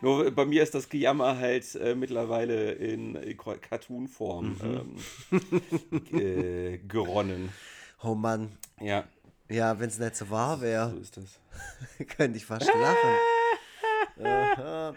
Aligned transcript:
Nur 0.00 0.30
bei 0.30 0.44
mir 0.44 0.62
ist 0.62 0.74
das 0.74 0.88
Gejammer 0.88 1.38
halt 1.38 1.74
äh, 1.76 1.94
mittlerweile 1.94 2.72
in, 2.72 3.14
in 3.14 3.36
Cartoon-Form 3.36 4.58
mhm. 4.62 4.90
ähm, 5.30 6.12
äh, 6.18 6.78
geronnen. 6.78 7.50
Oh 8.02 8.14
Mann. 8.14 8.56
Ja. 8.80 9.04
Ja, 9.48 9.78
wenn 9.78 9.88
es 9.88 9.98
nicht 9.98 10.16
so 10.16 10.30
wahr 10.30 10.60
wäre. 10.60 10.90
So 10.90 10.96
ist 10.98 11.16
das. 11.16 12.06
könnte 12.16 12.38
ich 12.38 12.46
fast 12.46 12.66
lachen. 12.66 13.10
Aha. 14.24 14.94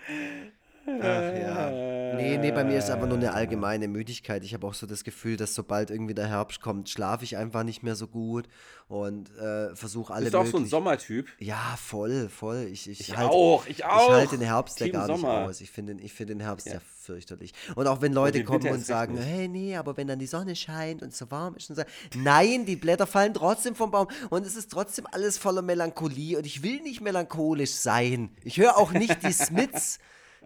Ach 0.87 1.35
ja. 1.35 1.69
Nee, 2.15 2.37
nee, 2.37 2.51
bei 2.51 2.63
mir 2.63 2.77
ist 2.77 2.85
es 2.85 2.89
einfach 2.89 3.07
nur 3.07 3.17
eine 3.17 3.33
allgemeine 3.33 3.87
Müdigkeit. 3.87 4.43
Ich 4.43 4.53
habe 4.53 4.65
auch 4.65 4.73
so 4.73 4.87
das 4.87 5.03
Gefühl, 5.03 5.35
dass 5.35 5.53
sobald 5.53 5.91
irgendwie 5.91 6.13
der 6.13 6.27
Herbst 6.27 6.61
kommt, 6.61 6.89
schlafe 6.89 7.25
ich 7.25 7.35
einfach 7.35 7.63
nicht 7.63 7.83
mehr 7.83 7.95
so 7.95 8.07
gut 8.07 8.47
und 8.87 9.29
äh, 9.37 9.75
versuche 9.75 10.13
alle. 10.13 10.23
Bist 10.23 10.33
du 10.33 10.39
auch 10.39 10.45
so 10.45 10.57
ein 10.57 10.65
Sommertyp? 10.65 11.27
Ja, 11.39 11.77
voll, 11.77 12.29
voll. 12.29 12.69
Ich, 12.71 12.89
ich, 12.89 13.01
ich 13.01 13.17
halt, 13.17 13.29
auch, 13.29 13.67
ich 13.67 13.83
auch. 13.83 14.09
Ich 14.09 14.15
halte 14.15 14.37
den 14.37 14.47
Herbst 14.47 14.77
Team 14.77 14.87
ja 14.87 14.93
gar 14.93 15.07
Sommer. 15.07 15.39
nicht 15.39 15.49
aus. 15.49 15.61
Ich 15.61 15.71
finde 15.71 15.97
ich 16.01 16.13
find 16.13 16.29
den 16.29 16.39
Herbst 16.39 16.67
ja. 16.67 16.75
ja 16.75 16.79
fürchterlich. 16.79 17.53
Und 17.75 17.87
auch 17.87 18.01
wenn 18.01 18.13
Leute 18.13 18.39
den 18.39 18.45
kommen 18.45 18.63
Winter 18.63 18.75
und 18.75 18.85
sagen, 18.85 19.17
hey, 19.17 19.47
nee, 19.47 19.75
aber 19.75 19.97
wenn 19.97 20.07
dann 20.07 20.19
die 20.19 20.27
Sonne 20.27 20.55
scheint 20.55 21.01
und 21.01 21.13
so 21.13 21.29
warm 21.29 21.55
ist 21.55 21.69
und 21.69 21.75
so. 21.75 21.83
Nein, 22.15 22.65
die 22.65 22.77
Blätter 22.77 23.07
fallen 23.07 23.33
trotzdem 23.33 23.75
vom 23.75 23.91
Baum 23.91 24.07
und 24.29 24.45
es 24.45 24.55
ist 24.55 24.71
trotzdem 24.71 25.05
alles 25.11 25.37
voller 25.37 25.61
Melancholie 25.61 26.37
und 26.37 26.45
ich 26.45 26.63
will 26.63 26.81
nicht 26.81 27.01
melancholisch 27.01 27.71
sein. 27.71 28.29
Ich 28.43 28.57
höre 28.57 28.77
auch 28.77 28.91
nicht 28.91 29.23
die 29.23 29.33
Smiths. 29.33 29.99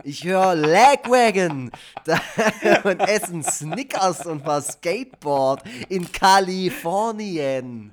Ich 0.04 0.24
höre 0.24 0.56
Lagwagon 0.56 1.72
und 2.84 3.00
essen 3.02 3.44
Snickers 3.44 4.26
und 4.26 4.46
war 4.46 4.62
Skateboard 4.62 5.64
in 5.90 6.12
Kalifornien. 6.12 7.92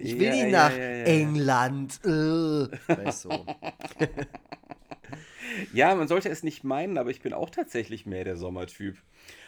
Ich 0.00 0.18
will 0.18 0.26
Ja, 0.28 0.34
nicht 0.34 0.48
nach 0.50 0.72
ja, 0.72 0.78
ja. 0.78 1.04
England. 1.04 2.00
Äh. 2.04 2.08
Weißt 2.08 3.26
du. 3.26 3.30
Ja, 5.72 5.94
man 5.94 6.08
sollte 6.08 6.30
es 6.30 6.42
nicht 6.42 6.64
meinen, 6.64 6.98
aber 6.98 7.10
ich 7.10 7.20
bin 7.20 7.32
auch 7.32 7.50
tatsächlich 7.50 8.06
mehr 8.06 8.24
der 8.24 8.36
Sommertyp. 8.36 8.96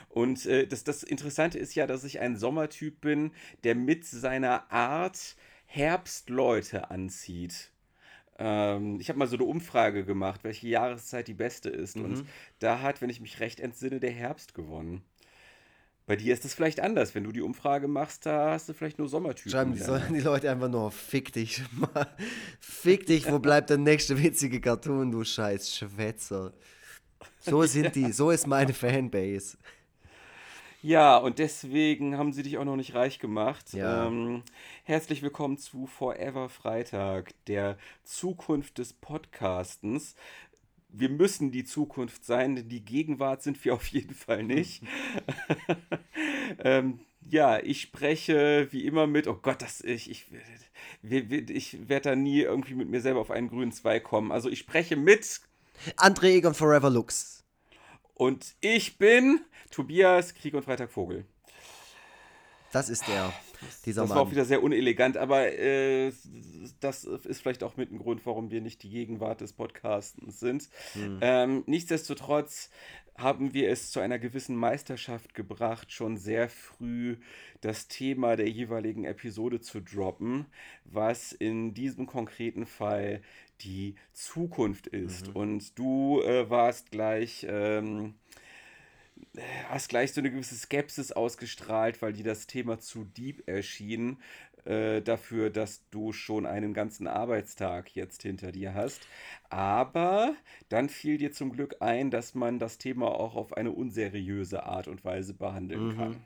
Und 0.08 0.46
äh, 0.46 0.66
das, 0.66 0.84
das 0.84 1.02
Interessante 1.02 1.58
ist 1.58 1.74
ja, 1.74 1.86
dass 1.86 2.04
ich 2.04 2.20
ein 2.20 2.36
Sommertyp 2.36 3.00
bin, 3.00 3.32
der 3.64 3.74
mit 3.74 4.06
seiner 4.06 4.70
Art 4.70 5.36
Herbstleute 5.66 6.90
anzieht. 6.90 7.70
Ähm, 8.38 9.00
ich 9.00 9.08
habe 9.08 9.18
mal 9.18 9.26
so 9.26 9.36
eine 9.36 9.44
Umfrage 9.44 10.04
gemacht, 10.04 10.44
welche 10.44 10.68
Jahreszeit 10.68 11.28
die 11.28 11.34
beste 11.34 11.70
ist. 11.70 11.96
Und 11.96 12.24
da 12.58 12.80
hat, 12.80 13.00
wenn 13.00 13.10
ich 13.10 13.20
mich 13.20 13.40
recht 13.40 13.60
entsinne, 13.60 14.00
der 14.00 14.10
Herbst 14.10 14.54
gewonnen. 14.54 15.02
Bei 16.06 16.14
dir 16.14 16.32
ist 16.32 16.44
es 16.44 16.54
vielleicht 16.54 16.78
anders. 16.78 17.16
Wenn 17.16 17.24
du 17.24 17.32
die 17.32 17.40
Umfrage 17.40 17.88
machst, 17.88 18.26
da 18.26 18.52
hast 18.52 18.68
du 18.68 18.74
vielleicht 18.74 18.98
nur 18.98 19.08
Sommertypen. 19.08 19.50
Schreiben 19.50 19.72
die, 19.72 19.80
sollen 19.80 20.02
die 20.14 20.20
Leute 20.20 20.50
einfach 20.50 20.68
nur, 20.68 20.92
fick 20.92 21.32
dich. 21.32 21.62
fick 22.60 23.06
dich, 23.06 23.30
wo 23.30 23.40
bleibt 23.40 23.70
der 23.70 23.78
nächste 23.78 24.22
witzige 24.22 24.60
Cartoon, 24.60 25.10
du 25.10 25.24
scheiß 25.24 25.74
Schwätzer. 25.74 26.52
So 27.40 27.64
sind 27.64 27.96
die, 27.96 28.12
so 28.12 28.30
ist 28.30 28.46
meine 28.46 28.72
Fanbase. 28.72 29.56
Ja, 30.86 31.16
und 31.16 31.40
deswegen 31.40 32.16
haben 32.16 32.32
sie 32.32 32.44
dich 32.44 32.58
auch 32.58 32.64
noch 32.64 32.76
nicht 32.76 32.94
reich 32.94 33.18
gemacht. 33.18 33.72
Ja. 33.72 34.06
Ähm, 34.06 34.44
herzlich 34.84 35.20
willkommen 35.20 35.58
zu 35.58 35.88
Forever 35.88 36.48
Freitag, 36.48 37.32
der 37.48 37.76
Zukunft 38.04 38.78
des 38.78 38.92
Podcastens. 38.92 40.14
Wir 40.88 41.08
müssen 41.08 41.50
die 41.50 41.64
Zukunft 41.64 42.24
sein, 42.24 42.54
denn 42.54 42.68
die 42.68 42.84
Gegenwart 42.84 43.42
sind 43.42 43.64
wir 43.64 43.74
auf 43.74 43.88
jeden 43.88 44.14
Fall 44.14 44.44
nicht. 44.44 44.84
ähm, 46.60 47.00
ja, 47.28 47.58
ich 47.58 47.80
spreche 47.80 48.68
wie 48.70 48.86
immer 48.86 49.08
mit, 49.08 49.26
oh 49.26 49.40
Gott, 49.42 49.62
das 49.62 49.80
ich, 49.80 50.08
ich, 50.08 50.26
ich, 51.02 51.50
ich 51.50 51.88
werde 51.88 52.10
da 52.10 52.14
nie 52.14 52.42
irgendwie 52.42 52.76
mit 52.76 52.88
mir 52.88 53.00
selber 53.00 53.18
auf 53.18 53.32
einen 53.32 53.48
grünen 53.48 53.72
Zweig 53.72 54.04
kommen. 54.04 54.30
Also 54.30 54.48
ich 54.48 54.60
spreche 54.60 54.94
mit 54.94 55.40
André 55.96 56.36
Egon 56.36 56.54
Forever 56.54 56.90
Lux. 56.90 57.42
und 58.14 58.54
ich 58.60 58.98
bin 58.98 59.40
Tobias 59.76 60.32
Krieg 60.32 60.54
und 60.54 60.64
Freitag 60.64 60.90
Vogel. 60.90 61.26
Das 62.72 62.88
ist 62.88 63.06
der, 63.08 63.30
dieser 63.84 64.02
Das 64.02 64.10
war 64.10 64.16
auch 64.16 64.24
Mann. 64.24 64.32
wieder 64.32 64.46
sehr 64.46 64.62
unelegant, 64.62 65.18
aber 65.18 65.52
äh, 65.52 66.12
das 66.80 67.04
ist 67.04 67.42
vielleicht 67.42 67.62
auch 67.62 67.76
mit 67.76 67.92
ein 67.92 67.98
Grund, 67.98 68.24
warum 68.24 68.50
wir 68.50 68.62
nicht 68.62 68.82
die 68.82 68.88
Gegenwart 68.88 69.42
des 69.42 69.52
Podcastens 69.52 70.40
sind. 70.40 70.70
Hm. 70.94 71.18
Ähm, 71.20 71.64
nichtsdestotrotz 71.66 72.70
haben 73.18 73.52
wir 73.52 73.68
es 73.70 73.90
zu 73.90 74.00
einer 74.00 74.18
gewissen 74.18 74.56
Meisterschaft 74.56 75.34
gebracht, 75.34 75.92
schon 75.92 76.16
sehr 76.16 76.48
früh 76.48 77.18
das 77.60 77.86
Thema 77.86 78.36
der 78.36 78.48
jeweiligen 78.48 79.04
Episode 79.04 79.60
zu 79.60 79.80
droppen, 79.80 80.46
was 80.86 81.32
in 81.32 81.74
diesem 81.74 82.06
konkreten 82.06 82.64
Fall 82.64 83.20
die 83.60 83.96
Zukunft 84.14 84.86
ist. 84.86 85.28
Mhm. 85.28 85.36
Und 85.36 85.78
du 85.78 86.22
äh, 86.22 86.48
warst 86.48 86.90
gleich. 86.90 87.46
Ähm, 87.46 88.14
hast 89.68 89.88
gleich 89.88 90.12
so 90.12 90.20
eine 90.20 90.30
gewisse 90.30 90.54
Skepsis 90.54 91.12
ausgestrahlt, 91.12 92.00
weil 92.02 92.12
dir 92.12 92.24
das 92.24 92.46
Thema 92.46 92.78
zu 92.78 93.04
deep 93.04 93.46
erschien, 93.48 94.18
äh, 94.64 95.00
dafür, 95.02 95.50
dass 95.50 95.88
du 95.90 96.12
schon 96.12 96.46
einen 96.46 96.74
ganzen 96.74 97.06
Arbeitstag 97.06 97.94
jetzt 97.94 98.22
hinter 98.22 98.52
dir 98.52 98.74
hast. 98.74 99.06
Aber 99.48 100.34
dann 100.68 100.88
fiel 100.88 101.18
dir 101.18 101.32
zum 101.32 101.52
Glück 101.52 101.76
ein, 101.80 102.10
dass 102.10 102.34
man 102.34 102.58
das 102.58 102.78
Thema 102.78 103.08
auch 103.08 103.36
auf 103.36 103.52
eine 103.56 103.70
unseriöse 103.72 104.64
Art 104.64 104.88
und 104.88 105.04
Weise 105.04 105.34
behandeln 105.34 105.88
Mhm. 105.88 105.96
kann. 105.96 106.24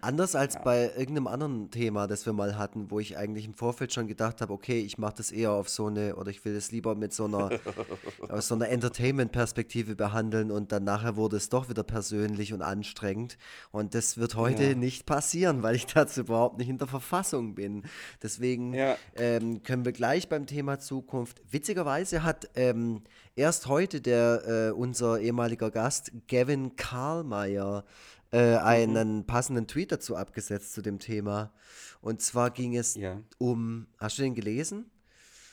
Anders 0.00 0.34
als 0.34 0.60
bei 0.62 0.90
irgendeinem 0.96 1.26
anderen 1.26 1.70
Thema, 1.70 2.06
das 2.06 2.26
wir 2.26 2.32
mal 2.32 2.56
hatten, 2.58 2.90
wo 2.90 3.00
ich 3.00 3.16
eigentlich 3.16 3.44
im 3.44 3.54
Vorfeld 3.54 3.92
schon 3.92 4.06
gedacht 4.06 4.40
habe, 4.40 4.52
okay, 4.52 4.80
ich 4.80 4.98
mache 4.98 5.14
das 5.18 5.30
eher 5.32 5.52
auf 5.52 5.68
so 5.68 5.86
eine, 5.86 6.16
oder 6.16 6.30
ich 6.30 6.44
will 6.44 6.54
es 6.56 6.70
lieber 6.72 6.94
mit 6.94 7.12
so 7.12 7.24
einer, 7.26 7.50
aus 8.28 8.48
so 8.48 8.54
einer 8.54 8.68
Entertainment-Perspektive 8.68 9.96
behandeln 9.96 10.50
und 10.50 10.72
dann 10.72 10.84
nachher 10.84 11.16
wurde 11.16 11.36
es 11.36 11.48
doch 11.48 11.68
wieder 11.68 11.82
persönlich 11.82 12.52
und 12.52 12.62
anstrengend. 12.62 13.38
Und 13.72 13.94
das 13.94 14.18
wird 14.18 14.34
heute 14.36 14.64
Ja. 14.64 14.74
nicht 14.74 15.06
passieren, 15.06 15.62
weil 15.62 15.74
ich 15.76 15.86
dazu 15.94 16.20
überhaupt 16.20 16.58
nicht 16.58 16.68
in 16.68 16.78
der 16.78 16.88
Verfassung 16.88 17.54
bin. 17.54 17.82
Deswegen 18.22 18.74
Ja. 18.74 18.96
ähm, 19.16 19.62
können 19.62 19.84
wir 19.84 19.92
gleich 19.92 20.28
beim 20.28 20.46
Thema 20.46 20.78
Zukunft. 20.78 21.40
Witzigerweise 21.50 22.22
hat 22.22 22.48
ähm, 22.54 23.02
erst 23.36 23.66
heute 23.66 24.00
der 24.00 24.68
äh, 24.68 24.70
unser 24.72 25.20
ehemaliger 25.20 25.70
Gast 25.70 26.12
Gavin 26.28 26.76
Karlmeier 26.76 27.84
äh, 28.32 28.56
einen 28.56 29.26
passenden 29.26 29.66
Tweet 29.66 29.92
dazu 29.92 30.16
abgesetzt 30.16 30.72
zu 30.72 30.82
dem 30.82 30.98
Thema. 30.98 31.52
Und 32.00 32.22
zwar 32.22 32.50
ging 32.50 32.76
es 32.76 32.94
Ja. 32.94 33.20
um, 33.38 33.86
hast 33.98 34.18
du 34.18 34.22
den 34.22 34.34
gelesen? 34.34 34.90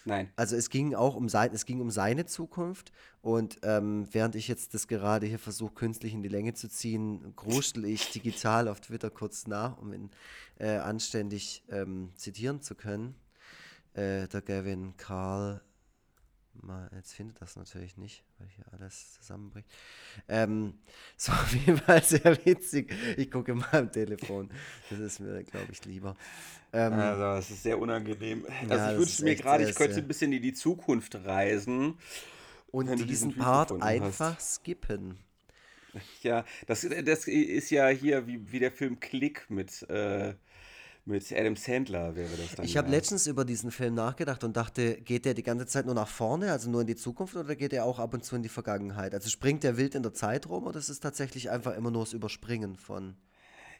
Nein. 0.05 0.31
Also 0.37 0.55
es 0.55 0.69
ging 0.69 0.95
auch 0.95 1.15
um 1.15 1.27
sein, 1.27 1.51
es 1.53 1.65
ging 1.65 1.81
um 1.81 1.91
seine 1.91 2.25
Zukunft 2.25 2.93
und 3.21 3.59
ähm, 3.63 4.07
während 4.11 4.35
ich 4.35 4.47
jetzt 4.47 4.73
das 4.73 4.87
gerade 4.87 5.25
hier 5.25 5.37
versuche 5.37 5.73
künstlich 5.73 6.13
in 6.13 6.23
die 6.23 6.29
Länge 6.29 6.53
zu 6.53 6.69
ziehen, 6.69 7.33
gruschtel 7.35 7.83
ich 7.83 8.09
digital 8.11 8.69
auf 8.69 8.79
Twitter 8.79 9.09
kurz 9.09 9.47
nach, 9.47 9.77
um 9.77 9.91
ihn 9.91 10.09
äh, 10.59 10.77
anständig 10.77 11.63
ähm, 11.69 12.11
zitieren 12.15 12.61
zu 12.61 12.75
können. 12.75 13.15
Äh, 13.95 14.29
der 14.29 14.41
Gavin 14.41 14.95
Karl, 14.95 15.61
mal, 16.63 16.89
jetzt 16.95 17.13
findet 17.13 17.41
das 17.41 17.55
natürlich 17.55 17.97
nicht, 17.97 18.23
weil 18.37 18.47
hier 18.49 18.65
alles 18.73 19.13
zusammenbricht. 19.13 19.67
Ähm, 20.27 20.73
so 21.17 21.31
auf 21.31 21.53
jeden 21.53 21.77
Fall 21.77 22.03
sehr 22.03 22.37
witzig. 22.45 22.93
Ich 23.17 23.29
gucke 23.31 23.53
mal 23.55 23.69
am 23.73 23.91
Telefon. 23.91 24.49
Das 24.89 24.99
ist 24.99 25.19
mir, 25.19 25.43
glaube 25.43 25.67
ich, 25.71 25.83
lieber. 25.85 26.15
Ähm, 26.73 26.93
Also, 26.93 27.39
es 27.39 27.49
ist 27.51 27.63
sehr 27.63 27.79
unangenehm. 27.79 28.45
Ja, 28.69 28.75
Also, 28.75 28.93
ich 28.93 28.99
wünschte 28.99 29.23
mir 29.23 29.35
gerade, 29.35 29.69
ich 29.69 29.75
könnte 29.75 29.97
ein 29.97 30.07
bisschen 30.07 30.31
in 30.33 30.41
die 30.41 30.53
Zukunft 30.53 31.15
reisen. 31.15 31.97
und 32.71 32.87
diesen 32.91 33.07
diesen 33.07 33.35
Part 33.35 33.69
gefunden 33.69 33.83
hast. 33.83 34.21
einfach 34.21 34.39
skippen. 34.39 35.17
Ja, 36.21 36.45
das, 36.67 36.87
das 37.05 37.27
ist 37.27 37.69
ja 37.71 37.87
hier 37.87 38.27
wie, 38.27 38.51
wie 38.51 38.59
der 38.59 38.71
Film 38.71 38.99
Click 38.99 39.49
mit, 39.49 39.81
äh, 39.89 40.35
mit 41.07 41.31
Adam 41.31 41.55
Sandler 41.55 42.15
wäre 42.15 42.35
das 42.37 42.55
dann. 42.55 42.65
Ich 42.65 42.77
habe 42.77 42.89
letztens 42.89 43.27
über 43.27 43.45
diesen 43.45 43.71
Film 43.71 43.95
nachgedacht 43.95 44.43
und 44.43 44.57
dachte, 44.57 45.01
geht 45.01 45.25
der 45.25 45.33
die 45.33 45.43
ganze 45.43 45.65
Zeit 45.65 45.85
nur 45.85 45.95
nach 45.95 46.07
vorne, 46.07 46.51
also 46.51 46.69
nur 46.69 46.81
in 46.81 46.87
die 46.87 46.95
Zukunft, 46.95 47.35
oder 47.35 47.55
geht 47.55 47.73
er 47.73 47.85
auch 47.85 47.99
ab 47.99 48.13
und 48.13 48.23
zu 48.23 48.35
in 48.35 48.43
die 48.43 48.49
Vergangenheit? 48.49 49.13
Also 49.13 49.29
springt 49.29 49.63
der 49.63 49.77
wild 49.77 49.95
in 49.95 50.03
der 50.03 50.13
Zeit 50.13 50.47
rum 50.49 50.65
oder 50.65 50.77
ist 50.79 50.89
es 50.89 50.99
tatsächlich 50.99 51.49
einfach 51.49 51.75
immer 51.75 51.91
nur 51.91 52.03
das 52.03 52.13
Überspringen 52.13 52.75
von. 52.75 53.15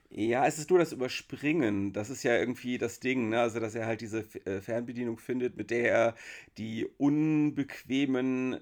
Ja, 0.10 0.46
es 0.46 0.58
ist 0.58 0.70
nur 0.70 0.80
das 0.80 0.94
Überspringen. 0.94 1.92
Das 1.92 2.10
ist 2.10 2.24
ja 2.24 2.38
irgendwie 2.38 2.78
das 2.78 3.00
Ding, 3.02 3.30
ne? 3.30 3.42
Also, 3.42 3.60
dass 3.60 3.76
er 3.76 3.86
halt 3.86 4.00
diese 4.00 4.20
äh, 4.46 4.62
Fernbedienung 4.62 5.18
findet, 5.18 5.58
mit 5.58 5.70
der 5.70 5.92
er 5.92 6.16
die 6.58 6.88
unbequemen 6.98 8.62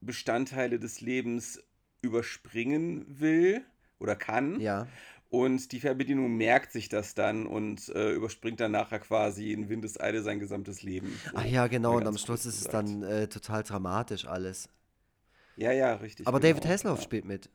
Bestandteile 0.00 0.78
des 0.78 1.02
Lebens 1.02 1.62
überspringen 2.00 3.04
will 3.08 3.62
oder 3.98 4.16
kann. 4.16 4.60
Ja. 4.60 4.86
Und 5.28 5.72
die 5.72 5.80
Fernbedienung 5.80 6.36
merkt 6.36 6.72
sich 6.72 6.88
das 6.88 7.14
dann 7.14 7.46
und 7.46 7.88
äh, 7.88 8.12
überspringt 8.12 8.60
dann 8.60 8.72
nachher 8.72 9.00
quasi 9.00 9.52
in 9.52 9.68
Windeseile 9.68 10.22
sein 10.22 10.38
gesamtes 10.38 10.82
Leben. 10.82 11.18
So, 11.24 11.36
Ach 11.36 11.44
ja, 11.44 11.66
genau, 11.66 11.96
und 11.96 12.06
am 12.06 12.16
Schluss 12.16 12.46
ist 12.46 12.60
es 12.60 12.68
dann 12.68 13.02
äh, 13.02 13.26
total 13.28 13.64
dramatisch 13.64 14.26
alles. 14.26 14.68
Ja, 15.56 15.72
ja, 15.72 15.94
richtig. 15.94 16.26
Aber 16.26 16.38
genau, 16.38 16.54
David 16.54 16.70
Hasselhoff 16.70 16.98
ja. 16.98 17.04
spielt 17.04 17.24
mit. 17.24 17.50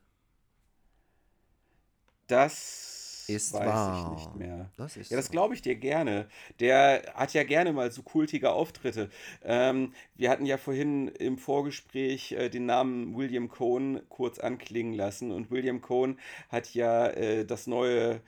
Das 2.26 2.91
ist 3.36 3.52
weiß 3.52 3.66
wahr. 3.66 4.12
ich 4.14 4.24
nicht 4.24 4.36
mehr. 4.36 4.70
Das 4.76 4.96
ist 4.96 5.10
Ja, 5.10 5.16
das 5.16 5.30
glaube 5.30 5.54
ich 5.54 5.62
dir 5.62 5.74
gerne. 5.76 6.26
Der 6.60 7.02
hat 7.14 7.32
ja 7.34 7.44
gerne 7.44 7.72
mal 7.72 7.90
so 7.92 8.02
kultige 8.02 8.50
Auftritte. 8.52 9.10
Ähm, 9.44 9.92
wir 10.16 10.30
hatten 10.30 10.46
ja 10.46 10.56
vorhin 10.56 11.08
im 11.08 11.38
Vorgespräch 11.38 12.32
äh, 12.32 12.48
den 12.48 12.66
Namen 12.66 13.16
William 13.16 13.48
Cohn 13.48 14.00
kurz 14.08 14.38
anklingen 14.38 14.94
lassen 14.94 15.32
und 15.32 15.50
William 15.50 15.80
Cohn 15.80 16.18
hat 16.48 16.74
ja 16.74 17.08
äh, 17.08 17.44
das 17.44 17.66
neue 17.66 18.20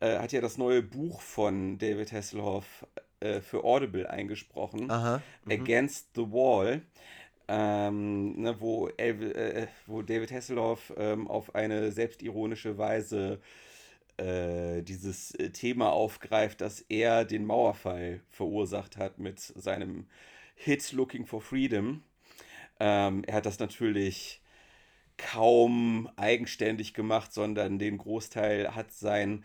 äh, 0.00 0.18
hat 0.18 0.32
ja 0.32 0.40
das 0.40 0.58
neue 0.58 0.82
Buch 0.82 1.20
von 1.20 1.78
David 1.78 2.12
Hasselhoff 2.12 2.86
äh, 3.20 3.40
für 3.40 3.64
Audible 3.64 4.08
eingesprochen, 4.08 4.90
Aha. 4.90 5.22
Mhm. 5.44 5.52
Against 5.52 6.08
the 6.14 6.22
Wall, 6.22 6.82
ähm, 7.48 8.40
ne, 8.40 8.60
wo, 8.60 8.88
Elv- 8.90 9.34
äh, 9.34 9.66
wo 9.86 10.02
David 10.02 10.30
Hasselhoff 10.32 10.92
ähm, 10.96 11.28
auf 11.28 11.54
eine 11.54 11.90
selbstironische 11.92 12.78
Weise 12.78 13.40
äh, 14.18 14.82
dieses 14.82 15.34
äh, 15.34 15.50
Thema 15.50 15.92
aufgreift, 15.92 16.60
dass 16.60 16.80
er 16.88 17.24
den 17.24 17.44
Mauerfall 17.46 18.20
verursacht 18.30 18.96
hat 18.96 19.18
mit 19.18 19.40
seinem 19.40 20.06
Hit 20.54 20.92
Looking 20.92 21.26
for 21.26 21.40
Freedom. 21.40 22.02
Ähm, 22.80 23.24
er 23.26 23.34
hat 23.34 23.46
das 23.46 23.58
natürlich 23.58 24.40
kaum 25.16 26.08
eigenständig 26.16 26.94
gemacht, 26.94 27.32
sondern 27.32 27.78
den 27.78 27.98
Großteil 27.98 28.74
hat 28.74 28.92
sein 28.92 29.44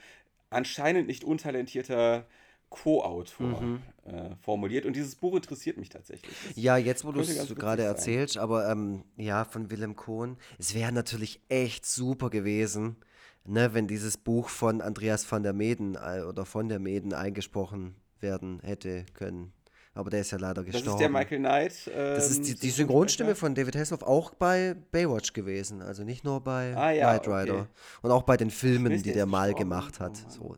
anscheinend 0.50 1.08
nicht 1.08 1.24
untalentierter 1.24 2.28
Co-Autor 2.70 3.62
Mhm. 3.62 3.82
äh, 4.06 4.36
formuliert. 4.42 4.86
Und 4.86 4.96
dieses 4.96 5.16
Buch 5.16 5.36
interessiert 5.36 5.78
mich 5.78 5.90
tatsächlich. 5.90 6.36
Das 6.48 6.58
Ja, 6.58 6.78
jetzt 6.78 7.06
wo 7.06 7.12
du 7.12 7.22
es 7.22 7.56
gerade 7.56 7.84
erzählst, 7.84 8.38
aber 8.38 8.70
ähm, 8.70 9.04
ja, 9.16 9.46
von 9.46 9.70
Willem 9.70 9.96
Kohn. 9.96 10.38
Es 10.58 10.74
wäre 10.74 10.92
natürlich 10.92 11.40
echt 11.50 11.86
super 11.86 12.30
gewesen, 12.30 12.98
ne, 13.46 13.74
wenn 13.74 13.88
dieses 13.88 14.18
Buch 14.18 14.50
von 14.50 14.82
Andreas 14.82 15.30
van 15.32 15.44
der 15.44 15.54
Meden 15.54 15.96
äh, 15.96 16.22
oder 16.22 16.46
von 16.46 16.70
der 16.70 16.80
Meden 16.80 17.14
eingesprochen 17.14 17.96
werden 18.20 18.60
hätte 18.64 19.06
können. 19.14 19.54
Aber 19.96 20.10
der 20.10 20.22
ist 20.22 20.32
ja 20.32 20.40
leider 20.40 20.64
Das 20.64 20.72
gestorben. 20.72 20.96
ist 20.98 21.02
der 21.02 21.10
Michael 21.10 21.38
Knight. 21.40 21.88
Das 21.96 22.32
ist 22.32 22.38
ähm, 22.40 22.44
die, 22.46 22.56
die 22.56 22.70
Synchronsprecher? 22.72 22.74
Synchronstimme 22.76 23.36
von 23.36 23.54
David 23.54 23.76
Hasselhoff 23.76 24.02
auch 24.02 24.34
bei 24.34 24.76
Baywatch 24.92 25.34
gewesen. 25.34 25.84
Also 25.84 26.04
nicht 26.04 26.24
nur 26.24 26.42
bei 26.42 26.76
Ah, 26.76 26.90
ja, 26.92 27.12
Knight 27.18 27.28
Rider. 27.28 27.54
okay. 27.60 27.66
Und 28.02 28.10
auch 28.12 28.24
bei 28.24 28.36
den 28.36 28.50
Filmen, 28.50 29.04
die 29.04 29.12
der 29.14 29.28
mal 29.28 29.54
gemacht 29.54 30.00
hat. 30.00 30.18
Oh. 30.40 30.56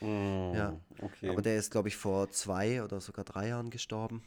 So. 0.00 0.06
Mm, 0.06 0.54
Ja. 0.54 0.80
Okay. 1.00 1.30
Aber 1.30 1.42
der 1.42 1.56
ist, 1.56 1.72
glaube 1.72 1.88
ich, 1.88 1.96
vor 1.96 2.30
zwei 2.30 2.80
oder 2.84 3.00
sogar 3.00 3.24
drei 3.24 3.48
Jahren 3.48 3.70
gestorben. 3.70 4.22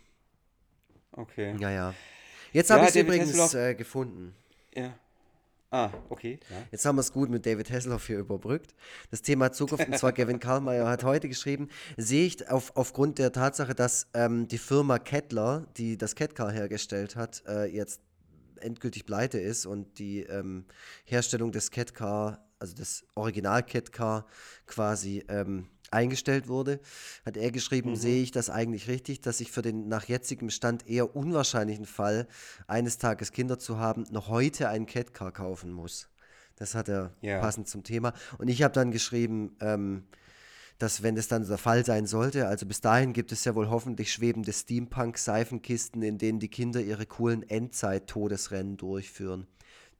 okay. 1.14 1.56
Ja, 1.60 1.70
ja. 1.70 1.94
Jetzt 2.52 2.70
Ja, 2.70 2.76
habe 2.78 2.86
ich 2.86 2.96
es 2.96 3.02
übrigens 3.02 3.54
äh, 3.54 3.76
gefunden. 3.76 4.34
Ja. 4.76 4.94
Ah, 5.70 5.90
okay. 6.10 6.40
Ja. 6.50 6.56
Jetzt 6.72 6.86
haben 6.86 6.96
wir 6.96 7.02
es 7.02 7.12
gut 7.12 7.30
mit 7.30 7.46
David 7.46 7.70
Hasselhoff 7.70 8.08
hier 8.08 8.20
überbrückt. 8.20 8.74
Das 9.12 9.22
Thema 9.22 9.52
Zukunft, 9.52 9.88
und 9.88 9.98
zwar 9.98 10.12
Gavin 10.14 10.40
Karlmeier 10.40 10.88
hat 10.88 11.04
heute 11.04 11.28
geschrieben, 11.28 11.68
sehe 11.98 12.26
ich 12.26 12.50
auf, 12.50 12.72
aufgrund 12.76 13.20
der 13.20 13.34
Tatsache, 13.34 13.76
dass 13.76 14.08
ähm, 14.14 14.48
die 14.48 14.60
Firma 14.60 14.98
Kettler, 14.98 15.68
die 15.76 15.98
das 15.98 16.16
Catcar 16.16 16.52
hergestellt 16.52 17.18
hat, 17.18 17.44
äh, 17.48 17.66
jetzt 17.66 18.00
endgültig 18.62 19.06
pleite 19.06 19.40
ist 19.40 19.66
und 19.66 20.00
die 20.00 20.22
ähm, 20.22 20.66
Herstellung 21.04 21.52
des 21.52 21.70
Catcar, 21.70 22.48
also 22.60 22.74
des 22.74 23.06
Original 23.16 23.62
Catcar 23.62 24.26
quasi 24.68 25.26
ähm, 25.28 25.68
eingestellt 25.92 26.48
wurde, 26.48 26.80
hat 27.26 27.38
er 27.38 27.52
geschrieben, 27.52 27.96
sehe 27.96 28.22
ich 28.22 28.32
das 28.32 28.50
eigentlich 28.50 28.88
richtig, 28.88 29.22
dass 29.22 29.40
ich 29.40 29.52
für 29.52 29.62
den 29.62 29.88
nach 29.88 30.06
jetzigem 30.06 30.50
Stand 30.50 30.88
eher 30.88 31.16
unwahrscheinlichen 31.16 31.86
Fall, 31.86 32.28
eines 32.68 32.98
Tages 32.98 33.32
Kinder 33.32 33.60
zu 33.60 33.78
haben, 33.78 34.06
noch 34.12 34.28
heute 34.28 34.70
einen 34.70 34.86
Catcar 34.86 35.32
kaufen 35.32 35.72
muss. 35.72 36.10
Das 36.56 36.76
hat 36.76 36.90
er 36.90 37.14
Ja. 37.22 37.40
passend 37.40 37.68
zum 37.68 37.84
Thema. 37.84 38.14
Und 38.38 38.48
ich 38.48 38.64
habe 38.64 38.74
dann 38.74 38.92
geschrieben, 38.92 39.56
ähm, 39.62 40.08
dass 40.80 41.02
wenn 41.02 41.16
das 41.16 41.28
dann 41.28 41.48
der 41.48 41.58
Fall 41.58 41.86
sein 41.86 42.06
sollte, 42.06 42.48
also 42.48 42.66
bis 42.66 42.82
dahin 42.82 43.14
gibt 43.14 43.32
es 43.32 43.46
ja 43.46 43.56
wohl 43.56 43.70
hoffentlich 43.70 44.12
schwebende 44.12 44.54
Steampunk-Seifenkisten, 44.54 46.02
in 46.04 46.18
denen 46.18 46.40
die 46.40 46.50
Kinder 46.50 46.82
ihre 46.82 47.06
coolen 47.06 47.48
Endzeit-Todesrennen 47.48 48.78
durchführen. 48.78 49.48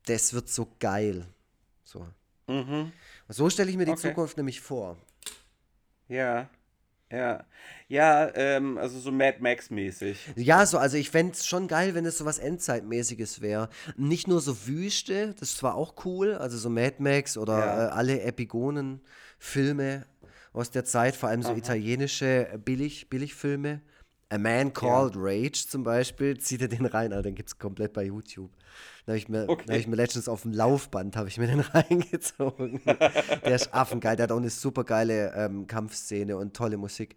Das 0.06 0.32
wird 0.34 0.48
so 0.48 0.68
geil. 0.78 1.26
So. 1.84 2.06
Mhm. 2.46 2.92
So 3.28 3.50
stelle 3.50 3.70
ich 3.70 3.76
mir 3.76 3.86
die 3.86 3.92
Okay. 3.92 4.08
Zukunft 4.08 4.36
nämlich 4.36 4.60
vor. 4.60 4.96
Ja. 6.08 6.48
Ja. 7.10 7.44
Ja, 7.88 8.30
ähm, 8.34 8.76
also 8.76 8.98
so 8.98 9.10
Mad 9.10 9.38
Max-mäßig. 9.40 10.18
Ja, 10.36 10.66
so, 10.66 10.76
also 10.76 10.98
ich 10.98 11.08
fände 11.08 11.32
es 11.32 11.46
schon 11.46 11.66
geil, 11.66 11.94
wenn 11.94 12.04
es 12.04 12.18
so 12.18 12.26
was 12.26 12.38
Endzeitmäßiges 12.38 13.40
wäre. 13.40 13.70
Nicht 13.96 14.28
nur 14.28 14.42
so 14.42 14.66
Wüste, 14.66 15.34
das 15.40 15.62
war 15.62 15.74
auch 15.74 16.04
cool, 16.04 16.34
also 16.34 16.58
so 16.58 16.68
Mad 16.68 16.96
Max 16.98 17.38
oder 17.38 17.58
Ja. 17.58 17.86
äh, 17.86 17.90
alle 17.92 18.20
Epigonen-Filme 18.22 20.04
aus 20.52 20.70
der 20.70 20.84
Zeit, 20.84 21.16
vor 21.16 21.30
allem 21.30 21.42
so 21.42 21.54
italienische 21.54 22.48
äh, 22.52 22.58
Billig, 22.58 23.08
Billigfilme. 23.08 23.80
A 24.30 24.36
Man 24.36 24.74
Called 24.74 25.14
Rage 25.16 25.66
zum 25.66 25.82
Beispiel, 25.84 26.36
zieh 26.36 26.58
dir 26.58 26.68
den 26.68 26.84
rein, 26.84 27.14
Alter, 27.14 27.22
den 27.22 27.34
gibt 27.34 27.48
es 27.48 27.58
komplett 27.58 27.94
bei 27.94 28.04
YouTube. 28.04 28.50
Da 29.08 29.12
habe 29.12 29.18
ich, 29.20 29.28
mir- 29.30 29.48
Okay. 29.48 29.64
da 29.66 29.72
hab 29.72 29.80
ich 29.80 29.86
mir 29.86 29.96
letztens 29.96 30.28
auf 30.28 30.42
dem 30.42 30.52
Laufband, 30.52 31.16
habe 31.16 31.28
ich 31.28 31.38
mir 31.38 31.46
den 31.46 31.60
reingezogen. 31.74 32.82
der 32.84 33.54
ist 33.54 33.72
affengeil, 33.72 34.16
der 34.16 34.24
hat 34.24 34.32
auch 34.32 34.36
eine 34.36 34.50
super 34.50 34.84
geile 34.84 35.32
ähm, 35.34 35.66
Kampfszene 35.66 36.36
und 36.36 36.54
tolle 36.54 36.76
Musik. 36.76 37.16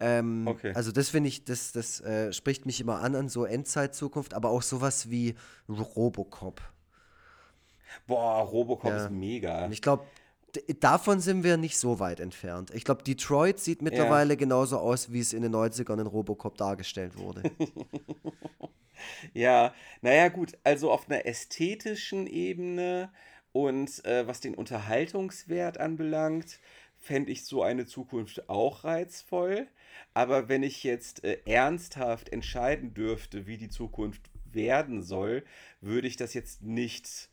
Ähm, 0.00 0.46
Okay. 0.46 0.72
Also 0.74 0.92
das 0.92 1.08
finde 1.08 1.28
ich, 1.28 1.46
das, 1.46 1.72
das 1.72 2.02
äh, 2.02 2.34
spricht 2.34 2.66
mich 2.66 2.78
immer 2.78 3.00
an, 3.00 3.16
an 3.16 3.30
so 3.30 3.46
Endzeit-Zukunft, 3.46 4.34
aber 4.34 4.50
auch 4.50 4.60
sowas 4.60 5.08
wie 5.08 5.34
Robocop. 5.66 6.60
Boah, 8.06 8.40
Robocop 8.42 8.90
Ja. 8.90 9.04
ist 9.04 9.10
mega. 9.10 9.64
Und 9.64 9.72
ich 9.72 9.80
glaube, 9.80 10.04
davon 10.80 11.20
sind 11.20 11.44
wir 11.44 11.56
nicht 11.56 11.78
so 11.78 12.00
weit 12.00 12.20
entfernt. 12.20 12.70
Ich 12.74 12.84
glaube, 12.84 13.02
Detroit 13.02 13.58
sieht 13.60 13.82
mittlerweile 13.82 14.36
genauso 14.36 14.78
aus, 14.78 15.12
wie 15.12 15.20
es 15.20 15.32
in 15.32 15.42
den 15.42 15.54
90ern 15.54 16.00
in 16.00 16.06
Robocop 16.06 16.56
dargestellt 16.56 17.16
wurde. 17.16 17.42
Ja, 19.32 19.74
naja, 20.02 20.28
gut, 20.28 20.58
also 20.64 20.90
auf 20.90 21.08
einer 21.08 21.26
ästhetischen 21.26 22.26
Ebene 22.26 23.10
und 23.52 24.04
äh, 24.04 24.26
was 24.26 24.40
den 24.40 24.54
Unterhaltungswert 24.54 25.78
anbelangt, 25.78 26.60
fände 26.98 27.32
ich 27.32 27.44
so 27.44 27.62
eine 27.62 27.86
Zukunft 27.86 28.48
auch 28.48 28.84
reizvoll. 28.84 29.66
Aber 30.14 30.48
wenn 30.48 30.62
ich 30.62 30.84
jetzt 30.84 31.24
äh, 31.24 31.38
ernsthaft 31.46 32.28
entscheiden 32.30 32.94
dürfte, 32.94 33.46
wie 33.46 33.56
die 33.56 33.70
Zukunft 33.70 34.30
werden 34.52 35.02
soll, 35.02 35.44
würde 35.80 36.08
ich 36.08 36.16
das 36.16 36.34
jetzt 36.34 36.62
nicht 36.62 37.29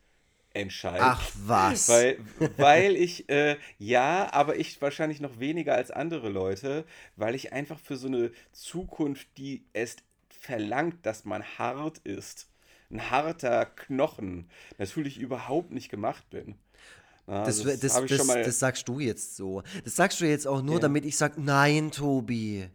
entscheiden. 0.58 1.00
Ach 1.02 1.32
was. 1.46 1.88
Weil, 1.90 2.18
weil 2.58 2.96
ich, 2.96 3.30
äh, 3.30 3.58
ja, 3.78 4.32
aber 4.34 4.58
ich 4.58 4.82
wahrscheinlich 4.82 5.20
noch 5.22 5.40
weniger 5.40 5.76
als 5.76 5.92
andere 5.92 6.30
Leute, 6.30 6.86
weil 7.16 7.36
ich 7.36 7.54
einfach 7.54 7.80
für 7.80 7.96
so 7.98 8.08
eine 8.08 8.32
Zukunft, 8.52 9.28
die 9.38 9.64
es 9.74 9.96
verlangt, 10.30 11.06
dass 11.06 11.26
man 11.26 11.44
hart 11.58 12.00
ist, 12.00 12.48
ein 12.90 13.10
harter 13.10 13.66
Knochen, 13.66 14.50
natürlich 14.78 15.18
überhaupt 15.20 15.72
nicht 15.72 15.90
gemacht 15.90 16.30
bin. 16.30 16.56
Na, 17.26 17.44
Das, 17.44 17.62
das, 17.64 17.80
das, 17.80 18.08
das 18.08 18.60
sagst 18.60 18.88
du 18.88 19.00
jetzt 19.00 19.36
so. 19.36 19.62
Das 19.84 19.96
sagst 19.96 20.22
du 20.22 20.26
jetzt 20.26 20.48
auch 20.48 20.62
nur, 20.62 20.76
Ja. 20.76 20.82
damit 20.82 21.06
ich 21.06 21.18
sage, 21.18 21.42
nein, 21.42 21.92
Tobi. 21.92 22.70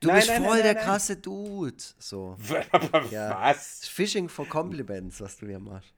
Du 0.00 0.08
Nein, 0.08 0.16
bist 0.16 0.28
nein, 0.30 0.42
voll 0.42 0.56
nein, 0.56 0.64
der 0.64 0.74
krasse 0.74 1.16
Dude. 1.16 1.76
So. 1.98 2.36
Ja. 3.12 3.40
Was? 3.40 3.86
Fishing 3.86 4.28
for 4.28 4.48
Compliments, 4.48 5.20
was 5.20 5.36
du 5.36 5.46
hier 5.46 5.60
machst. 5.60 5.94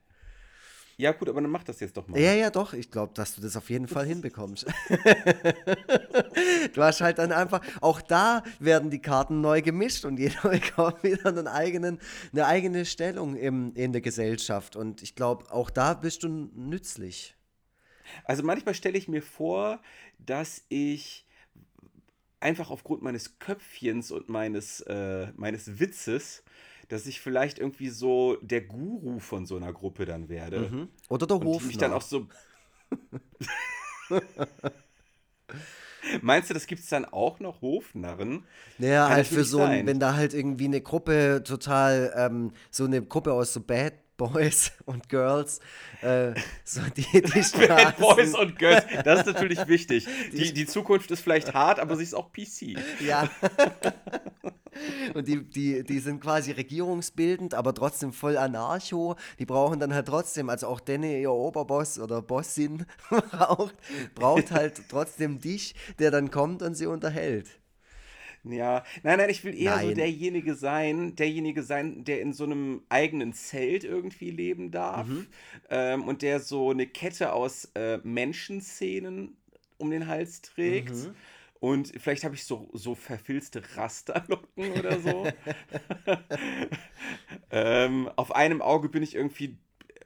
Ja, 0.97 1.11
gut, 1.11 1.27
aber 1.27 1.41
dann 1.41 1.51
mach 1.51 1.63
das 1.63 1.81
jetzt 1.81 1.97
doch 1.97 2.07
mal. 2.07 2.19
Ja, 2.19 2.33
ja, 2.33 2.49
doch. 2.49 2.73
Ich 2.73 2.89
glaube, 2.89 3.13
dass 3.13 3.35
du 3.35 3.41
das 3.41 3.57
auf 3.57 3.69
jeden 3.69 3.87
Fall 3.87 4.05
hinbekommst. 4.07 4.65
du 6.73 6.81
hast 6.81 7.01
halt 7.01 7.17
dann 7.17 7.33
einfach, 7.33 7.61
auch 7.81 8.01
da 8.01 8.43
werden 8.59 8.89
die 8.89 9.01
Karten 9.01 9.41
neu 9.41 9.61
gemischt 9.61 10.05
und 10.05 10.17
jeder 10.17 10.41
bekommt 10.49 11.03
wieder 11.03 11.27
einen 11.27 11.47
eigenen, 11.47 11.99
eine 12.31 12.45
eigene 12.45 12.85
Stellung 12.85 13.35
im, 13.35 13.73
in 13.75 13.91
der 13.91 14.01
Gesellschaft. 14.01 14.77
Und 14.77 15.01
ich 15.01 15.15
glaube, 15.15 15.51
auch 15.51 15.69
da 15.69 15.93
bist 15.93 16.23
du 16.23 16.29
nützlich. 16.29 17.35
Also 18.23 18.43
manchmal 18.43 18.75
stelle 18.75 18.97
ich 18.97 19.09
mir 19.09 19.21
vor, 19.21 19.81
dass 20.19 20.63
ich 20.69 21.27
einfach 22.39 22.69
aufgrund 22.69 23.01
meines 23.01 23.39
Köpfchens 23.39 24.11
und 24.11 24.29
meines, 24.29 24.79
äh, 24.81 25.33
meines 25.35 25.79
Witzes, 25.79 26.43
dass 26.87 27.05
ich 27.07 27.19
vielleicht 27.21 27.59
irgendwie 27.59 27.89
so 27.89 28.37
der 28.41 28.61
Guru 28.61 29.19
von 29.19 29.45
so 29.45 29.57
einer 29.57 29.73
Gruppe 29.73 30.05
dann 30.05 30.29
werde. 30.29 30.69
Mhm. 30.69 30.89
Oder 31.09 31.27
der 31.27 31.37
Und 31.37 31.61
die 31.61 31.65
mich 31.67 31.77
dann 31.77 31.93
auch 31.93 32.01
so. 32.01 32.27
Meinst 36.21 36.49
du, 36.49 36.53
das 36.53 36.67
gibt 36.67 36.81
es 36.81 36.89
dann 36.89 37.05
auch 37.05 37.39
noch 37.39 37.61
Hofnarren? 37.61 38.43
Naja, 38.77 39.05
Kann 39.05 39.15
halt 39.15 39.27
für 39.27 39.43
so 39.43 39.61
ein, 39.61 39.87
wenn 39.87 39.99
da 39.99 40.15
halt 40.15 40.33
irgendwie 40.33 40.65
eine 40.65 40.81
Gruppe 40.81 41.43
total, 41.43 42.13
ähm, 42.15 42.51
so 42.69 42.85
eine 42.85 43.01
Gruppe 43.03 43.33
aus 43.33 43.53
so 43.53 43.61
Bad 43.61 43.93
Boys 44.17 44.71
und 44.85 45.09
Girls, 45.09 45.59
äh, 46.01 46.33
so 46.63 46.81
die, 46.95 47.21
die 47.21 47.43
Straßen, 47.43 47.99
Boys 47.99 48.33
und 48.33 48.57
Girls, 48.57 48.85
das 49.03 49.21
ist 49.21 49.25
natürlich 49.25 49.67
wichtig. 49.67 50.07
Die, 50.31 50.53
die 50.53 50.65
Zukunft 50.65 51.11
ist 51.11 51.21
vielleicht 51.21 51.53
hart, 51.53 51.79
aber 51.79 51.95
sie 51.97 52.03
ist 52.03 52.15
auch 52.15 52.31
PC. 52.31 52.77
ja. 53.01 53.29
Und 55.13 55.29
die, 55.29 55.41
die, 55.41 55.83
die 55.85 55.99
sind 55.99 56.19
quasi 56.19 56.51
regierungsbildend, 56.51 57.53
aber 57.53 57.73
trotzdem 57.73 58.11
voll 58.11 58.37
anarcho. 58.37 59.15
Die 59.39 59.45
brauchen 59.45 59.79
dann 59.79 59.93
halt 59.93 60.07
trotzdem, 60.07 60.49
also 60.49 60.67
auch 60.67 60.81
Danny, 60.81 61.21
ihr 61.21 61.31
Oberboss 61.31 61.97
oder 61.97 62.21
Bossin, 62.21 62.85
braucht, 63.09 63.75
braucht 64.15 64.51
halt 64.51 64.81
trotzdem 64.89 65.39
dich, 65.39 65.75
der 65.97 66.11
dann 66.11 66.29
kommt 66.29 66.61
und 66.61 66.75
sie 66.75 66.87
unterhält. 66.87 67.47
Ja, 68.47 68.83
nein, 69.01 69.17
nein, 69.17 69.29
ich 69.29 69.43
will 69.43 69.55
eher 69.55 69.79
so 69.79 69.87
Nein. 69.87 69.95
derjenige 69.95 70.53
sein, 70.55 71.15
derjenige 71.15 71.63
sein, 71.63 72.03
der 72.03 72.21
in 72.21 72.31
so 72.31 72.43
einem 72.43 72.83
eigenen 72.89 73.33
Zelt 73.33 73.83
irgendwie 73.83 74.29
leben 74.29 74.69
darf 74.71 75.07
Mhm. 75.07 75.27
ähm, 75.69 76.03
und 76.07 76.21
der 76.21 76.39
so 76.39 76.69
eine 76.69 76.85
Kette 76.87 77.33
aus 77.33 77.71
äh, 77.75 77.97
Menschenszenen 78.03 79.37
um 79.77 79.89
den 79.89 80.07
Hals 80.07 80.41
trägt. 80.41 80.93
Mhm. 80.95 81.15
Und 81.59 81.93
vielleicht 81.99 82.23
habe 82.23 82.35
ich 82.35 82.43
so, 82.43 82.69
so 82.73 82.93
verfilzte 82.95 83.63
Rasterlocken 83.75 84.71
oder 84.73 84.99
so. 84.99 85.33
ähm, 87.51 88.09
auf 88.15 88.35
einem 88.35 88.61
Auge 88.61 88.89
bin 88.89 89.03
ich 89.03 89.15
irgendwie 89.15 89.57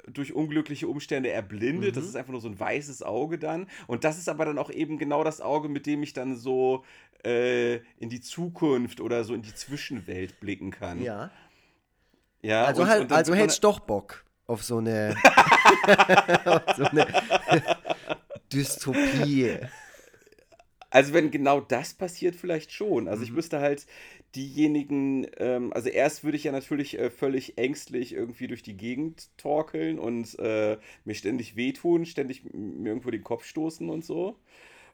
durch 0.07 0.33
unglückliche 0.33 0.87
Umstände 0.87 1.29
erblindet. 1.31 1.95
Das 1.95 2.03
Mhm. 2.03 2.09
ist 2.09 2.15
einfach 2.15 2.31
nur 2.31 2.41
so 2.41 2.47
ein 2.49 2.59
weißes 2.59 3.03
Auge 3.03 3.37
dann. 3.37 3.67
Und 3.87 4.03
das 4.03 4.17
ist 4.17 4.29
aber 4.29 4.45
dann 4.45 4.57
auch 4.57 4.71
eben 4.71 4.97
genau 4.97 5.23
das 5.23 5.41
Auge, 5.41 5.69
mit 5.69 5.85
dem 5.85 6.01
ich 6.03 6.13
dann 6.13 6.35
so 6.35 6.83
äh, 7.25 7.75
in 7.97 8.09
die 8.09 8.21
Zukunft 8.21 9.01
oder 9.01 9.23
so 9.25 9.33
in 9.33 9.41
die 9.41 9.53
Zwischenwelt 9.53 10.39
blicken 10.39 10.71
kann. 10.71 11.01
Ja. 11.03 11.31
Ja, 12.41 12.63
Also, 12.63 12.83
und- 12.83 12.87
halt, 12.89 13.01
und 13.01 13.11
also 13.11 13.33
hättest 13.33 13.63
doch 13.65 13.79
Bock 13.81 14.23
auf 14.47 14.63
so 14.63 14.77
eine, 14.77 15.15
auf 16.45 16.61
so 16.77 16.85
eine 16.85 17.05
Dystopie. 18.53 19.57
Also 20.91 21.13
wenn 21.13 21.29
genau 21.31 21.59
das 21.61 21.93
passiert, 21.93 22.35
vielleicht 22.35 22.71
schon. 22.71 23.07
Also 23.07 23.19
Mhm. 23.19 23.25
ich 23.25 23.31
müsste 23.33 23.59
halt 23.59 23.85
diejenigen, 24.35 25.27
ähm, 25.37 25.71
also 25.73 25.89
erst 25.89 26.23
würde 26.23 26.37
ich 26.37 26.43
ja 26.45 26.51
natürlich 26.51 26.97
äh, 26.99 27.09
völlig 27.11 27.57
ängstlich 27.57 28.13
irgendwie 28.13 28.47
durch 28.47 28.63
die 28.63 28.77
Gegend 28.77 29.29
torkeln 29.37 29.99
und 29.99 30.37
äh, 30.39 30.77
mir 31.05 31.15
ständig 31.15 31.55
wehtun, 31.55 32.05
ständig 32.05 32.43
mir 32.53 32.89
irgendwo 32.89 33.11
den 33.11 33.23
Kopf 33.23 33.45
stoßen 33.45 33.89
und 33.89 34.03
so. 34.05 34.35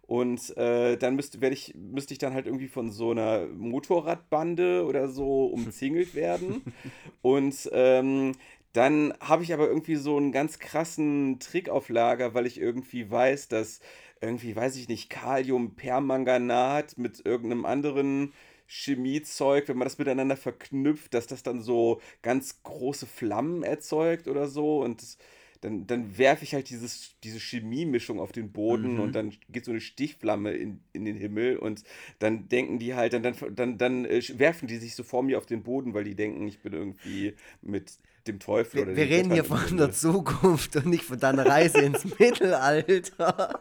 Und 0.08 0.56
äh, 0.58 0.98
dann 0.98 1.16
müsste, 1.16 1.42
werde 1.42 1.56
ich, 1.56 1.74
müsste 1.76 2.14
ich 2.14 2.20
dann 2.20 2.34
halt 2.34 2.46
irgendwie 2.46 2.68
von 2.68 2.92
so 2.92 3.12
einer 3.12 3.48
Motorradbande 3.48 4.86
oder 4.86 5.08
so 5.10 5.46
umzingelt 5.48 6.14
werden. 6.14 6.64
Und 7.22 7.70
ähm, 7.74 8.34
dann 8.74 9.14
habe 9.22 9.44
ich 9.44 9.54
aber 9.54 9.68
irgendwie 9.68 9.96
so 9.96 10.18
einen 10.18 10.32
ganz 10.32 10.60
krassen 10.60 11.40
Trick 11.40 11.70
auf 11.70 11.90
Lager, 11.90 12.34
weil 12.34 12.46
ich 12.46 12.60
irgendwie 12.60 13.10
weiß, 13.10 13.48
dass 13.48 13.80
irgendwie, 14.22 14.56
weiß 14.56 14.76
ich 14.78 14.88
nicht, 14.88 15.10
Kaliumpermanganat 15.10 16.98
mit 16.98 17.26
irgendeinem 17.26 17.66
anderen 17.66 18.34
Chemiezeug, 18.68 19.68
wenn 19.68 19.78
man 19.78 19.86
das 19.86 19.98
miteinander 20.00 20.38
verknüpft, 20.38 21.14
dass 21.14 21.28
das 21.28 21.44
dann 21.44 21.62
so 21.62 22.02
ganz 22.22 22.64
große 22.64 23.06
Flammen 23.06 23.64
erzeugt 23.64 24.28
oder 24.28 24.48
so. 24.48 24.82
Und 24.84 25.02
das, 25.02 25.18
dann, 25.62 25.88
dann 25.88 26.18
werfe 26.18 26.44
ich 26.44 26.54
halt 26.54 26.70
dieses, 26.70 27.16
diese 27.24 27.40
Chemiemischung 27.40 28.20
auf 28.20 28.32
den 28.32 28.52
Boden 28.52 28.98
Mhm. 28.98 29.00
und 29.00 29.16
dann 29.16 29.34
geht 29.50 29.66
so 29.66 29.72
eine 29.72 29.82
Stichflamme 29.82 30.52
in, 30.54 30.80
in 30.94 31.06
den 31.06 31.16
Himmel 31.16 31.58
und 31.58 31.84
dann 32.20 32.48
denken 32.50 32.80
die 32.80 32.96
halt, 32.96 33.14
dann, 33.14 33.24
dann, 33.24 33.36
dann, 33.56 33.78
dann 33.78 34.06
äh, 34.06 34.22
werfen 34.38 34.68
die 34.68 34.78
sich 34.78 34.96
so 34.96 35.04
vor 35.04 35.24
mir 35.24 35.38
auf 35.38 35.46
den 35.46 35.64
Boden, 35.64 35.94
weil 35.94 36.04
die 36.04 36.16
denken, 36.16 36.48
ich 36.48 36.60
bin 36.62 36.74
irgendwie 36.74 37.36
mit 37.62 38.00
dem 38.28 38.40
Teufel 38.40 38.76
Wir, 38.76 38.84
oder 38.84 38.96
wir 38.96 39.06
den 39.06 39.14
reden 39.14 39.32
hier 39.34 39.44
von 39.44 39.78
der. 39.78 39.92
Zukunft 39.92 40.76
und 40.76 40.88
nicht 40.88 41.04
von 41.04 41.20
deiner 41.20 41.46
Reise 41.46 41.80
ins 41.80 42.04
Mittelalter. 42.20 43.60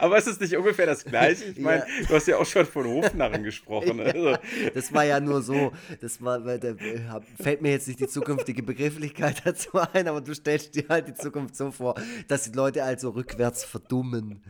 Aber 0.00 0.16
es 0.18 0.26
ist 0.28 0.40
nicht 0.40 0.56
ungefähr 0.56 0.86
das 0.86 1.04
Gleiche. 1.04 1.44
Ich 1.46 1.58
meine, 1.58 1.80
Ja. 1.80 2.06
du 2.08 2.14
hast 2.14 2.28
ja 2.28 2.36
auch 2.38 2.46
schon 2.46 2.64
von 2.64 2.86
Hofnarren 2.86 3.42
gesprochen. 3.42 4.00
Also, 4.00 4.36
Das 4.72 4.92
war 4.92 5.04
ja 5.04 5.18
nur 5.18 5.42
so, 5.42 5.72
das 6.00 6.22
war, 6.22 6.44
weil 6.44 6.60
da 6.60 6.68
äh, 6.68 7.00
fällt 7.42 7.60
mir 7.60 7.72
jetzt 7.72 7.88
nicht 7.88 7.98
die 8.00 8.06
zukünftige 8.06 8.62
Begrifflichkeit 8.62 9.42
dazu 9.44 9.70
ein, 9.92 10.06
aber 10.06 10.20
du 10.20 10.32
stellst 10.34 10.74
dir 10.76 10.84
halt 10.88 11.08
die 11.08 11.14
Zukunft 11.14 11.56
so 11.56 11.70
vor, 11.72 11.94
dass 12.28 12.44
die 12.44 12.56
Leute 12.56 12.84
also 12.84 13.10
rückwärts 13.10 13.64
verdummen. 13.64 14.42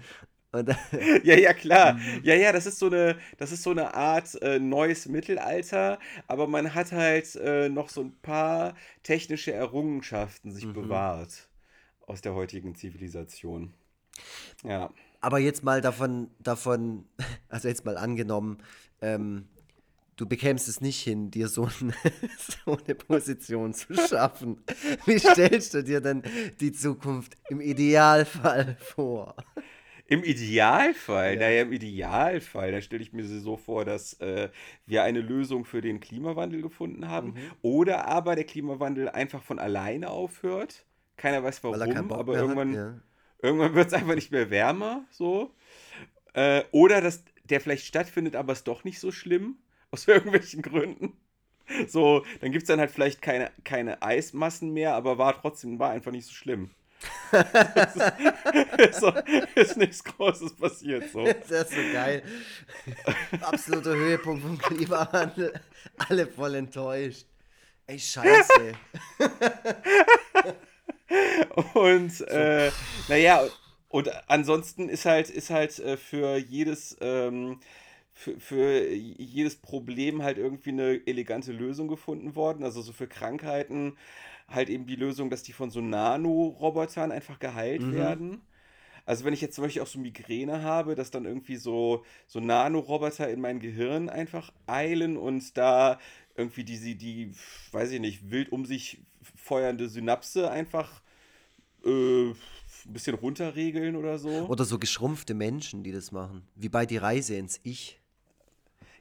Ja, 1.24 1.36
ja, 1.36 1.52
klar. 1.52 1.94
Mhm. 1.94 2.20
Ja, 2.22 2.34
ja, 2.34 2.52
das 2.52 2.66
ist 2.66 2.78
so 2.78 2.86
eine, 2.86 3.18
das 3.38 3.52
ist 3.52 3.62
so 3.62 3.70
eine 3.70 3.94
Art 3.94 4.40
äh, 4.42 4.58
neues 4.58 5.06
Mittelalter, 5.08 5.98
aber 6.28 6.46
man 6.46 6.74
hat 6.74 6.92
halt 6.92 7.34
äh, 7.36 7.68
noch 7.68 7.88
so 7.88 8.02
ein 8.02 8.14
paar 8.22 8.74
technische 9.02 9.52
Errungenschaften 9.52 10.52
sich 10.52 10.64
Mhm. 10.66 10.72
bewahrt 10.72 11.48
aus 12.06 12.20
der 12.20 12.34
heutigen 12.34 12.74
Zivilisation. 12.74 13.74
Ja. 14.62 14.90
aber 15.20 15.38
jetzt 15.38 15.64
mal 15.64 15.80
davon, 15.80 16.30
davon, 16.38 17.06
also 17.48 17.68
jetzt 17.68 17.84
mal 17.84 17.96
angenommen, 17.96 18.58
ähm, 19.00 19.48
du 20.16 20.26
bekämst 20.26 20.68
es 20.68 20.80
nicht 20.80 21.00
hin, 21.02 21.30
dir 21.30 21.48
so, 21.48 21.64
ein, 21.64 21.94
so 22.66 22.78
eine 22.84 22.94
Position 22.94 23.74
zu 23.74 23.94
schaffen. 23.94 24.62
Wie 25.06 25.18
stellst 25.18 25.74
du 25.74 25.82
dir 25.82 26.00
denn 26.00 26.22
die 26.60 26.72
Zukunft 26.72 27.34
im 27.48 27.60
Idealfall 27.60 28.76
vor? 28.80 29.34
Im 30.06 30.22
Idealfall, 30.22 31.34
Ja. 31.34 31.40
naja, 31.40 31.62
im 31.62 31.72
Idealfall, 31.72 32.72
da 32.72 32.80
stelle 32.82 33.02
ich 33.02 33.12
mir 33.12 33.24
sie 33.24 33.40
so 33.40 33.56
vor, 33.56 33.84
dass 33.84 34.14
äh, 34.20 34.50
wir 34.86 35.02
eine 35.02 35.20
Lösung 35.20 35.64
für 35.64 35.80
den 35.80 36.00
Klimawandel 36.00 36.60
gefunden 36.60 37.08
haben. 37.08 37.28
Mhm. 37.28 37.38
Oder 37.62 38.06
aber 38.06 38.36
der 38.36 38.44
Klimawandel 38.44 39.08
einfach 39.08 39.42
von 39.42 39.58
alleine 39.58 40.10
aufhört. 40.10 40.84
Keiner 41.16 41.42
weiß 41.42 41.60
er 41.64 41.72
warum, 41.72 42.12
aber 42.12 42.34
irgendwann, 42.36 42.70
hat? 42.70 42.76
Ja. 42.76 43.00
irgendwann 43.42 43.74
wird 43.74 43.86
es 43.88 43.94
einfach 43.94 44.14
nicht 44.14 44.30
mehr 44.30 44.50
wärmer. 44.50 45.04
So. 45.10 45.54
Äh, 46.34 46.64
oder 46.72 47.00
dass 47.00 47.24
der 47.44 47.60
vielleicht 47.60 47.86
stattfindet, 47.86 48.36
aber 48.36 48.52
ist 48.52 48.68
doch 48.68 48.84
nicht 48.84 48.98
so 49.00 49.10
schlimm. 49.12 49.56
Aus 49.90 50.06
irgendwelchen 50.08 50.60
Gründen. 50.60 51.16
So, 51.88 52.24
dann 52.40 52.52
gibt 52.52 52.64
es 52.64 52.68
dann 52.68 52.78
halt 52.78 52.90
vielleicht 52.90 53.22
keine, 53.22 53.50
keine 53.64 54.02
Eismassen 54.02 54.72
mehr, 54.74 54.94
aber 54.94 55.16
war 55.16 55.40
trotzdem, 55.40 55.78
war 55.78 55.90
einfach 55.90 56.12
nicht 56.12 56.26
so 56.26 56.32
schlimm. 56.34 56.70
Ist, 58.78 59.00
so, 59.00 59.12
ist 59.54 59.76
nichts 59.76 60.04
Großes 60.04 60.54
passiert. 60.56 61.10
So. 61.10 61.24
Das 61.48 61.70
ist 61.70 61.70
so 61.70 61.92
geil. 61.92 62.22
Absoluter 63.40 63.94
Höhepunkt 63.94 64.42
vom 64.42 64.58
Klimawandel. 64.58 65.60
Alle 66.08 66.26
voll 66.26 66.54
enttäuscht. 66.54 67.26
Ey, 67.86 67.98
scheiße. 67.98 68.72
Und 71.74 72.20
äh, 72.28 72.70
naja, 73.08 73.46
und 73.88 74.10
ansonsten 74.28 74.88
ist 74.88 75.04
halt, 75.04 75.30
ist 75.30 75.50
halt 75.50 75.78
äh, 75.78 75.96
für 75.96 76.36
jedes, 76.36 76.96
ähm, 77.00 77.60
für, 78.12 78.40
für 78.40 78.88
jedes 78.88 79.56
Problem 79.56 80.22
halt 80.22 80.38
irgendwie 80.38 80.70
eine 80.70 81.06
elegante 81.06 81.52
Lösung 81.52 81.88
gefunden 81.88 82.34
worden. 82.34 82.64
Also 82.64 82.82
so 82.82 82.92
für 82.92 83.06
Krankheiten 83.06 83.96
halt 84.48 84.68
eben 84.68 84.86
die 84.86 84.96
Lösung, 84.96 85.30
dass 85.30 85.42
die 85.42 85.52
von 85.52 85.70
so 85.70 85.80
Nanorobotern 85.80 87.12
einfach 87.12 87.38
geheilt 87.38 87.82
Mhm. 87.82 87.92
werden. 87.92 88.40
Also 89.06 89.24
wenn 89.24 89.34
ich 89.34 89.40
jetzt 89.40 89.54
zum 89.54 89.64
Beispiel 89.64 89.82
auch 89.82 89.86
so 89.86 89.98
Migräne 89.98 90.62
habe, 90.62 90.94
dass 90.94 91.10
dann 91.10 91.26
irgendwie 91.26 91.56
so, 91.56 92.04
so 92.26 92.40
Nanoroboter 92.40 93.28
in 93.28 93.40
mein 93.40 93.60
Gehirn 93.60 94.08
einfach 94.08 94.50
eilen 94.66 95.16
und 95.16 95.56
da 95.58 95.98
irgendwie 96.36 96.64
diese, 96.64 96.94
die, 96.94 97.32
weiß 97.72 97.90
ich 97.90 98.00
nicht, 98.00 98.30
wild 98.30 98.50
um 98.50 98.64
sich 98.64 99.02
feuernde 99.36 99.88
Synapse 99.88 100.50
einfach 100.50 101.02
äh, 101.84 102.30
ein 102.30 102.36
bisschen 102.86 103.14
runterregeln 103.14 103.96
oder 103.96 104.18
so. 104.18 104.46
Oder 104.48 104.64
so 104.64 104.78
geschrumpfte 104.78 105.34
Menschen, 105.34 105.82
die 105.82 105.92
das 105.92 106.10
machen. 106.10 106.46
Wie 106.54 106.70
bei 106.70 106.86
Die 106.86 106.96
Reise 106.96 107.36
ins 107.36 107.60
Ich. 107.62 108.00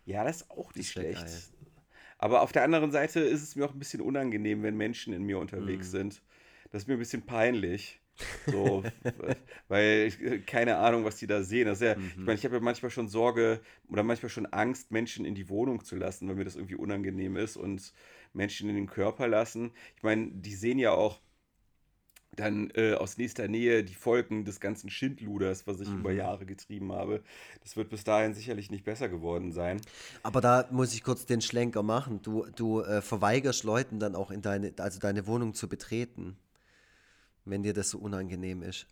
Ja, 0.05 0.25
das 0.25 0.41
ist 0.41 0.51
auch 0.51 0.75
nicht 0.75 0.95
wär 0.97 1.15
schlecht. 1.15 1.52
Aber 2.23 2.41
auf 2.41 2.53
der 2.53 2.63
anderen 2.63 2.89
Seite 2.89 3.19
ist 3.19 3.43
es 3.43 3.57
mir 3.57 3.65
auch 3.65 3.73
ein 3.73 3.79
bisschen 3.79 3.99
unangenehm, 3.99 4.63
wenn 4.63 4.77
Menschen 4.77 5.11
in 5.11 5.23
mir 5.23 5.37
Mhm. 5.37 5.41
unterwegs 5.41 5.91
sind. 5.91 6.21
Das 6.71 6.83
ist 6.83 6.87
mir 6.87 6.93
ein 6.93 6.99
bisschen 6.99 7.25
peinlich. 7.25 7.99
So, 8.49 8.85
weil 9.67 10.05
ich, 10.07 10.21
äh, 10.21 10.39
keine 10.39 10.77
Ahnung, 10.77 11.03
was 11.03 11.17
die 11.17 11.27
da 11.27 11.43
sehen. 11.43 11.65
Das 11.65 11.81
ja, 11.81 11.97
Ich 11.97 11.97
Mhm. 11.97 12.25
meine, 12.25 12.37
ich 12.39 12.45
habe 12.45 12.55
ja 12.55 12.61
manchmal 12.61 12.91
schon 12.91 13.09
Sorge 13.09 13.59
oder 13.89 14.03
manchmal 14.03 14.29
schon 14.29 14.45
Angst, 14.45 14.89
Menschen 14.89 15.25
in 15.25 15.35
die 15.35 15.49
Wohnung 15.49 15.83
zu 15.83 15.97
lassen, 15.97 16.29
weil 16.29 16.35
mir 16.35 16.45
das 16.45 16.55
irgendwie 16.55 16.75
unangenehm 16.75 17.35
ist 17.35 17.57
und 17.57 17.91
Menschen 18.31 18.69
in 18.69 18.75
den 18.75 18.87
Körper 18.87 19.27
lassen. 19.27 19.73
Ich 19.97 20.03
meine, 20.03 20.31
die 20.31 20.55
sehen 20.55 20.79
ja 20.79 20.91
auch 20.93 21.19
dann 22.35 22.71
äh, 22.75 22.93
aus 22.93 23.17
nächster 23.17 23.47
Nähe 23.47 23.83
die 23.83 23.93
Folgen 23.93 24.45
des 24.45 24.59
ganzen 24.59 24.89
Schindluders, 24.89 25.67
was 25.67 25.79
ich 25.79 25.89
über 25.89 26.11
Mhm. 26.11 26.17
Jahre 26.17 26.45
getrieben 26.45 26.91
habe. 26.91 27.21
Das 27.61 27.77
wird 27.77 27.89
bis 27.89 28.03
dahin 28.03 28.33
sicherlich 28.33 28.71
nicht 28.71 28.83
besser 28.83 29.09
geworden 29.09 29.51
sein. 29.51 29.79
Aber 30.23 30.41
da 30.41 30.67
muss 30.71 30.93
ich 30.93 31.03
kurz 31.03 31.25
den 31.25 31.41
Schlenker 31.41 31.83
machen. 31.83 32.21
Du, 32.21 32.45
du 32.55 32.81
äh, 32.81 33.01
verweigerst 33.01 33.63
Leuten 33.63 33.99
dann 33.99 34.15
auch 34.15 34.31
in 34.31 34.41
deine, 34.41 34.73
also 34.77 34.99
deine 34.99 35.27
Wohnung 35.27 35.53
zu 35.53 35.67
betreten, 35.69 36.37
wenn 37.45 37.63
dir 37.63 37.73
das 37.73 37.89
so 37.89 37.99
unangenehm 37.99 38.63
ist. 38.63 38.87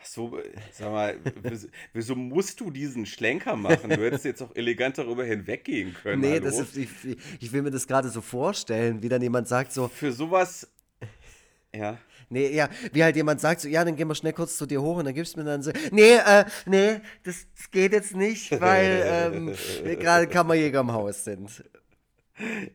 Ach 0.00 0.06
so, 0.06 0.38
äh, 0.38 0.52
sag 0.72 0.92
mal, 0.92 1.18
wieso, 1.42 1.66
wieso 1.92 2.14
musst 2.14 2.60
du 2.60 2.70
diesen 2.70 3.04
Schlenker 3.04 3.56
machen? 3.56 3.90
Du 3.90 3.96
hättest 4.04 4.24
jetzt 4.24 4.40
auch 4.42 4.54
elegant 4.54 4.96
darüber 4.96 5.24
hinweggehen 5.24 5.92
können. 5.92 6.20
Nee, 6.22 6.34
hallo? 6.34 6.44
das 6.44 6.60
ist, 6.60 6.76
ich, 6.76 6.88
ich 7.40 7.52
will 7.52 7.62
mir 7.62 7.72
das 7.72 7.86
gerade 7.86 8.08
so 8.08 8.20
vorstellen, 8.20 9.02
wie 9.02 9.08
dann 9.08 9.20
jemand 9.22 9.48
sagt 9.48 9.72
so, 9.72 9.88
Für 9.88 10.12
sowas. 10.12 10.68
Ja. 11.74 11.98
Nee, 12.30 12.54
ja, 12.54 12.68
wie 12.92 13.02
halt 13.02 13.16
jemand 13.16 13.40
sagt, 13.40 13.60
so, 13.60 13.68
ja, 13.68 13.84
dann 13.84 13.96
gehen 13.96 14.08
wir 14.08 14.14
schnell 14.14 14.32
kurz 14.32 14.56
zu 14.56 14.66
dir 14.66 14.82
hoch 14.82 14.98
und 14.98 15.04
dann 15.04 15.14
gibst 15.14 15.34
du 15.34 15.40
mir 15.40 15.46
dann 15.46 15.62
so, 15.62 15.70
nee, 15.92 16.16
äh, 16.16 16.44
nee, 16.66 17.00
das, 17.24 17.46
das 17.56 17.70
geht 17.70 17.92
jetzt 17.92 18.14
nicht, 18.14 18.50
weil 18.60 19.02
ähm, 19.06 19.54
wir 19.82 19.96
gerade 19.96 20.26
Kammerjäger 20.26 20.80
im 20.80 20.92
Haus 20.92 21.24
sind. 21.24 21.64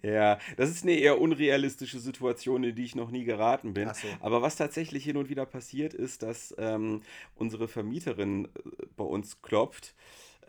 Ja, 0.02 0.40
das 0.58 0.70
ist 0.70 0.84
eine 0.84 0.94
eher 0.94 1.22
unrealistische 1.22 2.00
Situation, 2.00 2.64
in 2.64 2.76
die 2.76 2.84
ich 2.84 2.96
noch 2.96 3.12
nie 3.12 3.24
geraten 3.24 3.74
bin. 3.74 3.90
So. 3.94 4.08
Aber 4.20 4.42
was 4.42 4.58
tatsächlich 4.58 5.06
hin 5.06 5.18
und 5.18 5.30
wieder 5.30 5.46
passiert, 5.46 5.94
ist, 5.94 6.24
dass 6.24 6.54
ähm, 6.58 7.02
unsere 7.36 7.68
Vermieterin 7.68 8.46
äh, 8.46 8.50
bei 8.98 9.06
uns 9.06 9.42
klopft, 9.42 9.96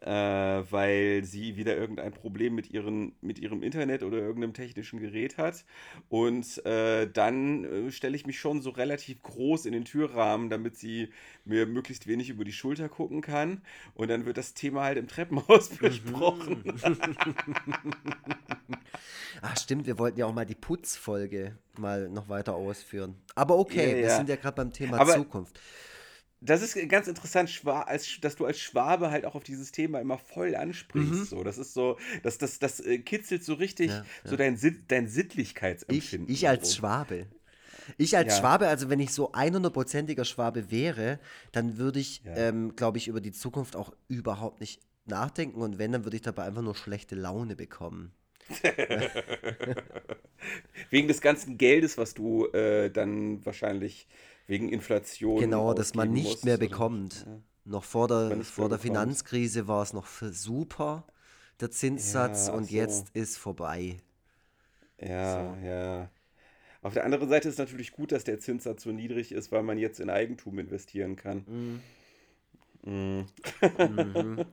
äh, 0.04 0.10
weil 0.10 1.24
sie 1.24 1.56
wieder 1.56 1.76
irgendein 1.76 2.12
Problem 2.12 2.54
mit, 2.54 2.70
ihren, 2.70 3.12
mit 3.22 3.38
ihrem 3.38 3.62
Internet 3.62 4.02
oder 4.02 4.18
irgendeinem 4.18 4.52
technischen 4.52 5.00
Gerät 5.00 5.38
hat. 5.38 5.64
Und 6.08 6.64
äh, 6.66 7.08
dann 7.10 7.64
äh, 7.64 7.90
stelle 7.90 8.14
ich 8.14 8.26
mich 8.26 8.38
schon 8.38 8.60
so 8.60 8.70
relativ 8.70 9.22
groß 9.22 9.64
in 9.66 9.72
den 9.72 9.84
Türrahmen, 9.84 10.50
damit 10.50 10.76
sie 10.76 11.08
mir 11.44 11.66
möglichst 11.66 12.06
wenig 12.06 12.28
über 12.28 12.44
die 12.44 12.52
Schulter 12.52 12.88
gucken 12.88 13.22
kann. 13.22 13.62
Und 13.94 14.08
dann 14.08 14.26
wird 14.26 14.36
das 14.36 14.52
Thema 14.54 14.82
halt 14.84 14.98
im 14.98 15.08
Treppenhaus 15.08 15.68
besprochen. 15.78 16.62
Ach 19.42 19.56
stimmt, 19.56 19.86
wir 19.86 19.98
wollten 19.98 20.18
ja 20.18 20.26
auch 20.26 20.34
mal 20.34 20.46
die 20.46 20.54
Putzfolge 20.54 21.56
mal 21.78 22.08
noch 22.08 22.28
weiter 22.28 22.54
ausführen. 22.54 23.16
Aber 23.34 23.58
okay, 23.58 23.90
Ja, 23.90 23.96
wir 23.96 24.02
ja. 24.02 24.16
sind 24.16 24.28
ja 24.28 24.36
gerade 24.36 24.56
beim 24.56 24.72
Thema 24.72 25.00
Aber 25.00 25.14
Zukunft. 25.14 25.58
Das 26.40 26.60
ist 26.62 26.76
ganz 26.88 27.08
interessant, 27.08 27.62
als, 27.66 28.18
dass 28.20 28.36
du 28.36 28.44
als 28.44 28.58
Schwabe 28.60 29.10
halt 29.10 29.24
auch 29.24 29.34
auf 29.34 29.44
dieses 29.44 29.72
Thema 29.72 30.00
immer 30.00 30.18
voll 30.18 30.54
ansprichst. 30.54 31.28
So, 31.30 31.42
das 31.42 31.56
ist 31.58 31.72
so, 31.74 31.98
das, 32.22 32.38
das, 32.38 32.58
das 32.58 32.80
äh, 32.80 32.98
kitzelt 32.98 33.42
so 33.44 33.54
richtig 33.54 33.90
Ja, 33.90 34.04
so 34.24 34.36
dein, 34.36 34.58
dein 34.88 35.08
Ich, 35.88 36.18
Sittlichkeitsempfinden. 36.18 36.26
ich 36.26 36.48
als 36.48 36.72
so. 36.72 36.74
Schwabe. 36.74 37.26
Ich 37.98 38.16
als 38.16 38.36
Ja. 38.36 38.38
Schwabe, 38.38 38.68
also 38.68 38.90
wenn 38.90 39.00
ich 39.00 39.12
so 39.12 39.32
100%iger 39.34 40.24
Schwabe 40.26 40.70
wäre, 40.70 41.20
dann 41.52 41.78
würde 41.78 42.00
ich, 42.00 42.22
Ja. 42.24 42.34
ähm, 42.34 42.76
glaube 42.76 42.98
ich, 42.98 43.08
über 43.08 43.20
die 43.22 43.32
Zukunft 43.32 43.76
auch 43.76 43.94
überhaupt 44.08 44.60
nicht 44.60 44.82
nachdenken 45.06 45.60
und 45.62 45.78
wenn, 45.78 45.92
dann 45.92 46.04
würde 46.04 46.16
ich 46.16 46.22
dabei 46.22 46.44
einfach 46.44 46.62
nur 46.62 46.76
schlechte 46.76 47.14
Laune 47.16 47.56
bekommen. 47.56 48.12
Wegen 50.90 51.08
des 51.08 51.20
ganzen 51.20 51.58
Geldes, 51.58 51.98
was 51.98 52.14
du 52.14 52.46
äh, 52.48 52.90
dann 52.90 53.44
wahrscheinlich 53.44 54.06
wegen 54.46 54.68
Inflation. 54.68 55.40
Genau, 55.40 55.74
dass 55.74 55.94
man 55.94 56.10
nicht 56.12 56.24
musst 56.24 56.44
mehr 56.44 56.54
oder- 56.54 56.66
bekommt. 56.66 57.24
Ja. 57.26 57.40
Noch 57.66 57.84
vor 57.84 58.08
der, 58.08 58.42
vor 58.42 58.68
der. 58.68 58.78
Finanzkrise 58.78 59.66
war 59.68 59.82
es 59.82 59.94
noch 59.94 60.06
super, 60.06 61.06
der 61.60 61.70
Zinssatz, 61.70 62.48
Ja, 62.48 62.52
und 62.52 62.64
so. 62.68 62.74
jetzt 62.74 63.10
ist 63.16 63.38
vorbei. 63.38 63.96
Ja, 65.00 65.56
ja. 65.58 66.10
Auf 66.82 66.92
der 66.92 67.04
anderen 67.04 67.30
Seite 67.30 67.48
ist 67.48 67.58
natürlich 67.58 67.92
gut, 67.92 68.12
dass 68.12 68.24
der 68.24 68.38
Zinssatz 68.38 68.82
so 68.82 68.92
niedrig 68.92 69.32
ist, 69.32 69.50
weil 69.50 69.62
man 69.62 69.78
jetzt 69.78 69.98
in 70.00 70.10
Eigentum 70.10 70.58
investieren 70.58 71.16
kann. 71.16 71.80
Mm. 72.84 72.90
Mhm. 72.90 73.26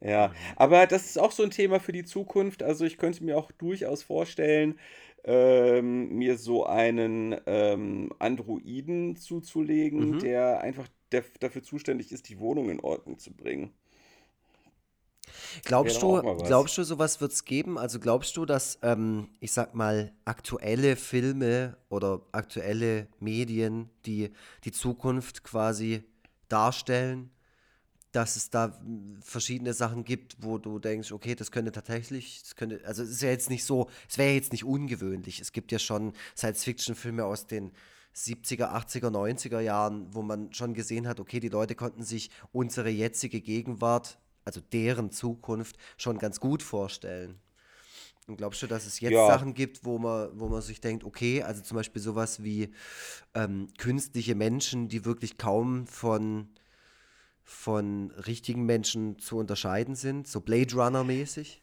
Ja, 0.00 0.32
aber 0.56 0.86
das 0.86 1.04
ist 1.04 1.18
auch 1.18 1.32
so 1.32 1.42
ein 1.42 1.50
Thema 1.50 1.80
für 1.80 1.92
die 1.92 2.04
Zukunft. 2.04 2.62
Also 2.62 2.86
ich 2.86 2.96
könnte 2.96 3.22
mir 3.22 3.36
auch 3.36 3.52
durchaus 3.52 4.02
vorstellen, 4.02 4.78
ähm, 5.24 6.10
mir 6.16 6.38
so 6.38 6.66
einen 6.66 7.36
ähm, 7.46 8.12
Androiden 8.18 9.16
zuzulegen, 9.16 10.16
Mhm. 10.16 10.18
der 10.18 10.60
einfach 10.60 10.88
der, 11.12 11.24
dafür 11.40 11.62
zuständig 11.62 12.12
ist, 12.12 12.28
die 12.28 12.38
Wohnung 12.40 12.70
in 12.70 12.80
Ordnung 12.80 13.18
zu 13.18 13.32
bringen. 13.32 13.72
Glaubst 15.64 16.02
du, 16.02 16.22
glaubst 16.42 16.78
du, 16.78 16.84
sowas 16.84 17.20
wird 17.20 17.32
es 17.32 17.44
geben? 17.44 17.78
Also 17.78 17.98
glaubst 18.00 18.36
du, 18.36 18.44
dass, 18.46 18.78
ähm, 18.82 19.28
ich 19.40 19.52
sag 19.52 19.74
mal, 19.74 20.12
aktuelle 20.24 20.96
Filme 20.96 21.76
oder 21.88 22.20
aktuelle 22.32 23.08
Medien, 23.20 23.90
die 24.06 24.30
die 24.64 24.72
Zukunft 24.72 25.44
quasi 25.44 26.04
darstellen, 26.48 27.30
dass 28.12 28.36
es 28.36 28.50
da 28.50 28.80
verschiedene 29.20 29.72
Sachen 29.72 30.04
gibt, 30.04 30.36
wo 30.40 30.58
du 30.58 30.78
denkst, 30.78 31.12
okay, 31.12 31.34
das 31.34 31.50
könnte 31.50 31.72
tatsächlich, 31.72 32.42
das 32.42 32.56
könnte, 32.56 32.80
also 32.84 33.02
es 33.02 33.10
ist 33.10 33.22
ja 33.22 33.30
jetzt 33.30 33.50
nicht 33.50 33.64
so, 33.64 33.88
es 34.08 34.18
wäre 34.18 34.32
jetzt 34.32 34.52
nicht 34.52 34.64
ungewöhnlich. 34.64 35.40
Es 35.40 35.52
gibt 35.52 35.70
ja 35.72 35.78
schon 35.78 36.12
Science-Fiction-Filme 36.36 37.24
aus 37.24 37.46
den 37.46 37.72
70er, 38.14 38.72
80er, 38.74 39.10
90er 39.10 39.60
Jahren, 39.60 40.12
wo 40.12 40.22
man 40.22 40.52
schon 40.52 40.74
gesehen 40.74 41.06
hat, 41.06 41.20
okay, 41.20 41.38
die 41.40 41.48
Leute 41.48 41.74
konnten 41.74 42.02
sich 42.02 42.30
unsere 42.52 42.90
jetzige 42.90 43.40
Gegenwart, 43.40 44.18
also 44.44 44.60
deren 44.60 45.12
Zukunft, 45.12 45.76
schon 45.96 46.18
ganz 46.18 46.40
gut 46.40 46.62
vorstellen. 46.62 47.40
Und 48.26 48.36
glaubst 48.36 48.62
du, 48.62 48.66
dass 48.66 48.86
es 48.86 49.00
jetzt 49.00 49.12
Ja. 49.12 49.26
Sachen 49.26 49.54
gibt, 49.54 49.84
wo 49.84 49.98
man, 49.98 50.30
wo 50.38 50.48
man 50.48 50.62
sich 50.62 50.80
denkt, 50.80 51.04
okay, 51.04 51.42
also 51.42 51.62
zum 51.62 51.76
Beispiel 51.76 52.02
sowas 52.02 52.42
wie 52.42 52.72
ähm, 53.34 53.68
künstliche 53.78 54.34
Menschen, 54.34 54.88
die 54.88 55.04
wirklich 55.04 55.36
kaum 55.38 55.86
von, 55.86 56.48
von 57.50 58.12
richtigen 58.12 58.64
Menschen 58.64 59.18
zu 59.18 59.36
unterscheiden 59.36 59.96
sind, 59.96 60.28
so 60.28 60.40
Blade 60.40 60.74
Runner-mäßig? 60.74 61.62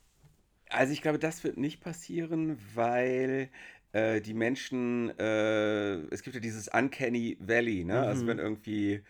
Also 0.69 0.91
ich 0.93 1.02
glaube, 1.02 1.19
das 1.19 1.43
wird 1.43 1.58
nicht 1.58 1.80
passieren, 1.82 2.58
weil 2.76 3.50
äh, 3.93 4.19
die 4.21 4.34
Menschen, 4.34 5.17
äh, 5.17 5.95
es 6.13 6.23
gibt 6.23 6.36
ja 6.36 6.41
dieses 6.41 6.67
Uncanny 6.67 7.38
Valley, 7.39 7.86
ne? 7.86 8.04
Also 8.06 8.23
Mhm. 8.23 8.28
wenn 8.28 8.39
irgendwie 8.39 9.02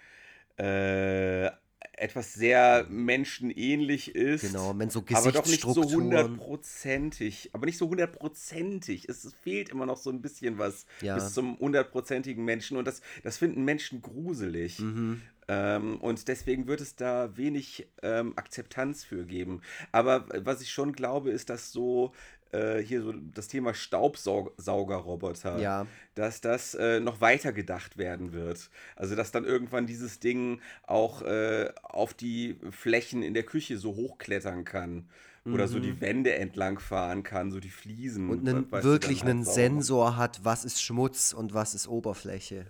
äh, 0.58 1.48
etwas 1.94 2.34
sehr 2.34 2.86
menschenähnlich 2.90 4.16
ist, 4.16 4.42
Genau, 4.42 4.78
wenn 4.78 4.90
so 4.90 5.04
aber 5.12 5.32
doch 5.32 5.48
nicht 5.48 5.68
so 5.70 5.90
hundertprozentig, 5.90 7.50
aber 7.54 7.66
nicht 7.66 7.78
so 7.80 7.90
hundertprozentig. 7.90 9.10
Es, 9.10 9.24
es 9.26 9.34
fehlt 9.34 9.70
immer 9.70 9.86
noch 9.88 9.98
so 9.98 10.12
ein 10.12 10.22
bisschen 10.22 10.60
was 10.60 10.86
Ja. 11.02 11.16
bis 11.16 11.34
zum 11.34 11.58
hundertprozentigen 11.60 12.46
Menschen 12.46 12.78
und 12.78 12.86
das, 12.88 13.02
das 13.24 13.38
finden 13.40 13.66
Menschen 13.66 14.02
gruselig. 14.02 14.80
Mhm. 14.80 15.22
Ähm, 15.48 15.98
und 16.02 16.28
deswegen 16.28 16.68
wird 16.68 16.82
es 16.82 16.96
da 16.96 17.36
wenig 17.38 17.88
ähm, 18.02 18.34
Akzeptanz 18.36 19.04
für 19.04 19.26
geben. 19.26 19.62
Aber 19.92 20.26
was 20.44 20.62
ich 20.62 20.72
schon 20.72 20.92
glaube, 20.94 21.32
ist, 21.32 21.50
dass 21.50 21.72
so 21.72 22.14
äh, 22.52 22.80
hier 22.80 23.02
so 23.02 23.14
das 23.14 23.48
Thema 23.48 23.74
Staubsaugerroboter, 23.74 25.60
Ja. 25.60 25.88
dass 26.16 26.42
das 26.42 26.76
äh, 26.76 27.00
noch 27.00 27.22
weiter 27.22 27.52
gedacht 27.54 27.98
werden 27.98 28.34
wird. 28.34 28.70
Also 28.96 29.16
dass 29.16 29.32
dann 29.32 29.46
irgendwann 29.46 29.86
dieses 29.88 30.20
Ding 30.20 30.62
auch 30.84 31.22
äh, 31.22 31.72
auf 31.84 32.14
die 32.14 32.58
Flächen 32.72 33.24
in 33.24 33.34
der 33.34 33.44
Küche 33.44 33.78
so 33.78 33.96
hochklettern 33.96 34.64
kann. 34.66 35.10
Oder 35.46 35.70
so 35.70 35.80
die 35.80 36.02
Wände 36.02 36.36
entlang 36.36 36.78
fahren 36.78 37.24
kann, 37.24 37.52
so 37.52 37.62
die 37.62 37.70
Fliesen. 37.70 38.26
Mhm. 38.26 38.30
Und 38.32 38.50
einen, 38.50 38.72
wirklich 38.84 39.22
halt 39.22 39.30
einen 39.30 39.46
Sensor 39.46 40.18
hat, 40.18 40.42
was 40.44 40.66
ist 40.66 40.84
Schmutz 40.84 41.32
und 41.32 41.54
was 41.54 41.74
ist 41.74 41.88
Oberfläche. 41.88 42.66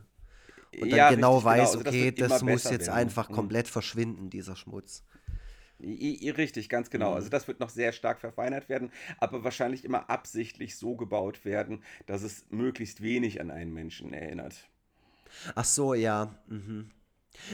Und 0.74 0.90
dann 0.92 0.98
Ja, 0.98 1.10
genau 1.10 1.38
richtig, 1.38 1.44
genau. 1.50 1.62
weiß, 1.62 1.70
Also 1.72 1.84
das 1.84 1.94
okay, 1.94 2.12
das, 2.12 2.42
immer 2.42 2.52
muss 2.52 2.64
jetzt 2.66 2.88
werden. 2.88 2.94
einfach 3.00 3.30
Mhm. 3.30 3.34
komplett 3.36 3.68
verschwinden, 3.68 4.30
dieser 4.30 4.56
Schmutz. 4.56 5.04
I, 5.80 6.26
I, 6.26 6.30
richtig, 6.32 6.70
ganz 6.70 6.90
genau. 6.90 7.10
Mhm. 7.12 7.16
Also 7.16 7.30
das 7.30 7.48
wird 7.48 7.60
noch 7.60 7.70
sehr 7.70 7.92
stark 7.92 8.20
verfeinert 8.20 8.68
werden, 8.68 8.92
aber 9.20 9.44
wahrscheinlich 9.44 9.86
immer 9.86 10.10
absichtlich 10.10 10.76
so 10.78 10.96
gebaut 10.96 11.46
werden, 11.46 11.84
dass 12.08 12.24
es 12.24 12.46
möglichst 12.50 13.02
wenig 13.02 13.40
an 13.42 13.52
einen 13.52 13.74
Menschen 13.74 14.14
erinnert. 14.14 14.70
Ach 15.56 15.66
so, 15.66 15.94
ja. 15.94 16.36
Mhm. 16.48 16.90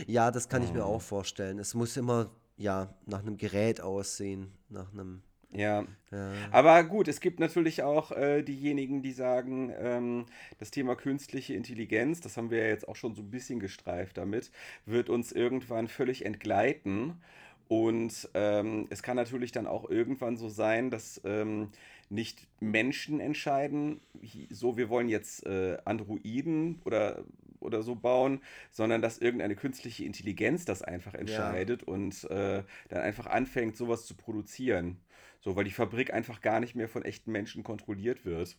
Ja, 0.08 0.32
das 0.32 0.50
kann 0.50 0.64
ich 0.64 0.70
Mhm. 0.70 0.78
mir 0.78 0.86
auch 0.86 1.02
vorstellen. 1.02 1.60
Es 1.60 1.74
muss 1.74 1.98
immer, 1.98 2.32
ja, 2.58 2.94
nach 3.06 3.20
einem 3.20 3.38
Gerät 3.38 3.82
aussehen, 3.82 4.54
nach 4.70 4.92
einem, 4.94 5.24
Ja, 5.56 5.86
ja. 6.12 6.32
aber 6.52 6.84
gut, 6.84 7.08
es 7.08 7.20
gibt 7.20 7.40
natürlich 7.40 7.84
auch 7.84 8.12
äh, 8.12 8.42
diejenigen, 8.42 9.02
die 9.02 9.12
sagen, 9.12 9.72
ähm, 9.78 10.26
das 10.58 10.72
Thema 10.72 10.96
künstliche 10.96 11.54
Intelligenz, 11.54 12.22
das 12.22 12.38
haben 12.38 12.50
wir 12.50 12.60
ja 12.60 12.68
jetzt 12.68 12.88
auch 12.88 12.96
schon 12.96 13.14
so 13.14 13.22
ein 13.22 13.30
bisschen 13.30 13.60
gestreift 13.60 14.18
damit, 14.18 14.52
wird 14.86 15.10
uns 15.10 15.32
irgendwann 15.32 15.88
völlig 15.88 16.26
entgleiten. 16.26 17.22
Und 17.68 18.30
ähm, 18.34 18.88
es 18.90 19.02
kann 19.04 19.16
natürlich 19.16 19.52
dann 19.52 19.68
auch 19.68 19.90
irgendwann 19.90 20.38
so 20.38 20.50
sein, 20.50 20.92
dass 20.92 21.22
ähm, 21.24 21.70
nicht 22.10 22.48
Menschen 22.60 23.20
entscheiden, 23.20 24.02
so 24.50 24.78
wir 24.78 24.90
wollen 24.90 25.10
jetzt 25.10 25.46
äh, 25.46 25.78
Androiden 25.86 26.82
oder, 26.86 27.24
oder 27.60 27.82
so 27.82 27.96
bauen, 27.96 28.42
sondern 28.70 29.02
dass 29.02 29.18
irgendeine 29.18 29.56
künstliche 29.56 30.06
Intelligenz 30.06 30.66
das 30.66 30.82
einfach 30.82 31.14
entscheidet 31.14 31.84
und 31.84 32.24
äh, 32.30 32.64
dann 32.90 33.02
einfach 33.02 33.26
anfängt, 33.26 33.76
sowas 33.78 34.06
zu 34.06 34.16
produzieren. 34.16 34.98
So, 35.44 35.56
weil 35.56 35.66
die 35.66 35.72
Fabrik 35.72 36.14
einfach 36.14 36.42
gar 36.42 36.60
nicht 36.62 36.74
mehr 36.74 36.88
von 36.88 37.04
echten 37.04 37.32
Menschen 37.32 37.64
kontrolliert 37.64 38.24
wird. 38.24 38.56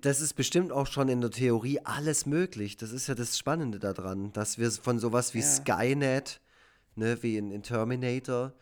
Das 0.00 0.20
ist 0.20 0.34
bestimmt 0.34 0.72
auch 0.72 0.86
schon 0.86 1.08
in 1.08 1.20
der 1.20 1.30
Theorie 1.30 1.80
alles 1.84 2.26
möglich. 2.26 2.76
Das 2.76 2.90
ist 2.90 3.06
ja 3.06 3.14
das 3.14 3.38
Spannende 3.38 3.78
daran, 3.78 4.32
dass 4.32 4.58
wir 4.58 4.70
von 4.72 4.98
sowas 4.98 5.34
wie 5.34 5.40
Ja. 5.40 5.46
Skynet, 5.46 6.40
ne, 6.96 7.22
wie 7.22 7.36
in, 7.36 7.50
in 7.50 7.62
Terminator 7.62 8.52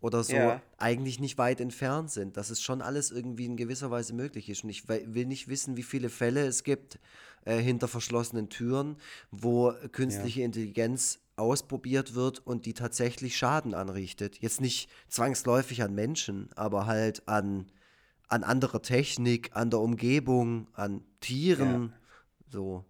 oder 0.00 0.22
so, 0.24 0.34
Ja. 0.34 0.62
eigentlich 0.78 1.20
nicht 1.20 1.38
weit 1.38 1.60
entfernt 1.60 2.10
sind. 2.10 2.36
Dass 2.36 2.50
es 2.50 2.62
schon 2.62 2.82
alles 2.82 3.10
irgendwie 3.10 3.46
in 3.46 3.56
gewisser 3.56 3.90
Weise 3.90 4.14
möglich 4.14 4.48
ist. 4.48 4.64
Und 4.64 4.70
ich 4.70 4.88
will 4.88 5.26
nicht 5.26 5.48
wissen, 5.48 5.76
wie 5.76 5.82
viele 5.82 6.08
Fälle 6.08 6.46
es 6.46 6.64
gibt 6.64 6.98
äh, 7.44 7.58
hinter 7.58 7.88
verschlossenen 7.88 8.48
Türen, 8.48 8.96
wo 9.30 9.72
künstliche 9.92 10.42
Intelligenz 10.42 11.20
ausprobiert 11.36 12.14
wird 12.14 12.46
und 12.46 12.66
die 12.66 12.74
tatsächlich 12.74 13.36
Schaden 13.36 13.74
anrichtet. 13.74 14.38
Jetzt 14.40 14.60
nicht 14.60 14.90
zwangsläufig 15.08 15.82
an 15.82 15.94
Menschen, 15.94 16.50
aber 16.54 16.86
halt 16.86 17.26
an 17.28 17.70
an 18.28 18.44
anderer 18.44 18.80
Technik, 18.80 19.50
an 19.54 19.70
der 19.70 19.80
Umgebung, 19.80 20.68
an 20.74 21.02
Tieren. 21.20 21.92
So. 22.48 22.84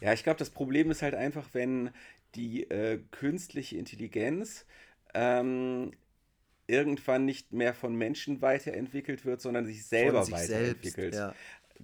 Ja, 0.00 0.12
ich 0.12 0.22
glaube, 0.22 0.38
das 0.38 0.50
Problem 0.50 0.90
ist 0.90 1.00
halt 1.00 1.14
einfach, 1.14 1.48
wenn 1.52 1.90
die 2.34 2.68
äh, 2.70 3.00
künstliche 3.10 3.78
Intelligenz 3.78 4.66
ähm, 5.14 5.92
irgendwann 6.66 7.24
nicht 7.24 7.52
mehr 7.52 7.74
von 7.74 7.94
Menschen 7.94 8.40
weiterentwickelt 8.42 9.24
wird, 9.24 9.40
sondern 9.40 9.66
sich 9.66 9.84
selber 9.86 10.24
sich 10.24 10.34
weiterentwickelt. 10.34 11.14
selbst, 11.14 11.18
ja. 11.18 11.34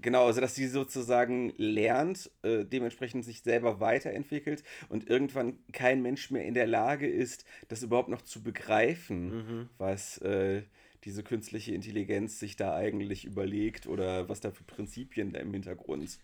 Genau, 0.01 0.27
also 0.27 0.41
dass 0.41 0.55
sie 0.55 0.69
sozusagen 0.69 1.53
lernt, 1.57 2.31
äh, 2.43 2.65
dementsprechend 2.65 3.25
sich 3.25 3.43
selber 3.43 3.81
weiterentwickelt 3.81 4.63
und 4.89 5.11
irgendwann 5.11 5.59
kein 5.73 6.01
Mensch 6.01 6.31
mehr 6.31 6.45
in 6.45 6.55
der 6.55 6.67
Lage 6.69 7.09
ist, 7.09 7.45
das 7.69 7.83
überhaupt 7.83 8.09
noch 8.09 8.23
zu 8.23 8.43
begreifen, 8.43 9.29
Mhm. 9.61 9.69
was 9.79 10.19
äh, 10.19 10.63
diese 11.05 11.23
künstliche 11.23 11.75
Intelligenz 11.75 12.39
sich 12.39 12.57
da 12.57 12.75
eigentlich 12.75 13.25
überlegt 13.25 13.87
oder 13.87 14.29
was 14.29 14.41
da 14.41 14.51
für 14.53 14.65
Prinzipien 14.65 15.33
da 15.33 15.41
im 15.41 15.53
Hintergrund 15.53 16.19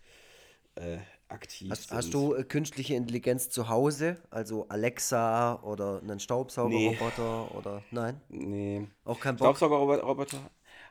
äh, 0.77 0.99
aktiv 1.29 1.69
Hast, 1.71 1.89
sind. 1.89 1.97
hast 1.97 2.13
du 2.13 2.33
äh, 2.35 2.43
künstliche 2.43 2.95
Intelligenz 2.95 3.49
zu 3.49 3.69
Hause? 3.69 4.17
Also 4.29 4.67
Alexa 4.69 5.61
oder 5.63 6.01
einen 6.01 6.19
Staubsaugerroboter 6.19 7.55
oder 7.55 7.83
nein? 7.91 8.21
Nee. 8.29 8.87
Auch 9.05 9.19
kein 9.19 9.35
Bock? 9.37 9.57
Staubsaugerroboter 9.57 10.37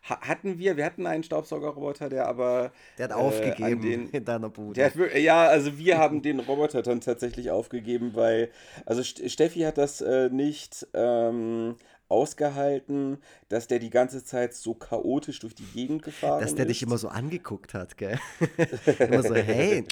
ha 0.08 0.20
hatten 0.20 0.58
wir, 0.58 0.76
wir 0.76 0.84
hatten 0.84 1.06
einen 1.06 1.22
Staubsaugerroboter, 1.24 2.08
der 2.08 2.26
aber 2.28 2.72
Der 2.98 3.04
hat 3.06 3.12
äh, 3.12 3.14
aufgegeben 3.14 3.80
den, 3.80 4.08
in 4.12 4.24
deiner 4.24 4.48
Bude. 4.50 4.84
Hat, 4.84 4.94
ja, 5.16 5.46
also 5.46 5.78
wir 5.78 5.98
haben 5.98 6.22
den 6.22 6.40
Roboter 6.40 6.82
dann 6.82 7.00
tatsächlich 7.00 7.50
aufgegeben, 7.50 8.14
weil, 8.14 8.50
also 8.86 9.02
St- 9.02 9.28
Steffi 9.28 9.60
hat 9.60 9.78
das 9.78 10.00
äh, 10.00 10.28
nicht 10.30 10.86
ähm, 10.94 11.76
ausgehalten, 12.08 13.18
dass 13.48 13.66
der 13.66 13.78
die 13.78 13.90
ganze 13.90 14.22
Zeit 14.24 14.54
so 14.54 14.74
chaotisch 14.74 15.40
durch 15.40 15.54
die 15.54 15.64
Gegend 15.64 16.02
gefahren 16.02 16.40
Dass 16.40 16.54
der 16.54 16.66
ist. 16.66 16.70
dich 16.70 16.82
immer 16.82 16.98
so 16.98 17.08
angeguckt 17.08 17.74
hat, 17.74 17.96
gell? 17.96 18.18
immer 18.98 19.22
so, 19.22 19.34
hey, 19.34 19.84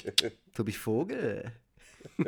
Tobi 0.53 0.71
Vogel. 0.73 1.51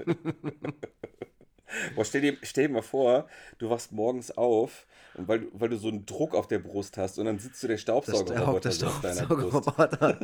Boah, 1.96 2.06
stell, 2.06 2.22
dir, 2.22 2.38
stell 2.44 2.68
dir 2.70 2.74
mal 2.76 2.82
vor, 2.82 3.28
du 3.58 3.70
wachst 3.70 3.92
morgens 3.92 4.32
auf, 4.32 4.86
und 5.16 5.28
weil, 5.28 5.40
du- 5.42 5.50
weil 5.54 5.68
du 5.70 5.78
so 5.78 5.90
einen 5.90 6.06
Druck 6.06 6.34
auf 6.34 6.48
der 6.48 6.60
Brust 6.60 6.96
hast 6.98 7.20
und 7.20 7.26
dann 7.26 7.40
sitzt 7.40 7.62
du 7.62 7.68
der 7.68 7.76
ist 7.76 7.82
Staubsaugerroboter 7.82 8.70
der. 8.70 8.76
Staubsaugerroboter. 8.76 10.20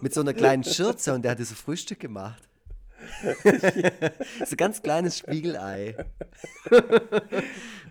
Mit 0.00 0.14
so 0.14 0.22
einer 0.22 0.32
kleinen 0.32 0.64
Schürze 0.64 1.12
und 1.12 1.22
der 1.22 1.32
hatte 1.32 1.44
so 1.44 1.54
Frühstück 1.54 2.00
gemacht. 2.00 2.42
so 4.46 4.56
ganz 4.56 4.80
kleines 4.82 5.18
Spiegelei. 5.18 5.96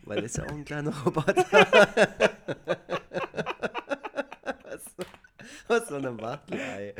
Weil 0.05 0.23
ist 0.23 0.37
ja 0.37 0.45
auch 0.45 0.51
ein 0.51 0.65
kleiner 0.65 0.93
Roboter. 1.05 1.45
was, 5.67 5.87
so 5.87 5.95
einem 5.95 6.19
Wachtelei. 6.19 6.93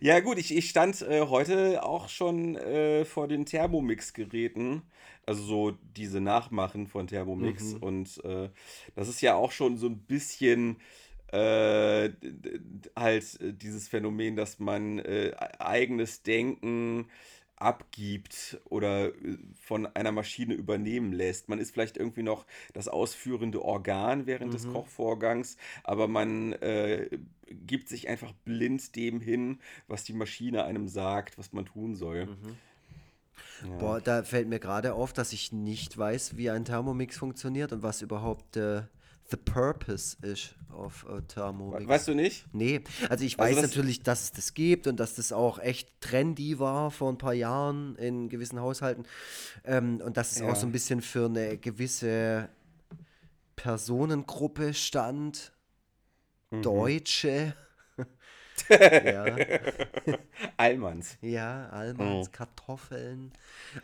Ja, 0.00 0.20
gut, 0.20 0.38
ich, 0.38 0.56
ich 0.56 0.70
stand 0.70 1.02
äh, 1.02 1.22
heute 1.22 1.82
auch 1.82 2.08
schon 2.08 2.56
äh, 2.56 3.04
vor 3.04 3.28
den 3.28 3.46
Thermomix-Geräten. 3.46 4.82
Also 5.26 5.42
so 5.42 5.72
diese 5.96 6.20
Nachmachen 6.20 6.86
von 6.86 7.08
Thermomix. 7.08 7.74
Mhm. 7.74 7.82
Und 7.82 8.24
äh, 8.24 8.48
das 8.94 9.08
ist 9.08 9.20
ja 9.20 9.34
auch 9.34 9.50
schon 9.50 9.76
so 9.76 9.88
ein 9.88 9.98
bisschen 9.98 10.76
äh, 11.32 12.10
halt 12.94 13.40
äh, 13.40 13.52
dieses 13.52 13.88
Phänomen, 13.88 14.36
dass 14.36 14.60
man 14.60 15.00
äh, 15.00 15.32
eigenes 15.58 16.22
Denken 16.22 17.08
abgibt 17.56 18.60
oder 18.64 19.06
äh, 19.08 19.38
von 19.60 19.86
einer 19.86 20.12
Maschine 20.12 20.54
übernehmen 20.54 21.12
lässt. 21.12 21.48
Man 21.48 21.58
ist 21.58 21.72
vielleicht 21.72 21.96
irgendwie 21.96 22.22
noch 22.22 22.46
das 22.74 22.88
ausführende 22.88 23.62
Organ 23.64 24.26
während 24.26 24.54
des 24.54 24.66
Mhm. 24.66 24.72
Kochvorgangs, 24.72 25.56
aber 25.84 26.06
man 26.08 26.52
äh, 26.54 27.08
gibt 27.48 27.88
sich 27.88 28.08
einfach 28.08 28.32
blind 28.44 28.94
dem 28.96 29.20
hin, 29.20 29.60
was 29.88 30.04
die 30.04 30.12
Maschine 30.12 30.64
einem 30.64 30.88
sagt, 30.88 31.38
was 31.38 31.52
man 31.52 31.64
tun 31.66 31.94
soll. 31.94 32.28
Ja. 33.62 33.78
Boah, 33.78 34.00
da 34.00 34.22
fällt 34.22 34.48
mir 34.48 34.58
gerade 34.58 34.94
auf, 34.94 35.12
dass 35.12 35.32
ich 35.32 35.52
nicht 35.52 35.96
weiß, 35.96 36.36
wie 36.36 36.50
ein 36.50 36.64
Thermomix 36.64 37.16
funktioniert 37.16 37.72
und 37.72 37.82
was 37.82 38.02
überhaupt 38.02 38.56
äh, 38.56 38.82
the 39.30 39.36
purpose 39.36 40.16
ist 40.22 40.54
auf 40.72 41.06
äh, 41.08 41.22
Thermomix. 41.22 41.86
Weißt 41.88 42.08
du 42.08 42.14
nicht? 42.14 42.46
Nee, 42.52 42.82
also 43.08 43.24
ich 43.24 43.38
Also 43.38 43.56
weiß 43.56 43.62
das- 43.62 43.70
natürlich, 43.70 44.02
dass 44.02 44.24
es 44.24 44.32
das 44.32 44.54
gibt 44.54 44.86
und 44.86 44.98
dass 45.00 45.14
das 45.14 45.32
auch 45.32 45.58
echt 45.58 46.00
trendy 46.00 46.58
war 46.58 46.90
vor 46.90 47.10
ein 47.10 47.18
paar 47.18 47.34
Jahren 47.34 47.96
in 47.96 48.28
gewissen 48.28 48.60
Haushalten. 48.60 49.04
Ähm, 49.64 50.00
und 50.04 50.16
dass 50.16 50.32
es 50.32 50.38
Ja. 50.40 50.50
auch 50.50 50.56
so 50.56 50.66
ein 50.66 50.72
bisschen 50.72 51.02
für 51.02 51.26
eine 51.26 51.56
gewisse 51.58 52.48
Personengruppe 53.56 54.74
stand. 54.74 55.52
Mhm. 56.50 56.62
Deutsche. 56.62 57.54
ja, 58.70 59.36
Allmanns. 60.56 61.18
ja, 61.20 61.68
Almans, 61.68 62.28
Oh. 62.28 62.30
Kartoffeln. 62.32 63.32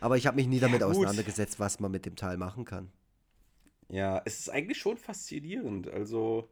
Aber 0.01 0.17
ich 0.17 0.25
habe 0.25 0.35
mich 0.37 0.47
nie 0.47 0.59
damit 0.59 0.81
auseinandergesetzt, 0.81 1.59
was 1.59 1.79
man 1.79 1.91
mit 1.91 2.05
dem 2.07 2.15
Teil 2.15 2.37
machen 2.37 2.65
kann. 2.65 2.91
Ja, 3.93 4.21
es 4.25 4.39
ist 4.39 4.49
eigentlich 4.49 4.79
schon 4.79 4.97
faszinierend. 4.97 5.87
Also, 5.87 6.49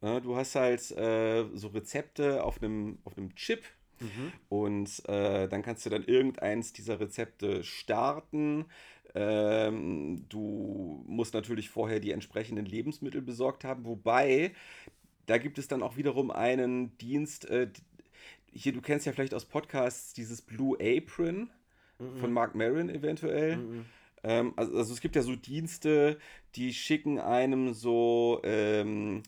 ne, 0.00 0.20
du 0.20 0.34
hast 0.34 0.56
halt 0.56 0.90
äh, 0.90 1.44
so 1.54 1.68
Rezepte 1.68 2.42
auf 2.42 2.60
einem, 2.60 2.98
auf 3.04 3.16
einem 3.16 3.34
Chip 3.36 3.62
und 4.48 5.08
äh, 5.08 5.46
dann 5.48 5.62
kannst 5.62 5.86
du 5.86 5.90
dann 5.90 6.04
irgendeins 6.04 6.72
dieser 6.72 6.98
Rezepte 6.98 7.62
starten. 7.62 8.64
Ähm, 9.14 10.24
du 10.28 11.04
musst 11.06 11.34
natürlich 11.34 11.70
vorher 11.70 12.00
die 12.00 12.10
entsprechenden 12.10 12.66
Lebensmittel 12.66 13.22
besorgt 13.22 13.62
haben, 13.62 13.84
wobei 13.84 14.52
da 15.26 15.38
gibt 15.38 15.58
es 15.58 15.68
dann 15.68 15.84
auch 15.84 15.96
wiederum 15.96 16.32
einen 16.32 16.98
Dienst. 16.98 17.48
Äh, 17.48 17.68
hier, 18.52 18.72
du 18.72 18.80
kennst 18.80 19.06
ja 19.06 19.12
vielleicht 19.12 19.34
aus 19.34 19.44
Podcasts 19.44 20.14
dieses 20.14 20.42
Blue 20.42 20.76
Apron 20.80 21.48
von 22.18 22.32
Mark 22.32 22.56
Maron 22.56 22.90
eventuell. 22.90 23.58
Ähm, 24.24 24.52
also, 24.56 24.76
also 24.76 24.92
es 24.94 25.00
gibt 25.00 25.16
ja 25.16 25.22
so 25.22 25.36
Dienste, 25.36 26.18
die 26.56 26.72
schicken 26.74 27.18
einem 27.18 27.74
so 27.74 28.40
ähm, 28.44 29.22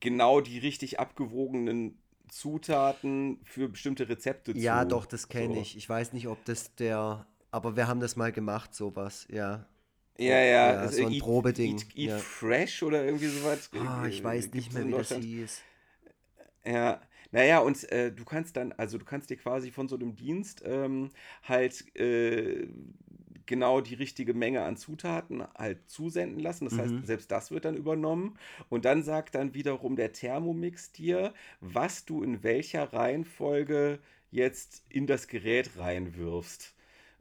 genau 0.00 0.40
die 0.40 0.58
richtig 0.58 1.00
abgewogenen 1.00 1.98
Zutaten 2.30 3.40
für 3.44 3.68
bestimmte 3.68 4.08
Rezepte 4.08 4.54
Ja, 4.54 4.84
zu. 4.84 4.88
doch, 4.90 5.06
das 5.06 5.28
kenne 5.28 5.56
So. 5.56 5.62
ich. 5.62 5.76
Ich 5.76 5.88
weiß 5.88 6.12
nicht, 6.12 6.28
ob 6.28 6.44
das 6.44 6.74
der. 6.74 7.26
Aber 7.50 7.76
wir 7.76 7.88
haben 7.88 8.00
das 8.00 8.16
mal 8.16 8.32
gemacht, 8.32 8.74
sowas, 8.74 9.26
ja. 9.30 9.66
Ja, 10.18 10.40
ja, 10.40 10.72
Ja, 10.72 10.80
also 10.80 11.02
so 11.02 11.06
ein 11.06 11.14
Eat- 11.14 11.18
Probeding, 11.18 11.82
Eat, 11.82 11.96
Eat 11.96 12.10
ja. 12.10 12.22
Fresh 12.22 12.82
oder 12.82 13.04
irgendwie 13.04 13.26
sowas. 13.28 13.70
Ah, 13.72 14.06
ich 14.08 14.22
weiß 14.22 14.52
nicht 14.52 14.72
mehr, 14.72 14.86
wie 14.86 14.92
das 14.94 15.12
hieß. 15.12 15.62
Ja, 16.64 17.00
naja, 17.30 17.60
und 17.60 17.90
äh, 17.92 18.12
du 18.12 18.24
kannst 18.24 18.56
dann, 18.56 18.72
also 18.72 18.98
du 18.98 19.04
kannst 19.04 19.30
dir 19.30 19.36
quasi 19.36 19.70
von 19.70 19.88
so 19.88 19.96
einem 19.96 20.14
Dienst 20.16 20.62
ähm, 20.64 21.10
halt 21.42 21.94
äh, 21.96 22.66
genau 23.48 23.80
die 23.80 23.94
richtige 23.94 24.34
Menge 24.34 24.62
an 24.62 24.76
Zutaten 24.76 25.42
halt 25.56 25.90
zusenden 25.90 26.40
lassen. 26.40 26.66
Das 26.66 26.74
Mhm. 26.74 26.80
heißt, 26.82 26.94
selbst 27.02 27.30
das 27.32 27.50
wird 27.50 27.64
dann 27.64 27.76
übernommen. 27.76 28.38
Und 28.68 28.84
dann 28.84 29.02
sagt 29.02 29.34
dann 29.34 29.54
wiederum 29.54 29.96
der 29.96 30.12
Thermomix 30.12 30.92
dir, 30.92 31.34
was 31.60 32.04
du 32.04 32.22
in 32.22 32.42
welcher 32.44 32.92
Reihenfolge 32.92 33.98
jetzt 34.30 34.84
in 34.88 35.06
das 35.06 35.26
Gerät 35.28 35.70
reinwirfst. 35.78 36.74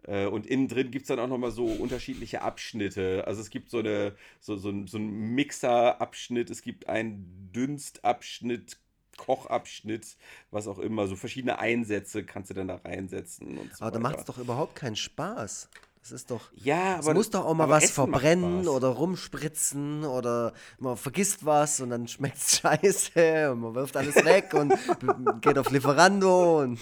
Äh, 0.03 0.25
Und 0.27 0.45
innen 0.45 0.67
drin 0.67 0.91
gibt 0.91 1.03
es 1.03 1.07
dann 1.09 1.19
auch 1.19 1.27
nochmal 1.27 1.51
so 1.51 1.73
unterschiedliche 1.73 2.41
Abschnitte. 2.41 3.25
Also 3.27 3.41
es 3.41 3.49
gibt 3.49 3.69
so, 3.69 3.79
eine, 3.79 4.15
so, 4.39 4.55
so, 4.57 4.85
so 4.85 4.97
einen 4.97 5.33
Mixer-Abschnitt, 5.35 6.49
es 6.49 6.61
gibt 6.61 6.87
einen 6.89 7.49
Dünstabschnitt, 7.53 8.77
Kochabschnitt, 9.17 10.15
was 10.51 10.67
auch 10.67 10.79
immer. 10.79 11.07
So 11.07 11.15
verschiedene 11.15 11.59
Einsätze 11.59 12.23
kannst 12.23 12.51
du 12.51 12.53
dann 12.53 12.67
da 12.67 12.75
reinsetzen 12.75 13.57
und 13.57 13.75
so 13.75 13.83
Aber 13.85 13.91
da 13.91 13.99
macht 13.99 14.19
es 14.19 14.25
doch 14.25 14.37
überhaupt 14.37 14.75
keinen 14.75 14.95
Spaß. 14.95 15.69
Das 16.07 16.21
ist 16.21 16.31
doch. 16.31 16.51
Ja, 16.55 16.99
Es 16.99 17.05
aber 17.05 17.15
muss 17.15 17.29
doch 17.31 17.43
auch 17.43 17.53
mal 17.53 17.67
was 17.67 17.83
Essen 17.83 17.95
verbrennen 17.95 18.69
oder 18.69 18.87
rumspritzen 18.87 20.05
oder 20.05 20.53
man 20.79 20.95
vergisst 20.95 21.45
was 21.45 21.81
und 21.81 21.89
dann 21.89 22.07
schmeckt 22.07 22.37
es 22.37 22.59
scheiße 22.61 23.51
und 23.51 23.59
man 23.59 23.75
wirft 23.75 23.97
alles 23.97 24.15
weg 24.15 24.53
und 24.53 24.73
geht 25.41 25.57
auf 25.57 25.69
Lieferando 25.69 26.61
und 26.61 26.79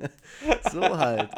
so 0.70 0.82
halt. 0.82 1.30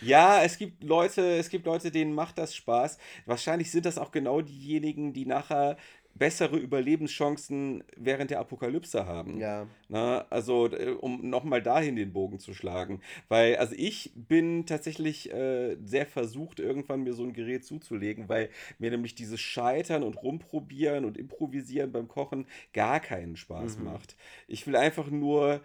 Ja, 0.00 0.44
es 0.44 0.58
gibt 0.58 0.84
Leute, 0.84 1.38
es 1.38 1.48
gibt 1.48 1.66
Leute, 1.66 1.90
denen 1.90 2.14
macht 2.14 2.38
das 2.38 2.54
Spaß. 2.54 2.98
Wahrscheinlich 3.24 3.72
sind 3.72 3.84
das 3.84 3.98
auch 3.98 4.12
genau 4.12 4.42
diejenigen, 4.42 5.12
die 5.12 5.26
nachher 5.26 5.76
bessere 6.18 6.56
Überlebenschancen 6.56 7.84
während 7.96 8.30
der 8.30 8.40
Apokalypse 8.40 9.06
haben. 9.06 9.38
Ja. 9.38 9.66
Na, 9.88 10.26
also, 10.30 10.66
äh, 10.72 10.90
um 10.90 11.28
nochmal 11.28 11.62
dahin 11.62 11.96
den 11.96 12.12
Bogen 12.12 12.38
zu 12.38 12.54
schlagen. 12.54 13.00
Weil, 13.28 13.56
also 13.56 13.74
ich 13.76 14.12
bin 14.14 14.66
tatsächlich 14.66 15.32
äh, 15.32 15.76
sehr 15.84 16.06
versucht, 16.06 16.58
irgendwann 16.60 17.02
mir 17.02 17.12
so 17.12 17.22
ein 17.22 17.32
Gerät 17.32 17.64
zuzulegen, 17.64 18.28
weil 18.28 18.48
mir 18.78 18.90
nämlich 18.90 19.14
dieses 19.14 19.40
Scheitern 19.40 20.02
und 20.02 20.20
Rumprobieren 20.22 21.04
und 21.04 21.18
Improvisieren 21.18 21.92
beim 21.92 22.08
Kochen 22.08 22.46
gar 22.72 23.00
keinen 23.00 23.36
Spaß 23.36 23.78
Mhm. 23.78 23.84
macht. 23.84 24.16
Ich 24.48 24.66
will 24.66 24.76
einfach 24.76 25.10
nur 25.10 25.60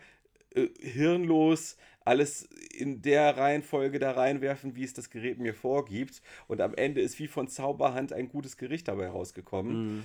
äh, 0.56 0.68
hirnlos 0.80 1.78
alles 2.04 2.50
in 2.76 3.02
der 3.04 3.38
Reihenfolge 3.38 4.00
da 4.00 4.12
reinwerfen, 4.12 4.76
wie 4.76 4.84
es 4.84 4.94
das 4.94 5.12
Gerät 5.12 5.38
mir 5.38 5.54
vorgibt. 5.54 6.22
Und 6.48 6.60
am 6.60 6.74
Ende 6.74 7.00
ist 7.00 7.20
wie 7.20 7.28
von 7.28 7.48
Zauberhand 7.48 8.12
ein 8.12 8.28
gutes 8.28 8.58
Gericht 8.58 8.88
dabei 8.88 9.08
rausgekommen. 9.08 9.98
Mhm. 9.98 10.04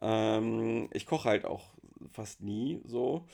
Ähm, 0.00 0.88
ich 0.92 1.06
koche 1.06 1.28
halt 1.28 1.44
auch 1.44 1.64
fast 2.12 2.42
nie 2.42 2.80
so. 2.84 3.26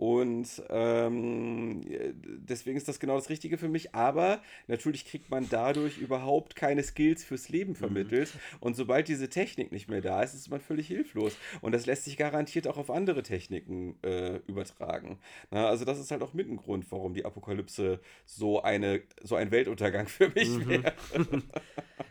Und 0.00 0.62
ähm, 0.70 1.82
deswegen 2.24 2.78
ist 2.78 2.88
das 2.88 3.00
genau 3.00 3.16
das 3.16 3.28
Richtige 3.28 3.58
für 3.58 3.68
mich. 3.68 3.94
Aber 3.94 4.40
natürlich 4.66 5.04
kriegt 5.04 5.30
man 5.30 5.46
dadurch 5.50 5.98
überhaupt 5.98 6.56
keine 6.56 6.82
Skills 6.82 7.22
fürs 7.22 7.50
Leben 7.50 7.74
vermittelt. 7.74 8.34
Mhm. 8.34 8.56
Und 8.60 8.76
sobald 8.76 9.08
diese 9.08 9.28
Technik 9.28 9.72
nicht 9.72 9.90
mehr 9.90 10.00
da 10.00 10.22
ist, 10.22 10.32
ist 10.32 10.48
man 10.48 10.60
völlig 10.60 10.86
hilflos. 10.86 11.36
Und 11.60 11.72
das 11.72 11.84
lässt 11.84 12.04
sich 12.04 12.16
garantiert 12.16 12.66
auch 12.66 12.78
auf 12.78 12.90
andere 12.90 13.22
Techniken 13.22 14.02
äh, 14.02 14.36
übertragen. 14.46 15.18
Na, 15.50 15.68
also 15.68 15.84
das 15.84 15.98
ist 15.98 16.10
halt 16.10 16.22
auch 16.22 16.32
mit 16.32 16.48
ein 16.48 16.56
Grund, 16.56 16.90
warum 16.90 17.12
die 17.12 17.26
Apokalypse 17.26 18.00
so, 18.24 18.62
eine, 18.62 19.02
so 19.22 19.36
ein 19.36 19.50
Weltuntergang 19.50 20.08
für 20.08 20.30
mich 20.30 20.48
mhm. 20.48 20.66
wäre. 20.66 20.94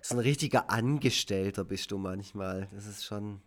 so 0.03 0.13
ein 0.13 0.19
richtiger 0.19 0.69
Angestellter 0.69 1.63
bist 1.63 1.89
du 1.89 1.97
manchmal. 1.97 2.67
Das 2.71 2.85
ist 2.85 3.03
schon. 3.03 3.41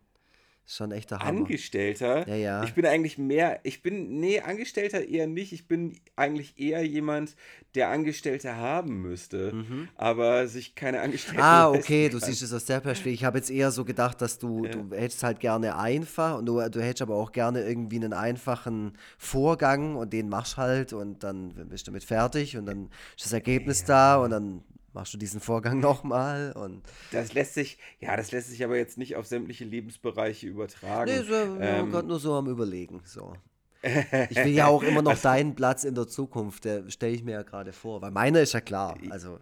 Schon 0.64 0.92
echter 0.92 1.18
Hammer. 1.18 1.40
Angestellter? 1.40 2.26
Ja, 2.28 2.36
ja. 2.36 2.64
Ich 2.64 2.74
bin 2.74 2.86
eigentlich 2.86 3.18
mehr, 3.18 3.60
ich 3.64 3.82
bin, 3.82 4.20
nee, 4.20 4.40
Angestellter 4.40 5.04
eher 5.04 5.26
nicht. 5.26 5.52
Ich 5.52 5.66
bin 5.66 5.98
eigentlich 6.14 6.58
eher 6.58 6.86
jemand, 6.86 7.34
der 7.74 7.88
Angestellte 7.88 8.56
haben 8.56 9.02
müsste, 9.02 9.52
mhm. 9.52 9.88
aber 9.96 10.46
sich 10.46 10.74
keine 10.74 11.00
Angestellte 11.00 11.42
Ah, 11.42 11.68
okay, 11.68 12.08
du 12.08 12.18
siehst 12.18 12.42
es 12.42 12.52
aus 12.52 12.64
der 12.64 12.80
Perspektive. 12.80 13.14
Ich 13.14 13.24
habe 13.24 13.38
jetzt 13.38 13.50
eher 13.50 13.70
so 13.70 13.84
gedacht, 13.84 14.20
dass 14.20 14.38
du, 14.38 14.64
ja. 14.64 14.70
du 14.70 14.94
hättest 14.94 15.22
halt 15.22 15.40
gerne 15.40 15.76
einfach 15.76 16.38
und 16.38 16.46
du, 16.46 16.60
du 16.68 16.80
hättest 16.80 17.02
aber 17.02 17.16
auch 17.16 17.32
gerne 17.32 17.62
irgendwie 17.64 17.96
einen 17.96 18.12
einfachen 18.12 18.92
Vorgang 19.18 19.96
und 19.96 20.12
den 20.12 20.28
machst 20.28 20.58
halt 20.58 20.92
und 20.92 21.24
dann 21.24 21.54
bist 21.68 21.86
du 21.86 21.90
damit 21.90 22.04
fertig 22.04 22.56
und 22.56 22.66
dann 22.66 22.88
ist 23.16 23.24
das 23.24 23.32
Ergebnis 23.32 23.80
ja. 23.80 23.86
da 23.86 24.16
und 24.16 24.30
dann 24.30 24.62
machst 24.94 25.14
du 25.14 25.18
diesen 25.18 25.40
Vorgang 25.40 25.80
nochmal 25.80 26.52
und 26.52 26.82
das 27.10 27.32
lässt 27.34 27.54
sich 27.54 27.78
ja 28.00 28.16
das 28.16 28.32
lässt 28.32 28.50
sich 28.50 28.64
aber 28.64 28.76
jetzt 28.76 28.98
nicht 28.98 29.16
auf 29.16 29.26
sämtliche 29.26 29.64
Lebensbereiche 29.64 30.46
übertragen. 30.46 31.10
Nee, 31.10 31.22
so, 31.22 31.34
ähm, 31.60 31.90
gerade 31.90 32.08
nur 32.08 32.18
so 32.18 32.34
am 32.34 32.48
überlegen 32.48 33.00
so. 33.04 33.34
Ich 34.30 34.36
will 34.36 34.52
ja 34.52 34.68
auch 34.68 34.84
immer 34.84 35.02
noch 35.02 35.12
also, 35.12 35.24
deinen 35.24 35.56
Platz 35.56 35.84
in 35.84 35.94
der 35.94 36.06
Zukunft 36.06 36.64
der 36.64 36.88
stelle 36.88 37.14
ich 37.14 37.24
mir 37.24 37.32
ja 37.32 37.42
gerade 37.42 37.72
vor 37.72 38.00
weil 38.02 38.10
meiner 38.10 38.40
ist 38.40 38.52
ja 38.52 38.60
klar 38.60 38.96
also 39.10 39.38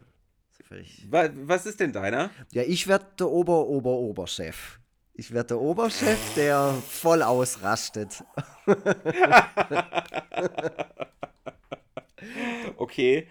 was 1.11 1.67
ist 1.67 1.81
denn 1.81 1.93
deiner? 1.93 2.31
Ja 2.53 2.63
ich 2.63 2.87
werde 2.87 3.07
der 3.19 3.29
Ober 3.29 3.67
Ober 3.67 3.91
Oberchef 3.91 4.79
ich 5.15 5.33
werde 5.33 5.49
der 5.49 5.61
Oberchef 5.61 6.35
der 6.37 6.75
voll 6.89 7.23
ausrastet. 7.23 8.25
Okay 12.77 13.27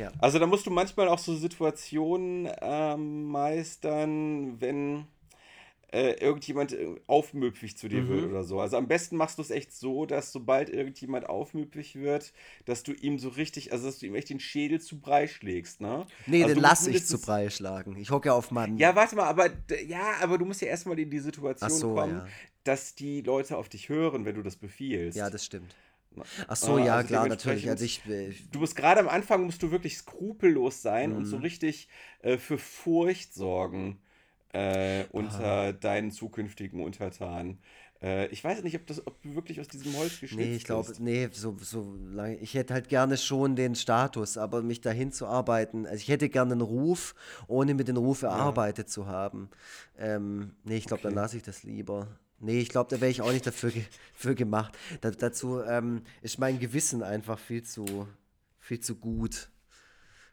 ja. 0.00 0.12
Also 0.18 0.38
da 0.38 0.46
musst 0.46 0.66
du 0.66 0.70
manchmal 0.70 1.08
auch 1.08 1.18
so 1.18 1.34
Situationen 1.34 2.48
ähm, 2.60 3.24
meistern, 3.24 4.60
wenn 4.60 5.06
äh, 5.92 6.12
irgendjemand 6.20 6.72
äh, 6.72 6.94
aufmüpfig 7.06 7.76
zu 7.76 7.88
dir 7.88 8.02
mhm. 8.02 8.08
wird 8.08 8.24
oder 8.30 8.44
so. 8.44 8.60
Also 8.60 8.76
am 8.76 8.86
besten 8.86 9.16
machst 9.16 9.38
du 9.38 9.42
es 9.42 9.50
echt 9.50 9.72
so, 9.72 10.06
dass 10.06 10.32
sobald 10.32 10.70
irgendjemand 10.70 11.28
aufmüpfig 11.28 11.96
wird, 11.96 12.32
dass 12.64 12.82
du 12.82 12.92
ihm 12.92 13.18
so 13.18 13.28
richtig, 13.30 13.72
also 13.72 13.86
dass 13.86 13.98
du 13.98 14.06
ihm 14.06 14.14
echt 14.14 14.30
den 14.30 14.40
Schädel 14.40 14.80
zu 14.80 15.00
Brei 15.00 15.26
schlägst, 15.26 15.80
ne? 15.80 16.06
Nee, 16.26 16.44
also 16.44 16.54
den 16.54 16.62
lass 16.62 16.86
ich 16.86 17.04
zu 17.06 17.20
Brei 17.20 17.50
schlagen. 17.50 17.96
Ich 17.96 18.10
hocke 18.10 18.32
auf 18.32 18.50
meinem. 18.50 18.78
Ja, 18.78 18.94
warte 18.94 19.16
mal, 19.16 19.24
aber 19.24 19.50
ja, 19.86 20.14
aber 20.20 20.38
du 20.38 20.44
musst 20.44 20.60
ja 20.62 20.68
erstmal 20.68 20.98
in 20.98 21.10
die 21.10 21.18
Situation 21.18 21.70
so, 21.70 21.94
kommen, 21.94 22.18
ja. 22.18 22.26
dass 22.64 22.94
die 22.94 23.22
Leute 23.22 23.56
auf 23.56 23.68
dich 23.68 23.88
hören, 23.88 24.24
wenn 24.24 24.36
du 24.36 24.42
das 24.42 24.56
befiehlst. 24.56 25.18
Ja, 25.18 25.28
das 25.28 25.44
stimmt. 25.44 25.74
Ach 26.48 26.56
so, 26.56 26.78
ja, 26.78 26.96
also 26.96 27.08
klar, 27.08 27.28
natürlich. 27.28 27.68
Also 27.68 27.84
ich, 27.84 28.02
du 28.50 28.58
musst 28.58 28.76
gerade 28.76 29.00
am 29.00 29.08
Anfang 29.08 29.44
musst 29.44 29.62
du 29.62 29.70
wirklich 29.70 29.96
skrupellos 29.96 30.82
sein 30.82 31.10
mhm. 31.10 31.16
und 31.16 31.24
so 31.26 31.36
mhm. 31.36 31.42
richtig 31.42 31.88
äh, 32.20 32.36
für 32.36 32.58
Furcht 32.58 33.34
sorgen 33.34 34.00
äh, 34.52 35.04
unter 35.12 35.44
ah. 35.44 35.72
deinen 35.72 36.10
zukünftigen 36.10 36.82
Untertanen. 36.82 37.58
Äh, 38.02 38.26
ich 38.28 38.42
weiß 38.42 38.62
nicht, 38.62 38.76
ob, 38.76 38.86
das, 38.86 39.06
ob 39.06 39.20
du 39.22 39.34
wirklich 39.34 39.60
aus 39.60 39.68
diesem 39.68 39.94
Holz 39.96 40.20
geschnitzt 40.20 40.48
Nee, 40.48 40.56
ich 40.56 40.64
glaube, 40.64 40.92
nee, 40.98 41.28
so, 41.32 41.56
so 41.60 41.94
lange. 42.12 42.36
Ich 42.38 42.54
hätte 42.54 42.74
halt 42.74 42.88
gerne 42.88 43.16
schon 43.16 43.56
den 43.56 43.74
Status, 43.74 44.38
aber 44.38 44.62
mich 44.62 44.80
dahin 44.80 45.12
zu 45.12 45.26
arbeiten. 45.26 45.86
Also 45.86 45.96
ich 45.96 46.08
hätte 46.08 46.28
gerne 46.28 46.52
einen 46.52 46.62
Ruf, 46.62 47.14
ohne 47.46 47.74
mir 47.74 47.84
den 47.84 47.96
Ruf 47.96 48.22
erarbeitet 48.22 48.88
ja. 48.88 48.92
zu 48.92 49.06
haben. 49.06 49.50
Ähm, 49.98 50.52
nee, 50.64 50.76
ich 50.76 50.86
glaube, 50.86 51.00
okay. 51.00 51.08
dann 51.08 51.22
lasse 51.22 51.36
ich 51.36 51.42
das 51.42 51.62
lieber. 51.62 52.08
Nee, 52.40 52.60
ich 52.60 52.70
glaube, 52.70 52.88
da 52.90 53.00
wäre 53.00 53.10
ich 53.10 53.20
auch 53.20 53.32
nicht 53.32 53.46
dafür, 53.46 53.70
ge 53.70 53.84
für 54.14 54.34
gemacht. 54.34 54.76
Da, 55.02 55.10
dazu 55.10 55.60
ähm, 55.60 56.02
ist 56.22 56.38
mein 56.38 56.58
Gewissen 56.58 57.02
einfach 57.02 57.38
viel 57.38 57.62
zu, 57.62 58.08
viel 58.58 58.80
zu 58.80 58.96
gut. 58.96 59.50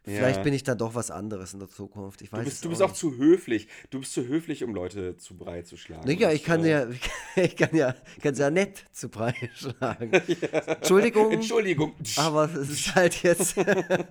Vielleicht 0.04 0.42
bin 0.42 0.54
ich 0.54 0.62
dann 0.62 0.78
doch 0.78 0.94
was 0.94 1.10
anderes 1.10 1.52
in 1.52 1.60
der 1.60 1.68
Zukunft. 1.68 2.22
Ich 2.22 2.32
weiß 2.32 2.40
du 2.40 2.44
bist, 2.44 2.64
du 2.64 2.68
bist 2.70 2.82
auch, 2.82 2.90
auch 2.90 2.94
zu 2.94 3.16
höflich. 3.16 3.68
Du 3.90 4.00
bist 4.00 4.12
zu 4.12 4.26
höflich, 4.26 4.64
um 4.64 4.74
Leute 4.74 5.16
zu 5.16 5.36
breit 5.36 5.66
zu 5.66 5.76
schlagen. 5.76 6.06
Naja, 6.06 6.30
ich 6.32 6.44
kann 6.44 6.64
ja, 6.64 6.86
ich 7.36 7.56
kann 7.56 7.74
ja, 7.74 7.94
kann 8.22 8.34
ja 8.34 8.50
nett 8.50 8.84
zu 8.92 9.08
breit 9.08 9.34
schlagen. 9.54 10.12
ja. 10.26 10.58
Entschuldigung. 10.66 11.32
Entschuldigung. 11.32 11.94
Aber 12.16 12.44
es 12.44 12.70
ist 12.70 12.94
halt 12.94 13.22
jetzt 13.22 13.56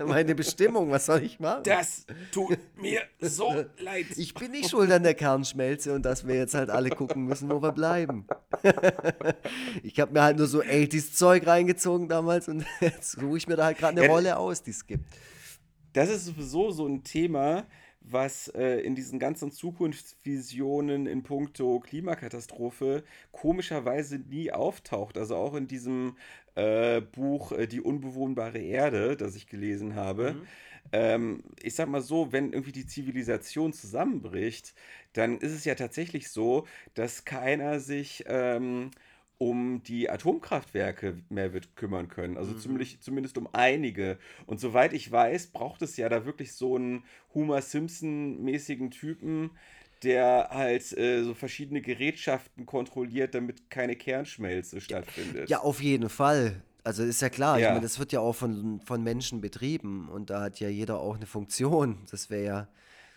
meine 0.05 0.35
Bestimmung. 0.35 0.91
Was 0.91 1.07
soll 1.07 1.23
ich 1.23 1.39
machen? 1.39 1.63
Das 1.63 2.05
tut 2.31 2.57
mir 2.75 3.01
so 3.19 3.65
leid. 3.79 4.05
Ich 4.17 4.33
bin 4.33 4.51
nicht 4.51 4.69
schuld 4.69 4.91
an 4.91 5.03
der 5.03 5.15
Kernschmelze 5.15 5.93
und 5.93 6.03
dass 6.03 6.27
wir 6.27 6.35
jetzt 6.35 6.53
halt 6.53 6.69
alle 6.69 6.89
gucken 6.89 7.25
müssen, 7.25 7.49
wo 7.49 7.61
wir 7.61 7.71
bleiben. 7.71 8.27
ich 9.83 9.99
habe 9.99 10.13
mir 10.13 10.21
halt 10.21 10.37
nur 10.37 10.47
so 10.47 10.61
80s 10.61 11.13
Zeug 11.13 11.47
reingezogen 11.47 12.07
damals 12.07 12.47
und 12.47 12.65
jetzt 12.81 13.13
suche 13.13 13.37
ich 13.37 13.47
mir 13.47 13.55
da 13.55 13.65
halt 13.65 13.77
gerade 13.77 13.97
eine 13.97 14.07
ja, 14.07 14.11
Rolle 14.11 14.37
aus, 14.37 14.61
die 14.61 14.71
es 14.71 14.85
gibt 14.85 15.05
das 15.97 16.09
ist 16.09 16.25
sowieso 16.25 16.69
so 16.69 16.85
ein 16.85 17.03
Thema, 17.03 17.65
was 18.01 18.49
äh, 18.49 18.79
in 18.81 18.93
diesen 18.93 19.17
ganzen 19.17 19.51
Zukunftsvisionen 19.51 21.07
in 21.07 21.23
puncto 21.23 21.79
Klimakatastrophe 21.79 23.03
komischerweise 23.31 24.19
nie 24.19 24.51
auftaucht. 24.51 25.17
Also 25.17 25.35
auch 25.35 25.55
in 25.55 25.67
diesem 25.67 26.15
äh, 26.53 27.01
Buch 27.01 27.51
äh, 27.51 27.65
Die 27.65 27.81
unbewohnbare 27.81 28.59
Erde, 28.59 29.17
das 29.17 29.35
ich 29.35 29.47
gelesen 29.47 29.95
habe. 29.95 30.33
Mhm. 30.33 30.47
Ähm, 30.91 31.43
ich 31.63 31.73
sag 31.73 31.89
mal 31.89 32.01
so, 32.01 32.31
wenn 32.31 32.53
irgendwie 32.53 32.71
die 32.71 32.85
Zivilisation 32.85 33.73
zusammenbricht, 33.73 34.75
dann 35.13 35.39
ist 35.39 35.51
es 35.51 35.65
ja 35.65 35.73
tatsächlich 35.73 36.29
so, 36.29 36.67
dass 36.93 37.25
keiner 37.25 37.79
sich 37.79 38.23
ähm, 38.27 38.91
um 39.37 39.83
die 39.83 40.09
Atomkraftwerke 40.09 41.17
mehr 41.29 41.53
wird 41.53 41.75
kümmern 41.75 42.07
können. 42.07 42.37
Also 42.37 42.53
mhm. 42.53 42.59
zumindest, 42.59 43.03
zumindest 43.03 43.37
um 43.37 43.47
einige. 43.53 44.17
Und 44.45 44.59
soweit 44.59 44.93
ich 44.93 45.11
weiß, 45.11 45.47
braucht 45.47 45.81
es 45.81 45.97
ja 45.97 46.09
da 46.09 46.25
wirklich 46.25 46.53
so 46.53 46.75
einen 46.75 47.03
Homer 47.33 47.61
Simpson-mäßigen 47.61 48.89
Typen, 48.89 49.51
der 50.03 50.49
halt 50.51 50.95
äh, 50.97 51.23
so 51.23 51.33
verschiedene 51.33 51.81
Gerätschaften 51.81 52.65
kontrolliert, 52.65 53.35
damit 53.35 53.69
keine 53.69 53.95
Kernschmelze 53.95 54.81
stattfindet. 54.81 55.49
Ja, 55.49 55.59
auf 55.59 55.81
jeden 55.81 56.09
Fall. 56.09 56.61
Also 56.83 57.03
ist 57.03 57.21
ja 57.21 57.29
klar, 57.29 57.59
ja. 57.59 57.67
ich 57.67 57.69
meine, 57.71 57.81
das 57.81 57.99
wird 57.99 58.13
ja 58.13 58.21
auch 58.21 58.33
von, 58.33 58.79
von 58.79 59.03
Menschen 59.03 59.41
betrieben 59.41 60.07
und 60.09 60.29
da 60.29 60.41
hat 60.41 60.59
ja 60.59 60.69
jeder 60.69 60.99
auch 60.99 61.15
eine 61.15 61.25
Funktion. 61.25 61.97
Das 62.09 62.29
wäre 62.29 62.45
ja. 62.45 62.67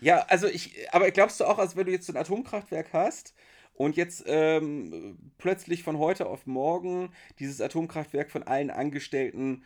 Ja, 0.01 0.25
also 0.29 0.49
ich, 0.49 0.75
aber 0.93 1.11
glaubst 1.11 1.41
du 1.41 1.45
auch, 1.45 1.59
als 1.59 1.77
wenn 1.77 1.87
du 1.87 1.93
jetzt 1.93 2.07
so 2.07 2.13
ein 2.13 2.17
Atomkraftwerk 2.17 2.93
hast, 2.93 3.35
und 3.81 3.97
jetzt 3.97 4.25
ähm, 4.27 5.17
plötzlich 5.39 5.83
von 5.83 5.97
heute 5.97 6.27
auf 6.27 6.47
morgen 6.47 7.15
dieses 7.39 7.63
Atomkraftwerk 7.63 8.31
von 8.31 8.43
allen 8.43 8.69
Angestellten 8.69 9.65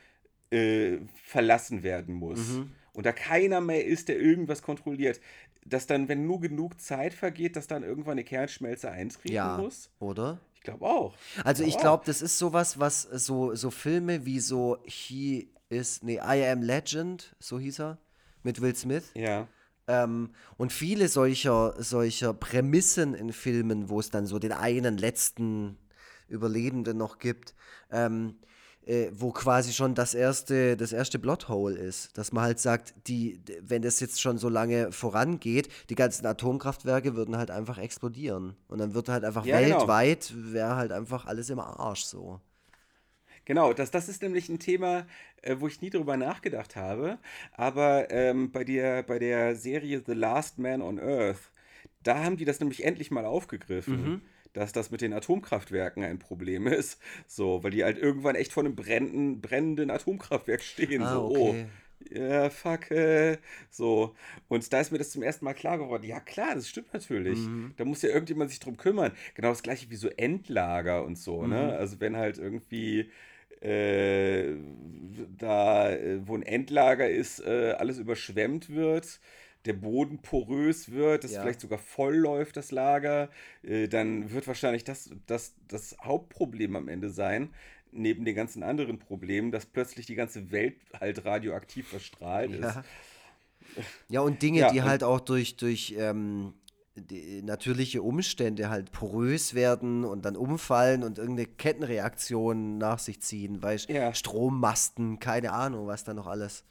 äh, 0.51 0.99
verlassen 1.21 1.83
werden 1.83 2.15
muss. 2.15 2.39
Mhm. 2.39 2.71
Und 2.93 3.07
da 3.07 3.13
keiner 3.13 3.61
mehr 3.61 3.85
ist, 3.85 4.07
der 4.07 4.21
irgendwas 4.21 4.63
kontrolliert. 4.63 5.21
Dass 5.67 5.89
dann, 5.89 6.07
wenn 6.07 6.29
nur 6.29 6.41
genug 6.41 6.81
Zeit 6.81 7.13
vergeht, 7.13 7.57
dass 7.57 7.67
dann 7.67 7.83
irgendwann 7.83 8.13
eine 8.13 8.23
Kernschmelze 8.23 8.89
eintreten 8.89 9.35
ja, 9.35 9.59
muss. 9.59 9.91
Oder? 9.99 10.39
Ich 10.55 10.61
glaube 10.61 10.87
auch. 10.87 11.17
Also 11.43 11.65
ich 11.65 11.77
glaube, 11.77 12.05
das 12.07 12.23
ist 12.23 12.39
sowas, 12.39 12.79
was 12.79 13.03
so, 13.03 13.57
so 13.57 13.73
Filme 13.73 14.25
wie 14.25 14.39
so 14.39 14.79
He 14.85 15.51
is, 15.71 16.05
nee, 16.05 16.21
I 16.25 16.45
Am 16.45 16.63
Legend, 16.63 17.35
so 17.41 17.59
hieß 17.59 17.81
er, 17.81 17.99
mit 18.45 18.61
Will 18.61 18.77
Smith. 18.77 19.11
Ja 19.15 19.49
ähm, 19.87 20.31
und 20.57 20.73
viele 20.73 21.09
solcher, 21.09 21.75
solcher 21.79 22.33
Prämissen 22.35 23.15
in 23.15 23.33
Filmen, 23.33 23.89
wo 23.89 24.01
es 24.01 24.11
dann 24.11 24.27
so 24.27 24.39
den 24.39 24.53
einen 24.53 24.97
letzten 24.97 25.77
Überlebenden 26.29 26.97
noch 26.97 27.19
gibt, 27.19 27.55
ähm, 27.91 28.37
äh, 28.87 29.11
wo 29.13 29.31
quasi 29.31 29.73
schon 29.73 29.95
das 29.95 30.15
erste, 30.15 30.77
das 30.77 30.93
erste 30.93 31.19
Plothole 31.19 31.77
ist, 31.77 32.17
dass 32.19 32.33
man 32.33 32.45
halt 32.45 32.61
sagt, 32.61 32.95
die, 33.07 33.41
wenn 33.61 33.83
das 33.83 34.01
jetzt 34.01 34.21
schon 34.21 34.39
so 34.39 34.49
lange 34.49 34.93
vorangeht, 34.93 35.69
die 35.89 35.95
ganzen 35.95 36.27
Atomkraftwerke 36.27 37.15
würden 37.17 37.37
halt 37.37 37.51
einfach 37.51 37.79
explodieren. 37.79 38.57
Und 38.69 38.79
dann 38.79 38.95
wird 38.95 39.09
halt 39.09 39.25
einfach 39.25 39.45
ja, 39.47 39.61
genau. 39.61 39.81
weltweit, 39.81 40.33
genau. 40.35 40.53
wäre 40.53 40.77
halt 40.77 40.93
einfach 40.93 41.27
alles 41.27 41.51
im 41.51 41.61
Arsch 41.61 42.05
so. 42.05 42.41
Genau, 43.45 43.73
das, 43.73 43.91
das 43.91 44.09
ist 44.09 44.23
nämlich 44.23 44.49
ein 44.49 44.59
Thema, 44.59 45.07
äh, 45.43 45.57
wo 45.59 45.69
ich 45.69 45.81
nie 45.81 45.91
drüber 45.91 46.17
nachgedacht 46.17 46.77
habe. 46.77 47.19
Aber 47.53 48.11
ähm, 48.11 48.51
bei, 48.51 48.65
der, 48.65 49.03
bei 49.03 49.19
der 49.19 49.55
Serie 49.57 50.03
The 50.05 50.15
Last 50.15 50.59
Man 50.59 50.83
on 50.83 50.99
Earth, 50.99 51.51
da 52.03 52.25
haben 52.25 52.37
die 52.37 52.45
das 52.45 52.61
nämlich 52.61 52.85
endlich 52.85 53.11
mal 53.11 53.25
aufgegriffen. 53.25 54.03
Mhm. 54.03 54.23
Dass 54.53 54.73
das 54.73 54.93
mit 54.93 55.01
den 55.01 55.13
Atomkraftwerken 55.13 56.05
ein 56.05 56.21
Problem 56.21 56.69
ist. 56.69 57.01
So, 57.27 57.65
weil 57.65 57.73
die 57.73 57.83
halt 57.83 57.99
irgendwann 57.99 58.37
echt 58.37 58.53
vor 58.53 58.63
einem 58.63 58.77
brennenden, 58.77 59.41
brennenden 59.41 59.91
Atomkraftwerk 59.91 60.63
stehen. 60.63 61.03
Ah, 61.03 61.13
so, 61.13 61.23
oh, 61.23 61.49
okay. 61.49 61.67
oh, 61.67 62.17
ja, 62.17 62.51
fuck, 62.51 62.91
äh, 62.93 63.39
so. 63.71 64.15
Und 64.47 64.73
da 64.73 64.81
ist 64.81 64.93
mir 64.93 64.99
das 64.99 65.11
zum 65.11 65.25
ersten 65.25 65.45
Mal 65.45 65.55
klar 65.55 65.79
geworden. 65.79 66.05
Ja, 66.05 66.21
klar, 66.21 66.55
das 66.55 66.69
stimmt 66.69 66.93
natürlich. 66.93 67.41
Mhm. 67.41 67.75
Da 67.77 67.85
muss 67.85 68.03
ja 68.03 68.11
irgendjemand 68.11 68.51
sich 68.51 68.61
drum 68.61 68.77
kümmern. 68.77 69.13
Genau 69.35 69.49
das 69.49 69.63
gleiche 69.63 69.91
wie 69.91 69.97
so 69.97 70.09
Endlager 70.09 71.05
und 71.05 71.19
so, 71.19 71.47
ne? 71.47 71.63
Mhm. 71.63 71.71
Also 71.71 72.01
wenn 72.01 72.17
halt 72.17 72.39
irgendwie 72.39 73.11
äh, 73.65 74.55
da, 75.39 75.91
äh, 75.91 76.21
wo 76.27 76.35
ein 76.37 76.43
Endlager 76.43 77.09
ist, 77.09 77.41
äh, 77.41 77.73
alles 77.79 77.99
überschwemmt 77.99 78.69
wird, 78.71 79.21
der 79.65 79.73
Boden 79.73 80.19
porös 80.19 80.91
wird, 80.93 81.25
das 81.25 81.33
Ja. 81.33 81.43
vielleicht 81.43 81.61
sogar 81.61 81.79
voll 81.79 82.17
läuft, 82.17 82.57
das 82.57 82.71
Lager, 82.71 83.31
äh, 83.63 83.89
dann 83.89 84.31
wird 84.31 84.47
wahrscheinlich 84.47 84.85
das, 84.85 85.11
das, 85.27 85.55
das 85.69 85.97
Hauptproblem 86.03 86.77
am 86.77 86.89
Ende 86.89 87.09
sein, 87.11 87.51
neben 87.91 88.25
den 88.25 88.35
ganzen 88.35 88.63
anderen 88.63 88.99
Problemen, 88.99 89.53
dass 89.53 89.67
plötzlich 89.67 90.05
die 90.07 90.17
ganze 90.17 90.51
Welt 90.51 90.77
halt 91.01 91.25
radioaktiv 91.25 91.89
verstrahlt 91.89 92.53
ist. 92.53 92.61
Ja. 92.61 92.85
Ja, 94.09 94.21
und 94.21 94.43
Dinge, 94.43 94.61
Ja, 94.61 94.71
die 94.73 94.81
und- 94.81 94.85
halt 94.85 95.03
auch 95.03 95.21
durch, 95.21 95.57
durch 95.57 95.95
ähm, 95.99 96.53
natürliche 97.43 98.03
Umstände 98.03 98.69
halt 98.71 98.93
porös 98.93 99.55
werden 99.55 100.05
und 100.05 100.25
dann 100.25 100.37
umfallen 100.37 101.03
und 101.03 101.19
irgendeine 101.19 101.49
Kettenreaktion 101.49 102.79
nach 102.79 102.99
sich 103.01 103.21
ziehen, 103.21 103.63
weißt 103.63 103.89
Ja. 103.89 104.15
Strommasten, 104.15 105.19
keine 105.19 105.53
Ahnung, 105.53 105.87
was 105.89 106.05
da 106.05 106.15
noch 106.15 106.27
alles. 106.29 106.65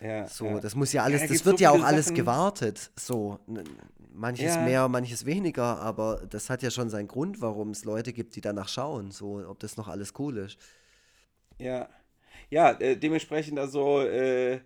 Ja, 0.00 0.28
So, 0.28 0.44
ja. 0.46 0.60
das 0.60 0.74
muss 0.74 0.92
ja 0.92 1.02
alles, 1.02 1.22
da 1.22 1.26
das 1.26 1.44
wird 1.44 1.58
so 1.58 1.64
ja 1.64 1.70
auch 1.70 1.82
alles 1.82 2.06
Sachen. 2.06 2.16
gewartet. 2.16 2.90
So, 2.96 3.40
manches 4.12 4.56
Ja. 4.56 4.62
mehr, 4.64 4.88
manches 4.88 5.24
weniger, 5.26 5.80
aber 5.80 6.26
das 6.28 6.50
hat 6.50 6.62
ja 6.62 6.70
schon 6.70 6.90
seinen 6.90 7.08
Grund, 7.08 7.40
warum 7.40 7.70
es 7.70 7.84
Leute 7.84 8.12
gibt, 8.12 8.36
die 8.36 8.40
danach 8.40 8.68
schauen, 8.68 9.10
so, 9.10 9.44
ob 9.48 9.58
das 9.60 9.76
noch 9.76 9.88
alles 9.88 10.12
cool 10.18 10.36
ist. 10.38 10.58
Ja, 11.58 11.88
ja, 12.50 12.72
äh, 12.80 12.96
dementsprechend 12.96 13.58
also, 13.58 14.02
äh, 14.02 14.60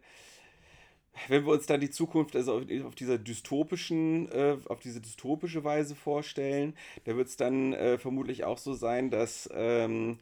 wenn 1.29 1.45
wir 1.45 1.53
uns 1.53 1.67
dann 1.67 1.81
die 1.81 1.91
Zukunft 1.91 2.35
also 2.37 2.57
auf, 2.57 2.63
auf 2.87 2.95
dieser 2.95 3.19
dystopischen, 3.19 4.31
äh, 4.33 4.57
auf 4.69 4.81
diese 4.81 5.01
dystopische 5.01 5.63
Weise 5.65 5.95
vorstellen, 5.95 6.75
da 7.05 7.17
wird 7.17 7.29
es 7.29 7.37
dann 7.37 7.73
äh, 7.75 7.99
vermutlich 7.99 8.45
auch 8.45 8.59
so 8.59 8.75
sein, 8.75 9.11
dass 9.11 9.49
ähm, 9.55 10.19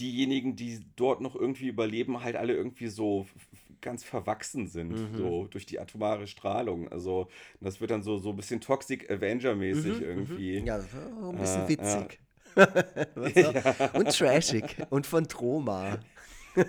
diejenigen, 0.00 0.56
die 0.56 0.80
dort 0.96 1.20
noch 1.20 1.34
irgendwie 1.34 1.68
überleben, 1.68 2.22
halt 2.22 2.36
alle 2.36 2.54
irgendwie 2.54 2.86
so 2.88 3.26
ganz 3.80 4.04
verwachsen 4.04 4.68
sind, 4.68 4.96
so 5.16 5.48
durch 5.50 5.66
die 5.66 5.80
atomare 5.80 6.28
Strahlung. 6.28 6.88
Also 6.88 7.28
das 7.60 7.80
wird 7.80 7.90
dann 7.90 8.02
so, 8.04 8.18
so 8.18 8.30
ein 8.30 8.36
bisschen 8.36 8.60
Toxic 8.60 9.10
Avenger-mäßig 9.10 10.00
irgendwie. 10.00 10.58
Ja, 10.60 10.76
das 10.78 10.86
war 10.94 11.28
auch 11.28 11.32
ein 11.32 11.38
bisschen 11.38 11.62
Äh, 11.64 11.68
witzig. 11.68 12.20
Was 13.16 13.44
auch- 13.90 13.94
Und 13.98 14.08
trashig 14.16 14.76
und 14.90 15.06
von 15.06 15.26
Troma. 15.26 15.98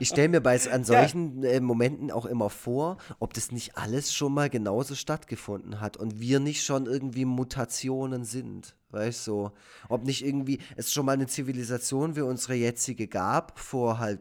Ich 0.00 0.08
stelle 0.08 0.28
mir 0.28 0.40
bei 0.40 0.58
an 0.70 0.84
solchen 0.84 1.44
äh, 1.44 1.60
Momenten 1.60 2.10
auch 2.10 2.26
immer 2.26 2.50
vor, 2.50 2.96
ob 3.18 3.34
das 3.34 3.52
nicht 3.52 3.76
alles 3.76 4.12
schon 4.12 4.32
mal 4.32 4.48
genauso 4.48 4.94
stattgefunden 4.94 5.80
hat 5.80 5.96
und 5.96 6.18
wir 6.18 6.40
nicht 6.40 6.64
schon 6.64 6.86
irgendwie 6.86 7.24
Mutationen 7.24 8.24
sind. 8.24 8.74
Weißt 8.90 9.26
du, 9.26 9.30
so. 9.30 9.52
ob 9.88 10.04
nicht 10.04 10.24
irgendwie 10.24 10.60
es 10.76 10.92
schon 10.92 11.06
mal 11.06 11.12
eine 11.12 11.26
Zivilisation 11.26 12.16
wie 12.16 12.22
unsere 12.22 12.54
jetzige 12.54 13.06
gab, 13.06 13.58
vor 13.58 13.98
halt 13.98 14.20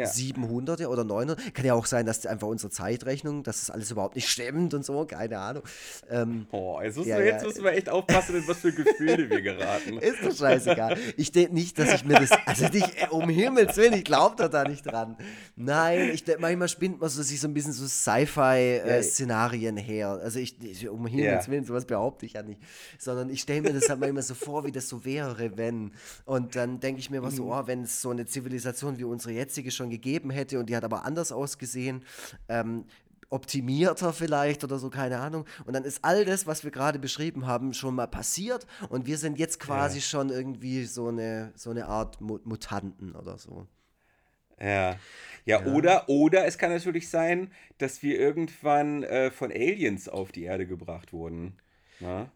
Ja. 0.00 0.06
700 0.06 0.86
oder 0.86 1.04
900. 1.04 1.54
Kann 1.54 1.64
ja 1.64 1.74
auch 1.74 1.86
sein, 1.86 2.06
dass 2.06 2.24
einfach 2.26 2.48
unsere 2.48 2.70
Zeitrechnung, 2.70 3.42
dass 3.42 3.60
das 3.60 3.70
alles 3.70 3.90
überhaupt 3.90 4.16
nicht 4.16 4.28
stimmt 4.28 4.74
und 4.74 4.84
so, 4.84 5.04
keine 5.06 5.38
Ahnung. 5.38 5.62
Ähm, 6.10 6.46
Oh, 6.50 6.80
jetzt 6.82 6.96
müssen, 6.96 7.08
Ja, 7.08 7.18
wir, 7.18 7.26
jetzt 7.26 7.42
ja. 7.42 7.48
müssen 7.48 7.64
wir 7.64 7.72
echt 7.72 7.88
aufpassen, 7.88 8.36
in 8.36 8.48
was 8.48 8.58
für 8.58 8.72
Gefühle 8.72 9.28
wir 9.30 9.40
geraten. 9.42 9.98
Ist 10.00 10.24
doch 10.24 10.34
scheißegal. 10.36 10.96
Ich 11.16 11.32
denke 11.32 11.54
nicht, 11.54 11.78
dass 11.78 11.92
ich 11.94 12.04
mir 12.04 12.18
das. 12.20 12.30
Also 12.46 12.66
nicht, 12.68 13.02
äh, 13.02 13.08
um 13.10 13.28
Himmels 13.28 13.76
Willen, 13.76 13.94
ich 13.94 14.04
glaube 14.04 14.48
da 14.48 14.64
nicht 14.64 14.86
dran. 14.86 15.16
Nein, 15.56 16.10
ich 16.12 16.24
denk, 16.24 16.40
manchmal 16.40 16.68
spinnt 16.68 17.00
man 17.00 17.08
so, 17.10 17.22
sich 17.22 17.40
so 17.40 17.48
ein 17.48 17.54
bisschen 17.54 17.72
so 17.72 17.86
Sci-Fi-Szenarien 17.86 19.76
her. 19.76 20.20
Also 20.22 20.38
ich, 20.38 20.60
ich 20.62 20.88
um 20.88 21.06
Himmels. 21.06 21.48
Willen, 21.48 21.64
sowas 21.64 21.84
behaupte 21.84 22.26
ich 22.26 22.34
ja 22.34 22.42
nicht. 22.42 22.60
Sondern 22.98 23.30
ich 23.30 23.40
stelle 23.42 23.62
mir 23.62 23.72
das 23.72 23.88
halt 23.88 24.00
manchmal 24.00 24.22
so 24.22 24.34
vor, 24.34 24.64
wie 24.64 24.72
das 24.72 24.88
so 24.88 25.04
wäre, 25.04 25.56
wenn. 25.56 25.92
Und 26.24 26.56
dann 26.56 26.80
denke 26.80 27.00
ich 27.00 27.10
mir 27.10 27.22
was 27.22 27.36
so, 27.36 27.52
oh, 27.52 27.62
wenn 27.66 27.82
es 27.82 28.00
so 28.02 28.10
eine 28.10 28.26
Zivilisation 28.26 28.98
wie 28.98 29.04
unsere 29.04 29.32
jetzige 29.32 29.70
schon 29.70 29.85
gegeben 29.90 30.30
hätte 30.30 30.58
und 30.58 30.66
die 30.68 30.76
hat 30.76 30.84
aber 30.84 31.04
anders 31.04 31.32
ausgesehen, 31.32 32.04
ähm, 32.48 32.84
optimierter 33.28 34.12
vielleicht 34.12 34.62
oder 34.62 34.78
so, 34.78 34.88
keine 34.88 35.18
Ahnung. 35.18 35.46
Und 35.64 35.74
dann 35.74 35.82
ist 35.84 36.04
all 36.04 36.24
das, 36.24 36.46
was 36.46 36.62
wir 36.62 36.70
gerade 36.70 36.98
beschrieben 37.00 37.46
haben, 37.46 37.74
schon 37.74 37.94
mal 37.96 38.06
passiert 38.06 38.66
und 38.88 39.06
wir 39.06 39.18
sind 39.18 39.38
jetzt 39.38 39.58
quasi 39.58 39.98
Ja. 39.98 40.02
schon 40.04 40.30
irgendwie 40.30 40.84
so 40.84 41.08
eine, 41.08 41.52
so 41.56 41.70
eine 41.70 41.86
Art 41.86 42.20
Mu- 42.20 42.38
Mutanten 42.44 43.16
oder 43.16 43.36
so. 43.36 43.66
Ja. 44.60 44.96
Ja, 45.44 45.64
Oder, 45.66 46.08
oder 46.08 46.46
es 46.46 46.56
kann 46.58 46.70
natürlich 46.72 47.08
sein, 47.10 47.52
dass 47.78 48.02
wir 48.02 48.18
irgendwann 48.18 49.02
äh, 49.04 49.30
von 49.30 49.50
Aliens 49.52 50.08
auf 50.08 50.32
die 50.32 50.42
Erde 50.44 50.66
gebracht 50.66 51.12
wurden. 51.12 51.56
Na? 52.00 52.30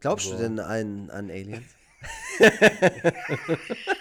Glaubst 0.00 0.26
du 0.28 0.32
Also- 0.32 0.42
denn 0.44 0.58
an, 0.60 1.10
an 1.10 1.30
Aliens? 1.30 1.66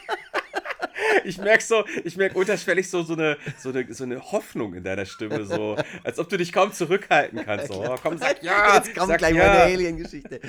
Ich 1.28 1.38
merke 1.38 1.64
so, 1.64 1.84
ich 2.04 2.18
merke 2.18 2.38
unterschwellig 2.38 2.90
so, 2.90 3.04
so, 3.04 3.14
eine, 3.14 3.38
so, 3.58 3.70
eine, 3.70 3.94
so 3.94 4.04
eine 4.04 4.32
Hoffnung 4.32 4.74
in 4.74 4.84
deiner 4.84 5.06
Stimme, 5.06 5.46
so, 5.46 5.76
als 6.04 6.20
ob 6.20 6.30
du 6.30 6.38
dich 6.38 6.52
kaum 6.54 6.72
zurückhalten 6.72 7.44
kannst. 7.44 7.68
So, 7.68 7.84
oh, 7.84 7.96
komm, 8.02 8.18
sag 8.18 8.42
ja, 8.42 8.76
Jetzt 8.76 8.96
kommt 8.96 9.10
sag 9.10 9.18
gleich 9.18 9.36
ja. 9.36 9.48
meine 9.48 9.60
Alien-Geschichte. 9.64 10.40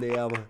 nee, 0.00 0.16
aber. 0.16 0.46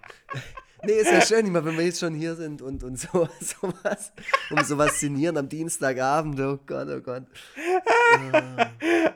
Nee, 0.86 0.92
ist 0.92 1.10
ja 1.10 1.22
schön, 1.22 1.46
ich 1.46 1.52
meine, 1.52 1.64
wenn 1.64 1.78
wir 1.78 1.84
jetzt 1.84 2.00
schon 2.00 2.14
hier 2.14 2.34
sind 2.34 2.60
und, 2.60 2.84
und 2.84 2.98
so, 2.98 3.08
sowas, 3.40 4.12
um 4.50 4.62
sowas 4.62 5.00
sinnieren 5.00 5.38
am 5.38 5.48
Dienstagabend, 5.48 6.38
oh 6.40 6.58
Gott, 6.66 6.88
oh 6.88 7.00
Gott. 7.00 7.24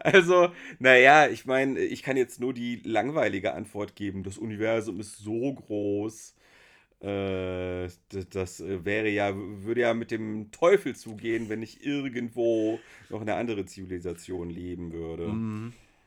Also, 0.01 0.49
naja, 0.79 1.29
ich 1.29 1.45
meine, 1.45 1.79
ich 1.81 2.03
kann 2.03 2.17
jetzt 2.17 2.41
nur 2.41 2.55
die 2.55 2.81
langweilige 2.85 3.53
Antwort 3.53 3.95
geben. 3.97 4.23
Das 4.23 4.39
Universum 4.39 5.01
ist 5.01 5.19
so 5.19 5.53
groß. 5.53 6.35
Äh, 7.01 7.89
das, 8.31 8.61
äh, 8.61 8.85
wäre 8.85 9.09
ja, 9.09 9.33
würde 9.37 9.83
ja 9.83 9.95
mit 9.95 10.11
dem 10.11 10.51
Teufel 10.51 10.97
zugehen, 10.97 11.49
wenn 11.49 11.63
ich 11.63 11.87
irgendwo 11.87 12.81
noch 13.09 13.21
eine 13.21 13.35
andere 13.35 13.67
Zivilisation 13.67 14.51
leben 14.51 14.93
würde. 14.93 15.39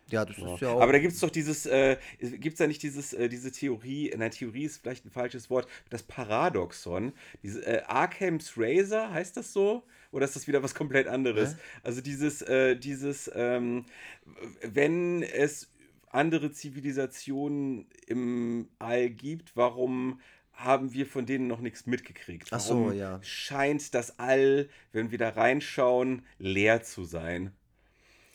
Ja, 0.09 0.25
das 0.25 0.37
Ja. 0.37 0.53
ist 0.53 0.61
ja 0.61 0.69
auch. 0.69 0.81
Aber 0.81 0.91
da 0.91 0.99
gibt 0.99 1.13
es 1.13 1.19
doch 1.21 1.29
dieses, 1.29 1.65
äh, 1.65 1.97
gibt 2.19 2.53
es 2.53 2.57
da 2.57 2.67
nicht 2.67 2.83
dieses, 2.83 3.13
äh, 3.13 3.29
diese 3.29 3.51
Theorie, 3.51 4.13
nein, 4.17 4.31
Theorie 4.31 4.65
ist 4.65 4.79
vielleicht 4.81 5.05
ein 5.05 5.11
falsches 5.11 5.49
Wort, 5.49 5.67
das 5.89 6.03
Paradoxon, 6.03 7.13
diese 7.41 7.65
äh, 7.65 7.83
Arkham's 7.83 8.53
Razor, 8.57 9.11
heißt 9.11 9.37
das 9.37 9.53
so? 9.53 9.83
Oder 10.11 10.25
ist 10.25 10.35
das 10.35 10.47
wieder 10.47 10.61
was 10.61 10.75
komplett 10.75 11.07
anderes? 11.07 11.53
Hä? 11.53 11.57
Also 11.83 12.01
dieses, 12.01 12.41
äh, 12.41 12.75
dieses, 12.75 13.31
ähm, 13.33 13.85
wenn 14.61 15.23
es 15.23 15.69
andere 16.09 16.51
Zivilisationen 16.51 17.85
im 18.07 18.67
All 18.79 19.09
gibt, 19.09 19.55
warum 19.55 20.19
haben 20.63 20.93
wir 20.93 21.05
von 21.05 21.25
denen 21.25 21.47
noch 21.47 21.59
nichts 21.59 21.85
mitgekriegt? 21.85 22.47
Ach 22.51 22.59
so, 22.59 22.85
Warum 22.85 22.97
ja. 22.97 23.19
scheint 23.23 23.93
das 23.93 24.19
All, 24.19 24.69
wenn 24.91 25.11
wir 25.11 25.17
da 25.17 25.29
reinschauen, 25.29 26.25
leer 26.39 26.83
zu 26.83 27.03
sein? 27.03 27.51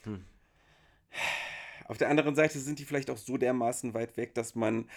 Hm. 0.05 0.25
Auf 1.87 1.99
der 1.99 2.09
anderen 2.09 2.35
Seite 2.35 2.59
sind 2.59 2.79
die 2.79 2.85
vielleicht 2.85 3.11
auch 3.11 3.17
so 3.17 3.37
dermaßen 3.37 3.95
weit 3.95 4.17
weg, 4.17 4.35
dass 4.35 4.55
man 4.55 4.89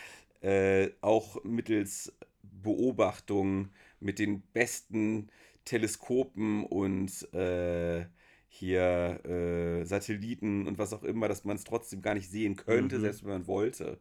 äh, 0.42 0.90
auch 1.02 1.44
mittels 1.44 2.14
Beobachtung 2.42 3.70
mit 4.00 4.18
den 4.20 4.42
besten 4.54 5.30
Teleskopen 5.66 6.66
und 6.66 7.32
äh, 7.34 8.06
hier 8.48 9.20
äh, 9.26 9.86
Satelliten 9.86 10.68
und 10.68 10.80
was 10.80 10.94
auch 10.94 11.04
immer, 11.04 11.28
dass 11.28 11.44
man 11.46 11.58
es 11.58 11.64
trotzdem 11.64 12.02
gar 12.02 12.16
nicht 12.16 12.30
sehen 12.30 12.56
könnte, 12.56 12.98
Mhm. 12.98 13.02
selbst 13.02 13.24
wenn 13.24 13.32
man 13.32 13.48
wollte. 13.48 14.00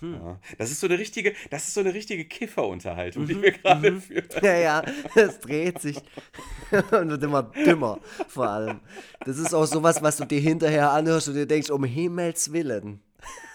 Hm. 0.00 0.14
Ja. 0.14 0.40
Das 0.58 0.70
ist 0.70 0.78
so 0.80 0.86
eine 0.86 0.98
richtige, 0.98 1.34
das 1.50 1.66
ist 1.68 1.74
so 1.74 1.80
eine 1.80 1.92
richtige 1.92 2.24
Kifferunterhaltung, 2.24 3.24
Mhm. 3.24 3.28
die 3.28 3.42
wir 3.42 3.52
gerade 3.52 4.00
führen. 4.00 4.28
Ja, 4.42 4.56
ja, 4.56 4.82
es 5.14 5.40
dreht 5.40 5.80
sich 5.80 5.96
und 6.92 7.10
wird 7.10 7.22
immer 7.24 7.42
dümmer, 7.42 7.98
vor 8.28 8.48
allem. 8.48 8.80
Das 9.24 9.38
ist 9.38 9.52
auch 9.54 9.64
sowas, 9.66 10.00
was 10.02 10.18
du 10.18 10.24
dir 10.24 10.40
hinterher 10.40 10.90
anhörst 10.92 11.28
und 11.28 11.34
dir 11.34 11.46
denkst, 11.46 11.70
um 11.70 11.82
Himmels 11.84 12.52
Willen. 12.52 13.00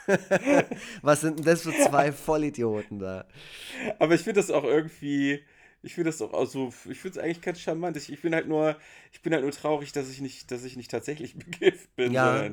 was 1.01 1.21
sind 1.21 1.39
denn 1.39 1.45
das 1.45 1.61
für 1.61 1.71
zwei 1.71 2.11
Vollidioten 2.11 2.99
da? 2.99 3.25
Aber 3.99 4.13
ich 4.15 4.21
finde 4.21 4.41
das 4.41 4.51
auch 4.51 4.65
irgendwie, 4.65 5.41
ich 5.83 5.93
finde 5.95 6.09
das 6.09 6.21
auch, 6.21 6.33
auch 6.33 6.45
so, 6.47 6.69
ich 6.89 6.97
finde 6.99 7.19
es 7.19 7.23
eigentlich 7.23 7.41
ganz 7.41 7.59
charmant. 7.59 7.95
Ich, 7.97 8.11
ich 8.11 8.21
bin 8.21 8.33
halt 8.33 8.47
nur, 8.47 8.75
ich 9.11 9.21
bin 9.21 9.33
halt 9.33 9.43
nur 9.43 9.51
traurig, 9.51 9.91
dass 9.91 10.09
ich 10.09 10.21
nicht, 10.21 10.49
dass 10.49 10.63
ich 10.63 10.75
nicht 10.77 10.89
tatsächlich 10.89 11.35
bekifft 11.37 11.95
bin. 11.95 12.11
Ja. 12.13 12.49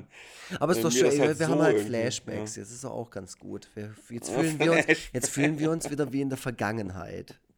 Aber 0.58 0.72
es 0.72 0.78
ist 0.78 0.84
doch 0.84 0.90
schön, 0.92 1.04
das 1.04 1.14
wir 1.16 1.26
halt 1.28 1.40
haben 1.40 1.52
so 1.58 1.62
halt 1.62 1.80
Flashbacks, 1.80 2.56
ja. 2.56 2.62
jetzt 2.62 2.72
ist 2.72 2.84
er 2.84 2.90
auch 2.90 3.10
ganz 3.10 3.38
gut. 3.38 3.70
Wir, 3.74 3.94
jetzt, 4.10 4.28
Ja, 4.30 4.40
fühlen 4.40 4.58
wir 4.58 4.72
uns, 4.72 4.86
jetzt 5.12 5.28
fühlen 5.30 5.58
wir 5.58 5.70
uns 5.70 5.90
wieder 5.90 6.12
wie 6.12 6.20
in 6.20 6.28
der 6.28 6.38
Vergangenheit. 6.38 7.38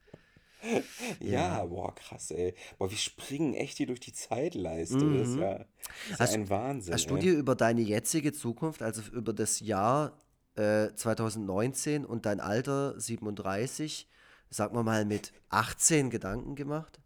Ja, 1.18 1.64
boah, 1.64 1.92
krass, 1.94 2.30
ey. 2.30 2.54
Boah, 2.78 2.88
wir 2.88 2.96
springen 2.96 3.52
echt 3.54 3.78
hier 3.78 3.88
durch 3.88 3.98
die 3.98 4.12
Zeitleiste. 4.12 4.96
Das 5.18 5.28
ist 5.30 5.36
ja, 5.36 5.58
das 5.58 5.66
ist 5.66 6.10
Mhm. 6.10 6.18
Hast- 6.18 6.32
ja 6.34 6.38
ein 6.38 6.50
Wahnsinn. 6.50 6.94
Hast 6.94 7.10
du 7.10 7.16
dir 7.16 7.32
über 7.32 7.56
deine 7.56 7.80
jetzige 7.80 8.32
Zukunft, 8.32 8.80
also 8.80 9.02
über 9.12 9.32
das 9.32 9.58
Jahr 9.58 10.16
äh, 10.54 10.90
2019 10.94 12.04
und 12.04 12.26
dein 12.26 12.38
Alter 12.38 12.94
37, 13.00 14.08
sagen 14.52 14.76
wir 14.76 14.82
mal 14.84 15.04
mit 15.04 15.32
18 15.50 16.10
Gedanken 16.10 16.54
gemacht? 16.54 17.00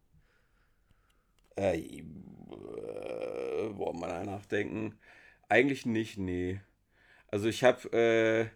Äh, 1.56 1.78
Äh, 1.78 3.68
boah, 3.70 3.94
mal 3.94 4.24
nachdenken. 4.24 4.98
Eigentlich 5.48 5.86
nicht, 5.86 6.18
nee. 6.18 6.60
Also 7.28 7.48
ich 7.48 7.64
habe 7.64 7.92
äh, 7.92 8.48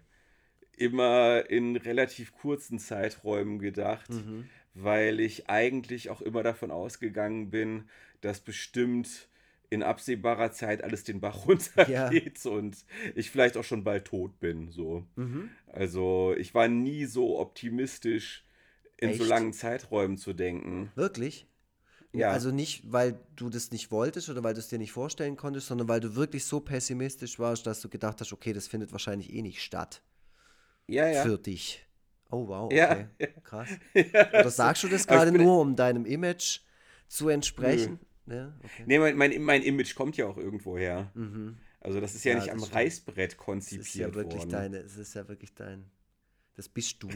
immer 0.84 1.44
in 1.50 1.76
relativ 1.76 2.32
kurzen 2.34 2.78
Zeiträumen 2.78 3.58
gedacht, 3.58 4.10
Mhm. 4.10 4.48
weil 4.74 5.20
ich 5.20 5.48
eigentlich 5.50 6.10
auch 6.10 6.22
immer 6.22 6.42
davon 6.42 6.70
ausgegangen 6.70 7.50
bin, 7.50 7.88
dass 8.22 8.40
bestimmt 8.40 9.28
in 9.70 9.82
absehbarer 9.82 10.52
Zeit 10.52 10.82
alles 10.84 11.04
den 11.04 11.20
Bach 11.20 11.46
Ja. 11.88 12.08
runtergeht 12.08 12.46
und 12.46 12.84
ich 13.14 13.30
vielleicht 13.30 13.56
auch 13.56 13.64
schon 13.64 13.84
bald 13.84 14.06
tot 14.06 14.38
bin, 14.40 14.70
so. 14.70 15.06
Mhm. 15.16 15.50
Also 15.66 16.34
ich 16.38 16.54
war 16.54 16.68
nie 16.68 17.06
so 17.06 17.38
optimistisch, 17.40 18.44
in 19.00 19.14
so 19.14 19.22
Echt? 19.22 19.30
langen 19.30 19.52
Zeiträumen 19.52 20.16
zu 20.18 20.32
denken. 20.32 20.90
Wirklich? 20.94 21.46
Ja. 22.12 22.30
Also 22.32 22.50
nicht, 22.50 22.90
weil 22.92 23.20
du 23.36 23.50
das 23.50 23.70
nicht 23.70 23.90
wolltest 23.92 24.28
oder 24.28 24.42
weil 24.42 24.54
du 24.54 24.60
es 24.60 24.68
dir 24.68 24.78
nicht 24.78 24.92
vorstellen 24.92 25.36
konntest, 25.36 25.68
sondern 25.68 25.88
weil 25.88 26.00
du 26.00 26.16
wirklich 26.16 26.44
so 26.44 26.60
pessimistisch 26.60 27.38
warst, 27.38 27.66
dass 27.66 27.80
du 27.80 27.88
gedacht 27.88 28.20
hast, 28.20 28.32
okay, 28.32 28.52
das 28.52 28.66
findet 28.66 28.90
wahrscheinlich 28.92 29.32
eh 29.32 29.42
nicht 29.42 29.62
statt 29.62 30.02
Ja, 30.88 31.06
ja. 31.08 31.22
für 31.22 31.38
dich. 31.38 31.86
Oh 32.30 32.46
wow, 32.48 32.72
Ja, 32.72 32.92
okay. 32.92 33.06
ja. 33.20 33.26
Krass. 33.42 33.68
Oder 33.94 34.50
sagst 34.50 34.82
du 34.82 34.88
das 34.88 35.06
gerade 35.06 35.32
nur, 35.32 35.60
um 35.60 35.76
deinem 35.76 36.04
Image 36.04 36.60
zu 37.08 37.28
entsprechen? 37.28 38.00
Ja, 38.26 38.52
okay. 38.62 38.84
Nee, 38.86 38.98
mein, 38.98 39.16
mein, 39.16 39.42
mein 39.42 39.62
Image 39.62 39.94
kommt 39.94 40.16
ja 40.16 40.26
auch 40.26 40.36
irgendwo 40.36 40.76
her. 40.78 41.10
Mhm. 41.14 41.58
Also 41.80 42.00
das 42.00 42.14
ist 42.14 42.24
ja, 42.24 42.34
Ja, 42.34 42.40
nicht 42.40 42.50
am. 42.52 42.62
Reißbrett 42.62 43.32
Es 43.32 43.34
ist 43.34 43.38
ja 43.38 43.44
konzipiert 43.44 44.14
wirklich 44.14 44.40
worden. 44.40 44.50
deine, 44.50 44.78
es 44.78 44.96
ist 44.96 45.14
ja 45.14 45.26
wirklich 45.28 45.54
dein, 45.54 45.90
das 46.60 46.68
bist 46.68 47.02
du. 47.02 47.08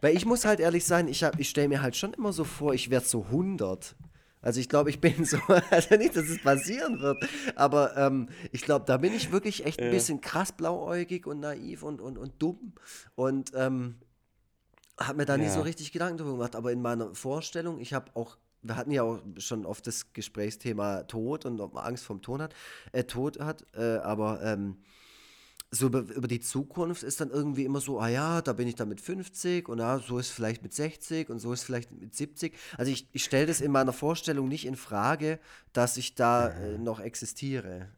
Weil 0.00 0.16
ich 0.16 0.24
muss 0.26 0.44
halt 0.44 0.60
ehrlich 0.60 0.84
sein, 0.84 1.08
ich, 1.08 1.22
hab- 1.24 1.38
ich 1.38 1.48
stelle 1.48 1.68
mir 1.68 1.82
halt 1.82 1.96
schon 1.96 2.12
immer 2.14 2.32
so 2.32 2.44
vor, 2.44 2.72
ich 2.74 2.90
werde 2.90 3.06
so 3.06 3.26
100. 3.30 3.96
Also 4.40 4.58
ich 4.60 4.68
glaube, 4.68 4.90
ich 4.90 5.00
bin 5.00 5.24
so, 5.24 5.38
also 5.70 5.96
nicht, 5.96 6.16
dass 6.16 6.28
es 6.28 6.38
passieren 6.38 7.00
wird, 7.00 7.24
aber 7.54 7.96
ähm, 7.96 8.28
ich 8.50 8.62
glaube, 8.62 8.84
da 8.86 8.96
bin 8.96 9.12
ich 9.14 9.30
wirklich 9.30 9.64
echt 9.64 9.80
ein 9.80 9.90
bisschen 9.90 10.20
krass 10.20 10.52
blauäugig 10.52 11.26
und 11.26 11.40
naiv 11.40 11.82
und, 11.84 12.00
und, 12.00 12.18
und 12.18 12.32
dumm 12.42 12.72
und 13.14 13.52
ähm, 13.54 13.96
habe 14.98 15.18
mir 15.18 15.24
da 15.26 15.36
nie 15.38 15.44
Ja. 15.44 15.50
so 15.50 15.62
richtig 15.62 15.92
Gedanken 15.92 16.18
darüber 16.18 16.34
gemacht. 16.36 16.56
Aber 16.56 16.72
in 16.72 16.82
meiner 16.82 17.14
Vorstellung, 17.14 17.78
ich 17.80 17.92
habe 17.94 18.10
auch, 18.14 18.36
wir 18.62 18.76
hatten 18.76 18.90
ja 18.90 19.02
auch 19.04 19.20
schon 19.38 19.64
oft 19.66 19.86
das 19.86 20.12
Gesprächsthema 20.12 21.04
Tod 21.04 21.46
und 21.46 21.60
ob 21.60 21.74
man 21.74 21.84
Angst 21.84 22.04
vom 22.04 22.20
Tod 22.22 22.40
hat, 22.40 22.54
äh, 22.92 23.04
Tod 23.04 23.38
hat, 23.40 23.64
äh, 23.74 23.98
aber 23.98 24.42
ähm, 24.42 24.78
so 25.74 25.86
über, 25.86 26.00
über 26.00 26.28
die 26.28 26.40
Zukunft 26.40 27.02
ist 27.02 27.22
dann 27.22 27.30
irgendwie 27.30 27.64
immer 27.64 27.80
so, 27.80 27.98
ah 27.98 28.08
ja, 28.08 28.42
da 28.42 28.52
bin 28.52 28.68
ich 28.68 28.74
dann 28.74 28.90
mit 28.90 29.00
50 29.00 29.70
und 29.70 29.78
ja, 29.78 29.98
so 29.98 30.18
ist 30.18 30.28
vielleicht 30.28 30.62
mit 30.62 30.74
60 30.74 31.30
und 31.30 31.38
so 31.38 31.50
ist 31.52 31.64
vielleicht 31.64 31.90
mit 31.90 32.14
70. 32.14 32.54
Also 32.76 32.92
ich, 32.92 33.08
ich 33.12 33.24
stelle 33.24 33.46
das 33.46 33.62
in 33.62 33.72
meiner 33.72 33.94
Vorstellung 33.94 34.48
nicht 34.48 34.66
in 34.66 34.76
Frage, 34.76 35.38
dass 35.72 35.96
ich 35.96 36.14
da 36.14 36.50
äh, 36.50 36.76
noch 36.76 37.00
existiere. 37.00 37.88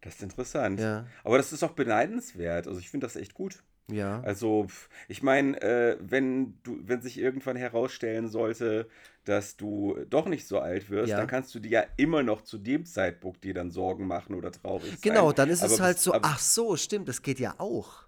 Das 0.00 0.14
ist 0.14 0.22
interessant. 0.22 0.78
Ja. 0.78 1.06
Aber 1.24 1.38
das 1.38 1.52
ist 1.52 1.64
auch 1.64 1.72
beneidenswert. 1.72 2.68
Also 2.68 2.78
ich 2.78 2.88
finde 2.88 3.08
das 3.08 3.16
echt 3.16 3.34
gut. 3.34 3.64
Ja. 3.90 4.20
Also, 4.22 4.66
ich 5.08 5.22
meine, 5.22 5.60
äh, 5.62 5.96
wenn 6.00 6.58
du, 6.64 6.78
wenn 6.82 7.00
sich 7.02 7.18
irgendwann 7.18 7.56
herausstellen 7.56 8.28
sollte, 8.28 8.88
dass 9.24 9.56
du 9.56 9.96
doch 10.10 10.26
nicht 10.26 10.46
so 10.46 10.58
alt 10.58 10.90
wirst, 10.90 11.10
Ja. 11.10 11.18
dann 11.18 11.26
kannst 11.28 11.54
du 11.54 11.60
dir 11.60 11.70
ja 11.70 11.84
immer 11.96 12.22
noch 12.22 12.42
zu 12.42 12.58
dem 12.58 12.84
Zeitpunkt 12.84 13.44
dir 13.44 13.54
dann 13.54 13.70
Sorgen 13.70 14.06
machen 14.06 14.34
oder 14.34 14.50
traurig 14.50 14.90
sein. 14.90 14.98
Genau, 15.02 15.32
dann 15.32 15.48
ist 15.50 15.62
es 15.62 15.74
Aber 15.74 15.84
halt 15.84 15.96
bis- 15.96 16.04
so, 16.04 16.14
ach 16.14 16.38
so, 16.38 16.76
stimmt, 16.76 17.08
das 17.08 17.22
geht 17.22 17.38
ja 17.38 17.54
auch. 17.58 18.04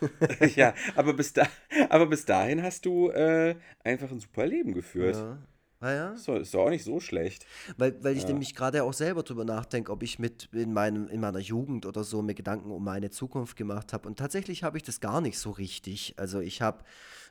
ja, 0.56 0.74
aber 0.96 1.14
bis, 1.14 1.32
da, 1.32 1.46
aber 1.88 2.06
bis 2.06 2.24
dahin 2.24 2.62
hast 2.62 2.84
du 2.86 3.10
äh, 3.10 3.56
einfach 3.84 4.10
ein 4.10 4.20
super 4.20 4.46
Leben 4.46 4.74
geführt. 4.74 5.16
Ja. 5.16 5.38
Ah 5.82 5.92
ja. 5.92 6.12
Ist, 6.12 6.28
doch, 6.28 6.36
ist 6.36 6.54
doch 6.54 6.60
auch 6.66 6.70
nicht 6.70 6.84
so 6.84 7.00
schlecht. 7.00 7.44
Weil, 7.76 8.02
weil 8.04 8.16
ich 8.16 8.26
nämlich 8.28 8.54
gerade 8.54 8.84
auch 8.84 8.92
selber 8.92 9.24
drüber 9.24 9.44
nachdenke, 9.44 9.90
ob 9.90 10.04
ich 10.04 10.20
mit 10.20 10.48
in, 10.52 10.72
meinem, 10.72 11.08
in 11.08 11.20
meiner 11.20 11.40
Jugend 11.40 11.86
oder 11.86 12.04
so 12.04 12.22
mir 12.22 12.34
Gedanken 12.34 12.70
um 12.70 12.84
meine 12.84 13.10
Zukunft 13.10 13.56
gemacht 13.56 13.92
habe. 13.92 14.06
Und 14.06 14.16
tatsächlich 14.16 14.62
habe 14.62 14.76
ich 14.76 14.84
das 14.84 15.00
gar 15.00 15.20
nicht 15.20 15.38
so 15.40 15.50
richtig. 15.50 16.14
Also 16.18 16.38
ich 16.38 16.62
habe 16.62 16.84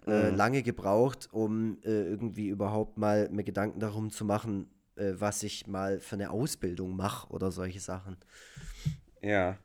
äh, 0.05 0.29
lange 0.31 0.63
gebraucht, 0.63 1.29
um 1.31 1.77
äh, 1.83 2.03
irgendwie 2.03 2.49
überhaupt 2.49 2.97
mal 2.97 3.29
mir 3.29 3.45
Gedanken 3.45 3.79
darum 3.79 4.11
zu 4.11 4.25
machen, 4.25 4.69
äh, 4.97 5.13
was 5.13 5.43
ich 5.43 5.67
mal 5.67 6.01
für 6.01 6.15
eine 6.15 6.31
Ausbildung 6.31 6.93
mache 6.97 7.29
oder 7.31 7.51
solche 7.53 7.79
Sachen. 7.79 8.17
Ja. 9.21 9.57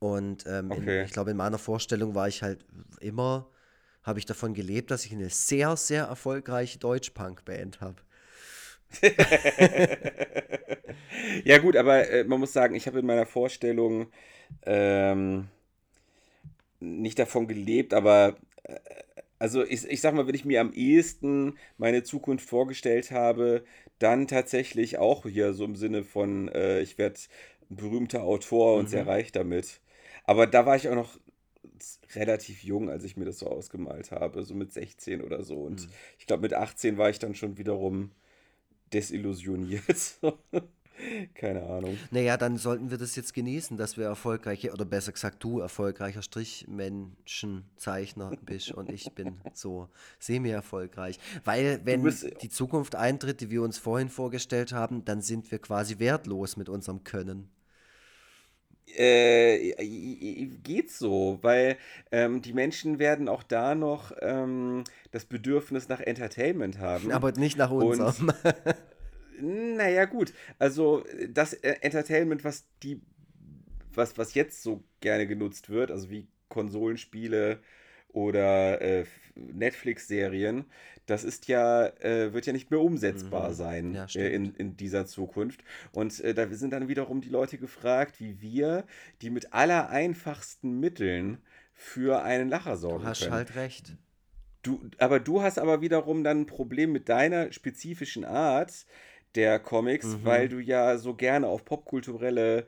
Und 0.00 0.44
ähm, 0.48 0.72
Okay. 0.72 0.98
in, 1.00 1.04
ich 1.06 1.12
glaube, 1.12 1.30
in 1.30 1.36
meiner 1.36 1.58
Vorstellung 1.58 2.16
war 2.16 2.26
ich 2.26 2.42
halt 2.42 2.64
immer, 2.98 3.48
habe 4.02 4.18
ich 4.18 4.26
davon 4.26 4.54
gelebt, 4.54 4.90
dass 4.90 5.04
ich 5.04 5.12
eine 5.12 5.30
sehr, 5.30 5.76
sehr 5.76 6.06
erfolgreiche 6.06 6.80
Deutsch-Punk-Band 6.80 7.80
habe. 7.80 8.02
Ja, 11.44 11.58
gut, 11.58 11.76
aber 11.76 12.08
äh, 12.08 12.24
man 12.24 12.40
muss 12.40 12.52
sagen, 12.52 12.74
ich 12.74 12.86
habe 12.86 13.00
in 13.00 13.06
meiner 13.06 13.26
Vorstellung 13.26 14.06
ähm, 14.66 15.48
nicht 16.80 17.18
davon 17.18 17.46
gelebt, 17.46 17.94
aber 17.94 18.36
äh, 18.64 18.78
also 19.38 19.64
ich, 19.64 19.86
ich 19.88 20.00
sag 20.00 20.14
mal, 20.14 20.26
wenn 20.26 20.34
ich 20.34 20.44
mir 20.44 20.60
am 20.60 20.72
ehesten 20.72 21.58
meine 21.76 22.02
Zukunft 22.02 22.48
vorgestellt 22.48 23.10
habe, 23.10 23.64
dann 23.98 24.26
tatsächlich 24.26 24.98
auch 24.98 25.26
hier 25.26 25.52
so 25.54 25.64
im 25.64 25.76
Sinne 25.76 26.04
von, 26.04 26.48
äh, 26.48 26.80
ich 26.80 26.98
werde 26.98 27.18
ein 27.70 27.76
berühmter 27.76 28.22
Autor 28.22 28.76
und 28.76 28.88
sehr 28.88 29.06
reich 29.06 29.32
damit. 29.32 29.80
Aber 30.24 30.46
da 30.46 30.66
war 30.66 30.76
ich 30.76 30.88
auch 30.88 30.94
noch 30.94 31.18
relativ 32.14 32.62
jung, 32.64 32.90
als 32.90 33.04
ich 33.04 33.16
mir 33.16 33.24
das 33.24 33.38
so 33.38 33.46
ausgemalt 33.48 34.10
habe, 34.10 34.44
so 34.44 34.54
mit 34.54 34.72
16 34.72 35.22
oder 35.22 35.42
so. 35.42 35.56
Und 35.62 35.88
ich 36.18 36.26
glaube, 36.26 36.42
mit 36.42 36.54
18 36.54 36.98
war 36.98 37.10
ich 37.10 37.18
dann 37.18 37.34
schon 37.34 37.58
wiederum 37.58 38.12
desillusioniert. 38.94 39.84
Keine 41.34 41.64
Ahnung. 41.64 41.98
Naja, 42.12 42.36
dann 42.36 42.56
sollten 42.56 42.88
wir 42.90 42.98
das 42.98 43.16
jetzt 43.16 43.34
genießen, 43.34 43.76
dass 43.76 43.96
wir 43.96 44.04
erfolgreiche, 44.06 44.72
oder 44.72 44.84
besser 44.84 45.10
gesagt, 45.12 45.42
du 45.42 45.58
erfolgreicher 45.58 46.22
Strichmenschenzeichner 46.22 48.30
bist 48.46 48.70
und 48.72 48.90
ich 48.90 49.10
bin 49.12 49.40
so 49.52 49.88
semi-erfolgreich. 50.20 51.18
Weil, 51.44 51.80
wenn 51.84 52.04
bist- 52.04 52.28
die 52.42 52.48
Zukunft 52.48 52.94
eintritt, 52.94 53.40
die 53.40 53.50
wir 53.50 53.62
uns 53.62 53.76
vorhin 53.76 54.08
vorgestellt 54.08 54.72
haben, 54.72 55.04
dann 55.04 55.20
sind 55.20 55.50
wir 55.50 55.58
quasi 55.58 55.98
wertlos 55.98 56.56
mit 56.56 56.68
unserem 56.68 57.02
Können. 57.04 57.48
Äh, 58.96 60.46
geht 60.62 60.90
so, 60.90 61.38
weil 61.42 61.76
ähm, 62.12 62.42
die 62.42 62.52
Menschen 62.52 62.98
werden 62.98 63.28
auch 63.28 63.42
da 63.42 63.74
noch 63.74 64.12
ähm, 64.20 64.84
das 65.10 65.24
Bedürfnis 65.24 65.88
nach 65.88 66.00
Entertainment 66.00 66.78
haben. 66.78 67.10
Aber 67.10 67.32
nicht 67.32 67.56
nach 67.56 67.70
Und- 67.70 68.00
unserem. 68.00 68.32
Naja, 69.40 70.04
gut. 70.04 70.32
Also 70.60 71.04
das 71.28 71.54
äh, 71.54 71.74
Entertainment, 71.80 72.44
was 72.44 72.66
die, 72.84 73.02
was, 73.92 74.16
was 74.16 74.34
jetzt 74.34 74.62
so 74.62 74.84
gerne 75.00 75.26
genutzt 75.26 75.70
wird, 75.70 75.90
also 75.90 76.08
wie 76.08 76.28
Konsolenspiele 76.48 77.58
oder 78.14 78.80
äh, 78.80 79.04
Netflix-Serien, 79.34 80.64
das 81.06 81.24
ist 81.24 81.48
ja, 81.48 81.86
äh, 82.00 82.32
wird 82.32 82.46
ja 82.46 82.52
nicht 82.52 82.70
mehr 82.70 82.80
umsetzbar 82.80 83.52
sein 83.52 83.88
Mhm. 83.90 83.94
Ja, 83.94 84.06
äh, 84.14 84.28
in, 84.34 84.54
in 84.54 84.76
dieser 84.76 85.06
Zukunft. 85.06 85.62
Und 85.92 86.18
äh, 86.20 86.34
da 86.34 86.48
sind 86.48 86.72
dann 86.72 86.88
wiederum 86.88 87.20
die 87.20 87.28
Leute 87.28 87.58
gefragt, 87.58 88.20
wie 88.20 88.40
wir, 88.40 88.84
die 89.20 89.30
mit 89.30 89.52
aller 89.52 89.90
einfachsten 89.90 90.80
Mitteln 90.80 91.38
für 91.74 92.22
einen 92.22 92.48
Lacher 92.48 92.76
sorgen 92.76 93.02
Du 93.02 93.08
hast 93.08 93.20
können. 93.20 93.32
halt 93.32 93.54
recht. 93.56 93.96
Du, 94.62 94.80
aber 94.98 95.20
du 95.20 95.42
hast 95.42 95.58
aber 95.58 95.82
wiederum 95.82 96.24
dann 96.24 96.42
ein 96.42 96.46
Problem 96.46 96.92
mit 96.92 97.10
deiner 97.10 97.52
spezifischen 97.52 98.24
Art 98.24 98.86
der 99.34 99.58
Comics, 99.58 100.06
Mhm. 100.06 100.24
weil 100.24 100.48
du 100.48 100.58
ja 100.60 100.96
so 100.98 101.14
gerne 101.14 101.46
auf 101.46 101.64
popkulturelle 101.64 102.66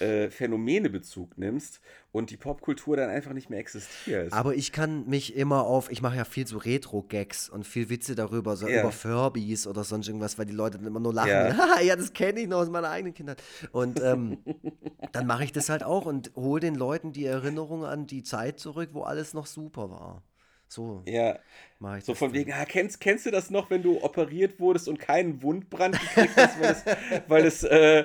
äh, 0.00 0.28
Phänomene 0.30 0.90
Bezug 0.90 1.38
nimmst 1.38 1.80
und 2.12 2.30
die 2.30 2.36
Popkultur 2.36 2.96
dann 2.96 3.08
einfach 3.08 3.32
nicht 3.32 3.48
mehr 3.48 3.58
existiert. 3.58 4.32
Aber 4.32 4.54
ich 4.54 4.70
kann 4.72 5.06
mich 5.06 5.34
immer 5.36 5.64
auf, 5.64 5.90
ich 5.90 6.02
mache 6.02 6.16
ja 6.16 6.24
viel 6.24 6.46
so 6.46 6.58
Retro-Gags 6.58 7.48
und 7.48 7.66
viel 7.66 7.88
Witze 7.88 8.14
darüber, 8.14 8.56
so 8.56 8.68
Ja. 8.68 8.80
über 8.80 8.92
Furbies 8.92 9.66
oder 9.66 9.84
sonst 9.84 10.08
irgendwas, 10.08 10.38
weil 10.38 10.44
die 10.46 10.52
Leute 10.52 10.78
dann 10.78 10.86
immer 10.86 11.00
nur 11.00 11.14
lachen. 11.14 11.30
Ja. 11.30 11.48
Ja, 11.48 11.80
ja 11.80 11.96
das 11.96 12.12
kenne 12.12 12.40
ich 12.40 12.46
noch 12.48 12.58
aus 12.58 12.68
meiner 12.70 12.90
eigenen 12.90 13.14
Kindheit. 13.14 13.42
Und 13.72 14.00
ähm, 14.02 14.38
dann 15.12 15.26
mache 15.26 15.44
ich 15.44 15.52
das 15.52 15.68
halt 15.70 15.82
auch 15.82 16.04
und 16.04 16.30
hole 16.36 16.60
den 16.60 16.74
Leuten 16.74 17.12
die 17.12 17.24
Erinnerung 17.24 17.84
an 17.84 18.06
die 18.06 18.22
Zeit 18.22 18.58
zurück, 18.60 18.90
wo 18.92 19.02
alles 19.02 19.32
noch 19.34 19.46
super 19.46 19.90
war. 19.90 20.22
So 20.68 21.02
ja, 21.06 21.38
mache 21.78 21.98
ich 21.98 22.04
so 22.04 22.14
von 22.14 22.32
wegen, 22.32 22.52
ah, 22.52 22.64
kennst, 22.64 23.00
kennst 23.00 23.24
du 23.26 23.30
das 23.30 23.50
noch, 23.50 23.70
wenn 23.70 23.82
du 23.82 24.02
operiert 24.02 24.58
wurdest 24.58 24.88
und 24.88 24.98
keinen 24.98 25.42
Wundbrand 25.42 25.98
gekriegt 26.00 26.36
hast, 26.36 26.60
weil 26.60 26.70
es, 26.70 26.84
weil 27.28 27.46
es, 27.46 27.62
äh, 27.64 28.04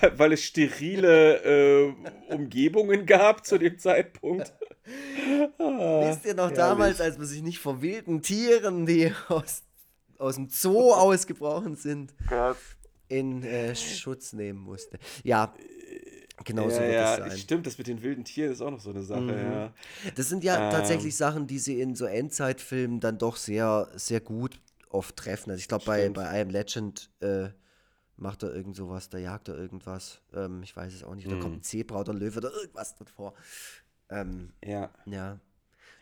weil, 0.00 0.18
weil 0.18 0.32
es 0.32 0.44
sterile 0.44 1.88
äh, 1.88 1.94
Umgebungen 2.28 3.06
gab 3.06 3.46
zu 3.46 3.58
dem 3.58 3.78
Zeitpunkt? 3.78 4.52
Ah, 5.58 6.00
Wisst 6.10 6.26
ihr 6.26 6.34
noch 6.34 6.44
herrlich. 6.44 6.56
damals, 6.58 7.00
als 7.00 7.16
man 7.16 7.26
sich 7.26 7.42
nicht 7.42 7.58
vor 7.58 7.80
wilden 7.80 8.22
Tieren, 8.22 8.84
die 8.84 9.12
aus, 9.28 9.62
aus 10.18 10.34
dem 10.34 10.48
Zoo 10.50 10.92
ausgebrochen 10.92 11.76
sind, 11.76 12.14
in 13.08 13.42
äh, 13.42 13.74
Schutz 13.74 14.34
nehmen 14.34 14.60
musste? 14.60 14.98
Ja, 15.24 15.54
genau 16.44 16.68
so 16.70 16.80
ja, 16.80 16.82
wird 16.82 16.92
ja, 16.92 17.12
es 17.26 17.32
sein. 17.32 17.38
stimmt, 17.38 17.66
das 17.66 17.78
mit 17.78 17.86
den 17.86 18.02
wilden 18.02 18.24
Tieren 18.24 18.52
ist 18.52 18.60
auch 18.60 18.70
noch 18.70 18.80
so 18.80 18.90
eine 18.90 19.02
Sache, 19.02 19.36
ja. 19.36 19.72
Das 20.14 20.28
sind 20.28 20.44
ja 20.44 20.66
Ähm. 20.66 20.72
tatsächlich 20.72 21.16
Sachen, 21.16 21.46
die 21.46 21.58
sie 21.58 21.80
in 21.80 21.94
so 21.94 22.04
Endzeitfilmen 22.06 23.00
dann 23.00 23.18
doch 23.18 23.36
sehr, 23.36 23.88
sehr 23.94 24.20
gut 24.20 24.60
oft 24.90 25.16
treffen. 25.16 25.50
Also 25.50 25.60
ich 25.60 25.68
glaube, 25.68 25.84
bei, 25.84 26.08
bei 26.08 26.38
I 26.38 26.42
Am 26.42 26.50
Legend 26.50 27.10
äh, 27.20 27.48
macht 28.16 28.42
er 28.42 28.54
irgend 28.54 28.74
sowas, 28.76 29.08
da 29.10 29.18
jagt 29.18 29.48
er 29.48 29.56
irgendwas. 29.56 30.20
Ähm, 30.34 30.62
ich 30.62 30.74
weiß 30.76 30.92
es 30.94 31.04
auch 31.04 31.14
nicht. 31.14 31.28
Mhm. 31.30 31.40
kommt 31.40 31.56
ein 31.56 31.62
Zebra 31.62 32.00
oder 32.00 32.12
ein 32.12 32.18
Löwe 32.18 32.38
oder 32.38 32.52
irgendwas 32.52 32.94
dort 32.96 33.10
vor. 33.10 33.34
Ähm, 34.10 34.52
Ja. 34.64 34.90
ja. 35.06 35.38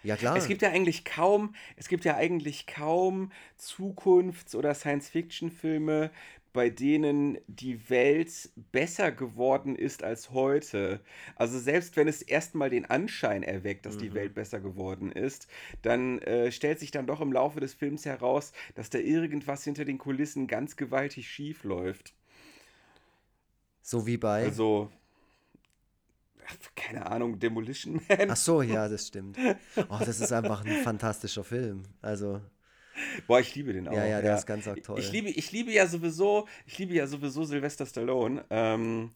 Ja, 0.03 0.15
klar. 0.15 0.37
Es 0.37 0.47
gibt 0.47 0.63
ja 0.63 0.71
eigentlich 0.71 1.05
kaum, 1.05 1.55
es 1.75 1.89
gibt 1.89 2.05
ja 2.05 2.15
eigentlich 2.15 2.67
kaum 2.69 3.33
Zukunfts- 3.59 4.55
oder 4.55 4.73
Science-Fiction-Filme, 4.73 6.11
bei 6.57 6.71
denen 6.71 7.39
die 7.47 7.89
Welt 7.91 8.51
besser 8.73 9.13
geworden 9.13 9.77
ist 9.77 10.03
als 10.03 10.31
heute. 10.33 11.01
Also 11.37 11.59
selbst 11.61 11.97
wenn 11.97 12.09
es 12.09 12.23
erstmal 12.23 12.71
den 12.71 12.87
Anschein 12.87 13.45
erweckt, 13.45 13.87
dass 13.87 13.97
die 13.99 14.11
Mhm. 14.11 14.15
Welt 14.15 14.35
besser 14.35 14.61
geworden 14.61 15.13
ist, 15.13 15.47
dann 15.83 16.19
äh, 16.21 16.51
stellt 16.51 16.81
sich 16.81 16.91
dann 16.91 17.07
doch 17.07 17.21
im 17.21 17.33
Laufe 17.33 17.61
des 17.61 17.75
Films 17.75 18.05
heraus, 18.07 18.53
dass 18.75 18.91
da 18.91 18.99
irgendwas 18.99 19.65
hinter 19.65 19.85
den 19.85 19.99
Kulissen 19.99 20.49
ganz 20.49 20.77
gewaltig 20.77 21.29
schief 21.29 21.63
läuft. 21.65 22.15
so 23.83 24.07
wie 24.07 24.17
bei. 24.17 24.45
Also, 24.45 24.91
keine 26.75 27.07
Ahnung, 27.07 27.39
Demolition 27.39 28.01
Man. 28.09 28.31
Ach 28.31 28.37
so, 28.37 28.63
ja, 28.63 28.89
das 28.89 29.07
stimmt. 29.09 29.39
Oh, 29.89 29.99
das 30.05 30.21
ist 30.21 30.33
einfach 30.33 30.65
ein 30.65 30.77
fantastischer 30.77 31.45
Film. 31.45 31.83
Also, 32.03 32.41
Boah, 33.27 33.41
ich 33.41 33.55
liebe 33.55 33.73
den 33.73 33.89
auch. 33.89 33.93
ja, 33.95 34.07
ja, 34.07 34.21
der 34.23 34.37
ist 34.37 34.47
ganz 34.47 34.67
arg 34.69 34.83
toll. 34.83 34.99
Ich 34.99 35.13
liebe, 35.13 35.29
ich 35.29 35.53
liebe 35.53 35.71
ja 35.73 35.87
sowieso, 35.87 36.47
ich 36.67 36.79
liebe 36.79 36.95
ja 36.95 37.07
sowieso 37.07 37.45
Sylvester 37.45 37.87
Stallone. 37.87 38.45
Ähm, 38.51 39.11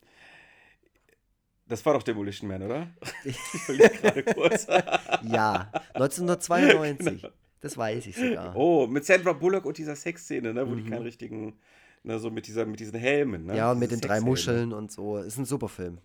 das 1.67 1.85
war 1.87 1.95
doch 1.95 2.03
Demolition 2.03 2.49
Man, 2.49 2.63
oder? 2.63 2.89
Ich 3.25 3.37
verliere 3.39 3.91
gerade 3.91 4.23
kurz. 4.25 4.67
Ja, 5.23 5.71
1992. 5.95 7.23
Genau. 7.23 7.35
Das 7.61 7.77
weiß 7.77 8.07
ich 8.07 8.17
sogar. 8.17 8.57
Oh, 8.57 8.87
mit 8.87 9.05
Sandra 9.05 9.35
Bullock 9.35 9.67
und 9.67 9.77
dieser 9.77 9.95
Sexszene, 9.95 10.55
ne, 10.55 10.69
wo 10.69 10.75
die 10.75 10.83
Mhm. 10.83 10.91
keinen 10.91 11.03
richtigen, 11.03 11.59
ne, 12.03 12.19
so 12.19 12.31
mit 12.31 12.47
dieser, 12.47 12.65
mit 12.65 12.81
diesen 12.81 12.99
Helmen, 12.99 13.45
ne? 13.47 13.57
ja, 13.57 13.71
und 13.73 13.79
mit 13.79 13.91
den 13.91 14.01
drei. 14.01 14.21
Muscheln 14.21 14.73
und 14.73 14.91
so. 14.91 15.19
Ist 15.19 15.37
ein 15.37 15.45
super 15.45 15.69
Film. 15.69 15.99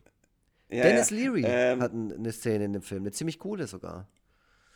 Ja, 0.69 0.83
Dennis 0.83 1.11
ja. 1.11 1.15
Leary 1.17 1.43
Ähm, 1.45 1.81
hat 1.81 1.93
ein, 1.93 2.11
eine 2.11 2.31
Szene 2.33 2.65
in 2.65 2.73
dem 2.73 2.81
Film, 2.81 3.03
eine 3.03 3.11
ziemlich 3.11 3.39
coole 3.39 3.67
sogar. 3.67 4.07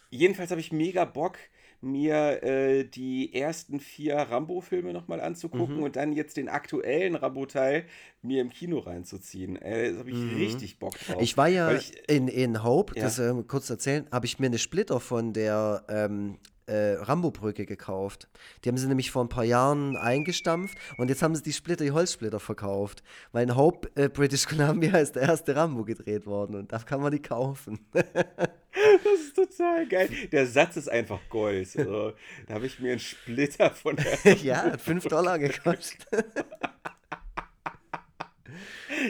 Jedenfalls 0.09 0.51
habe 0.51 0.61
ich 0.61 0.71
mega 0.71 1.03
Bock, 1.03 1.37
mir 1.81 2.43
äh, 2.43 2.83
die 2.83 3.33
ersten 3.33 3.79
vier 3.79 4.15
Rambo-Filme 4.17 4.91
nochmal 4.93 5.21
anzugucken 5.21 5.77
Mhm. 5.77 5.83
und 5.83 5.95
dann 5.95 6.11
jetzt 6.13 6.37
den 6.37 6.49
aktuellen 6.49 7.15
Rambo-Teil 7.15 7.85
mir 8.21 8.41
im 8.41 8.49
Kino 8.49 8.79
reinzuziehen. 8.79 9.55
Äh, 9.55 9.93
da 9.93 9.99
habe 9.99 10.09
ich 10.09 10.15
Mhm. 10.17 10.35
richtig 10.37 10.79
Bock 10.79 10.93
drauf. 10.99 11.21
Ich 11.21 11.37
war 11.37 11.47
ja 11.47 11.71
ich- 11.73 11.93
in, 12.09 12.27
in 12.27 12.63
Hope, 12.63 12.95
Ja. 12.97 13.03
das 13.03 13.17
äh, 13.19 13.33
kurz 13.47 13.69
erzählen, 13.69 14.07
habe 14.11 14.25
ich 14.25 14.39
mir 14.39 14.47
eine 14.47 14.57
Splitter 14.57 14.99
von 14.99 15.31
der 15.33 15.83
ähm, 15.87 16.37
äh, 16.65 16.97
Rambo-Brücke 16.99 17.65
gekauft. 17.65 18.27
Die 18.63 18.69
haben 18.69 18.77
sie 18.77 18.87
nämlich 18.87 19.09
vor 19.09 19.23
ein 19.23 19.29
paar 19.29 19.43
Jahren 19.45 19.97
eingestampft 19.97 20.77
und 20.99 21.09
jetzt 21.09 21.23
haben 21.23 21.33
sie 21.33 21.41
die 21.41 21.53
Splitter, 21.53 21.83
die 21.83 21.91
Holzsplitter 21.91 22.39
verkauft. 22.39 23.01
Weil 23.31 23.43
in 23.47 23.55
Hope, 23.55 23.89
äh, 23.95 24.07
British 24.07 24.45
Columbia, 24.45 24.97
ist 24.99 25.15
der 25.15 25.23
erste 25.23 25.55
Rambo 25.55 25.83
gedreht 25.83 26.27
worden 26.27 26.55
und 26.55 26.71
da 26.71 26.77
kann 26.79 27.01
man 27.01 27.11
die 27.11 27.21
kaufen. 27.23 27.79
Das 29.03 29.19
ist 29.19 29.35
total 29.35 29.87
geil. 29.87 30.09
Der 30.31 30.45
Satz 30.47 30.77
ist 30.77 30.89
einfach 30.89 31.19
Gold. 31.29 31.67
Also, 31.77 32.13
da 32.47 32.53
habe 32.55 32.65
ich 32.65 32.79
mir 32.79 32.91
einen 32.91 32.99
Splitter 32.99 33.71
von 33.71 33.95
der. 33.95 34.35
ja, 34.43 34.63
hat 34.63 34.81
5 34.81 35.05
Dollar 35.07 35.37
gekostet. 35.39 36.05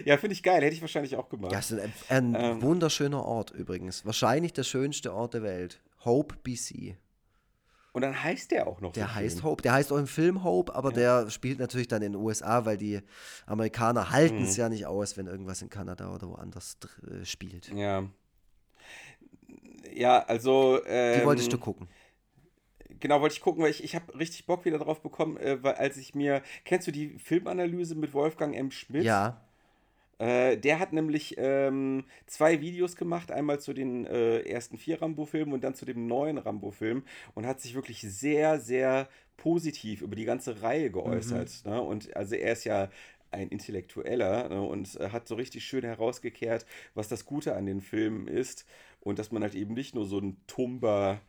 Ja, 0.05 0.17
finde 0.17 0.33
ich 0.33 0.43
geil. 0.43 0.61
Hätte 0.61 0.75
ich 0.75 0.81
wahrscheinlich 0.81 1.15
auch 1.15 1.29
gemacht. 1.29 1.51
Ja, 1.51 1.59
ist 1.59 1.73
ein, 1.73 1.93
ein 2.09 2.35
Ähm. 2.37 2.61
wunderschöner 2.61 3.23
Ort 3.23 3.51
übrigens. 3.51 4.05
Wahrscheinlich 4.05 4.53
der 4.53 4.63
schönste 4.63 5.13
Ort 5.13 5.33
der 5.33 5.41
Welt. 5.41 5.81
Hope, 6.05 6.35
BC. 6.43 6.95
Und 7.91 8.03
dann 8.03 8.21
heißt 8.23 8.51
der 8.51 8.67
auch 8.67 8.81
noch 8.81 8.91
Der 8.93 9.07
so 9.07 9.15
heißt 9.15 9.37
schön. 9.37 9.43
Hope. 9.45 9.63
Der 9.63 9.73
heißt 9.73 9.91
auch 9.91 9.97
im 9.97 10.05
Film 10.05 10.43
Hope, 10.43 10.75
aber 10.75 10.91
der 10.91 11.29
spielt 11.31 11.57
natürlich 11.59 11.87
dann 11.87 12.03
in 12.03 12.11
den 12.13 12.21
USA, 12.21 12.65
weil 12.65 12.77
die 12.77 13.01
Amerikaner 13.47 14.11
halten 14.11 14.43
es 14.43 14.57
Mhm. 14.57 14.61
ja 14.61 14.69
nicht 14.69 14.85
aus, 14.85 15.17
wenn 15.17 15.25
irgendwas 15.27 15.61
in 15.63 15.69
Kanada 15.69 16.13
oder 16.13 16.27
woanders 16.29 16.77
äh, 17.09 17.25
spielt. 17.25 17.69
Ja. 17.73 18.03
Ja, 19.93 20.23
also. 20.25 20.79
Ähm, 20.85 21.21
Die 21.21 21.25
wolltest 21.25 21.51
du 21.51 21.57
gucken. 21.57 21.87
Genau, 22.99 23.21
wollte 23.21 23.35
ich 23.35 23.41
gucken, 23.41 23.63
weil 23.63 23.71
ich, 23.71 23.83
ich 23.83 23.95
habe 23.95 24.17
richtig 24.19 24.45
Bock 24.45 24.65
wieder 24.65 24.77
drauf 24.77 25.01
bekommen, 25.01 25.37
äh, 25.37 25.63
weil 25.63 25.75
als 25.75 25.97
ich 25.97 26.15
mir. 26.15 26.41
Kennst 26.65 26.87
du 26.87 26.91
die 26.91 27.17
Filmanalyse 27.17 27.95
mit 27.95 28.13
Wolfgang 28.13 28.55
M. 28.55 28.71
Schmidt? 28.71 29.03
Ja. 29.03 29.41
Äh, 30.19 30.57
der 30.57 30.79
hat 30.79 30.91
nämlich 30.91 31.35
ähm, 31.37 32.03
zwei 32.27 32.59
Videos 32.59 32.97
gemacht, 32.97 33.31
einmal 33.31 33.61
zu 33.61 33.73
den 33.73 34.05
äh, 34.05 34.39
ersten 34.39 34.77
vier 34.77 35.01
Rambo-Filmen 35.01 35.53
und 35.53 35.63
dann 35.63 35.75
zu 35.75 35.85
dem 35.85 36.07
neuen 36.07 36.37
Rambo-Film 36.37 37.03
und 37.35 37.45
hat 37.45 37.61
sich 37.61 37.73
wirklich 37.73 38.01
sehr, 38.01 38.59
sehr 38.59 39.07
positiv 39.37 40.01
über 40.01 40.17
die 40.17 40.25
ganze 40.25 40.61
Reihe 40.61 40.91
geäußert. 40.91 41.65
Ne? 41.65 41.81
Und 41.81 42.13
also 42.17 42.35
er 42.35 42.51
ist 42.51 42.65
ja 42.65 42.89
ein 43.31 43.47
Intellektueller 43.47 44.49
ne? 44.49 44.61
und 44.61 44.99
äh, 44.99 45.09
hat 45.11 45.25
so 45.25 45.35
richtig 45.35 45.63
schön 45.63 45.85
herausgekehrt, 45.85 46.65
was 46.95 47.07
das 47.07 47.25
Gute 47.25 47.55
an 47.55 47.65
den 47.65 47.79
Filmen 47.79 48.27
ist 48.27 48.65
und 49.01 49.19
dass 49.19 49.31
man 49.31 49.43
halt 49.43 49.55
eben 49.55 49.73
nicht 49.73 49.95
nur 49.95 50.05
so 50.05 50.19
ein 50.19 50.37
tumber 50.47 51.21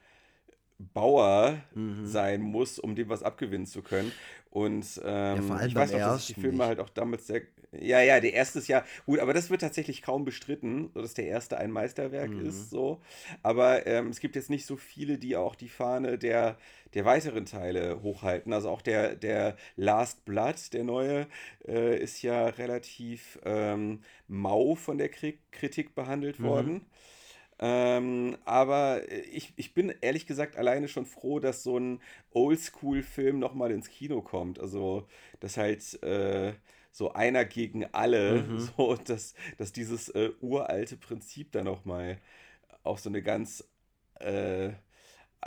Bauer 0.78 1.62
Mhm. 1.74 2.06
sein 2.06 2.40
muss, 2.40 2.78
um 2.78 2.94
dem 2.94 3.08
was 3.10 3.22
abgewinnen 3.22 3.66
zu 3.66 3.82
können. 3.82 4.12
Und 4.48 5.00
ähm, 5.04 5.52
allem 5.52 5.68
ich 5.68 5.76
weiß 5.76 5.92
noch, 5.92 6.00
dass 6.00 6.18
ich 6.18 6.26
die 6.26 6.34
Filme 6.34 6.58
nicht. 6.58 6.66
halt 6.66 6.80
auch 6.80 6.88
damals 6.88 7.26
sehr. 7.26 7.42
Ja, 7.72 8.00
ja, 8.00 8.18
der 8.18 8.32
erste 8.32 8.58
ist 8.58 8.66
ja 8.66 8.84
gut, 9.06 9.20
aber 9.20 9.32
das 9.32 9.50
wird 9.50 9.60
tatsächlich 9.60 10.02
kaum 10.02 10.24
bestritten, 10.24 10.90
dass 10.94 11.14
der 11.14 11.26
erste 11.26 11.58
ein 11.58 11.70
Meisterwerk 11.70 12.30
Mhm. 12.30 12.40
ist. 12.48 12.70
So. 12.70 13.00
Aber 13.42 13.86
ähm, 13.86 14.08
es 14.08 14.18
gibt 14.20 14.34
jetzt 14.36 14.50
nicht 14.50 14.66
so 14.66 14.76
viele, 14.76 15.18
die 15.18 15.36
auch 15.36 15.54
die 15.54 15.68
Fahne 15.68 16.18
der, 16.18 16.56
der 16.94 17.04
weiteren 17.04 17.44
Teile 17.44 18.02
hochhalten. 18.02 18.52
Also 18.52 18.70
auch 18.70 18.82
der, 18.82 19.14
der 19.14 19.56
Last 19.76 20.24
Blood, 20.24 20.72
der 20.72 20.82
neue, 20.82 21.28
äh, 21.68 21.96
ist 22.02 22.22
ja 22.22 22.46
relativ 22.48 23.38
ähm, 23.44 24.00
mau 24.26 24.74
von 24.74 24.98
der 24.98 25.10
Kri 25.10 25.38
Kritik 25.52 25.94
behandelt 25.94 26.40
Mhm. 26.40 26.42
worden. 26.42 26.86
Ähm, 27.60 28.36
aber 28.46 29.02
ich, 29.32 29.52
ich 29.56 29.74
bin 29.74 29.92
ehrlich 30.00 30.26
gesagt 30.26 30.56
alleine 30.56 30.88
schon 30.88 31.06
froh, 31.06 31.40
dass 31.40 31.62
so 31.62 31.78
ein 31.78 32.00
Oldschool-Film 32.32 33.38
nochmal 33.38 33.70
ins 33.70 33.88
Kino 33.90 34.22
kommt. 34.22 34.58
Also, 34.60 35.06
dass 35.40 35.56
halt 35.58 36.02
äh, 36.02 36.54
so 36.92 37.12
einer 37.12 37.44
gegen 37.44 37.84
alle, 37.92 38.50
Mhm. 38.50 38.58
so, 38.78 38.96
dass, 38.96 39.34
dass 39.58 39.72
dieses 39.72 40.08
äh, 40.10 40.30
uralte 40.40 40.96
Prinzip 40.96 41.52
dann 41.52 41.64
nochmal 41.66 42.18
auf 42.84 43.00
so 43.00 43.10
eine 43.10 43.22
ganz, 43.22 43.64
äh, 44.20 44.70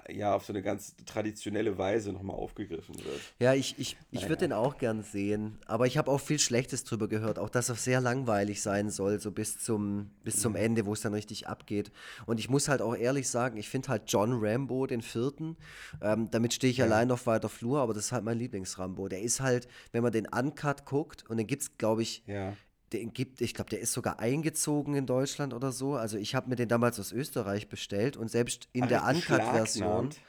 ja, 0.10 0.36
auf 0.36 0.46
so 0.46 0.54
eine 0.54 0.62
ganz 0.62 0.96
traditionelle 1.06 1.78
Weise 1.78 2.12
nochmal 2.12 2.36
aufgegriffen 2.36 2.96
wird. 2.96 3.20
Ja, 3.39 3.54
ich, 3.54 3.76
ich, 3.78 3.96
ich 4.12 4.22
Naja. 4.22 4.30
würde 4.30 4.39
den 4.39 4.54
auch 4.54 4.78
gern 4.78 5.04
sehen, 5.04 5.60
aber 5.68 5.86
ich 5.86 5.98
habe 5.98 6.10
auch 6.10 6.20
viel 6.20 6.39
Schlechtes 6.39 6.84
drüber 6.84 7.08
gehört, 7.08 7.38
auch 7.39 7.50
dass 7.50 7.70
er 7.70 7.76
sehr 7.76 8.02
langweilig 8.02 8.62
sein 8.62 8.89
soll, 8.89 9.20
so 9.20 9.32
bis 9.32 9.60
zum, 9.60 10.10
bis 10.24 10.39
zum 10.39 10.56
Ende, 10.56 10.86
wo 10.86 10.94
es 10.94 11.02
dann 11.02 11.14
richtig 11.14 11.48
abgeht. 11.48 11.91
Und 12.26 12.39
ich 12.39 12.50
muss 12.50 12.68
halt 12.70 12.82
auch 12.82 12.96
ehrlich 12.96 13.30
sagen, 13.30 13.58
ich 13.58 13.70
finde 13.70 13.89
halt 13.89 14.04
John 14.08 14.34
Rambo, 14.41 14.88
den 14.88 15.02
vierten, 15.02 15.58
ähm, 16.02 16.30
damit 16.32 16.54
stehe 16.54 16.72
ich 16.72 16.82
allein 16.82 17.12
auf 17.12 17.28
weiter 17.28 17.50
Flur, 17.50 17.80
aber 17.80 17.94
das 17.94 18.06
ist 18.06 18.12
halt 18.12 18.24
mein 18.24 18.39
Lieblingsrambo. 18.39 19.08
Der 19.08 19.22
ist 19.22 19.41
halt, 19.41 19.68
wenn 19.91 20.04
man 20.04 20.12
den 20.12 20.28
Uncut 20.28 20.86
guckt, 20.86 21.24
und 21.30 21.38
den 21.38 21.48
gibt 21.48 21.62
es, 21.62 21.78
glaube 21.78 22.02
ich, 22.02 22.24
Ja. 22.26 22.56
Den 22.94 23.14
gibt, 23.14 23.41
ich 23.41 23.54
glaube, 23.54 23.70
der 23.70 23.80
ist 23.80 23.94
sogar 23.94 24.20
eingezogen 24.20 24.96
in 24.96 25.06
Deutschland 25.06 25.54
oder 25.54 25.72
so. 25.72 25.96
Also 25.96 26.18
ich 26.18 26.36
habe 26.36 26.50
mir 26.50 26.56
den 26.56 26.70
damals 26.70 27.00
aus 27.00 27.12
Österreich 27.12 27.68
bestellt 27.70 28.18
und 28.18 28.30
selbst 28.30 28.70
in 28.74 28.86
Ach, 28.86 28.88
der 28.88 29.04
Uncut-Version. 29.06 30.10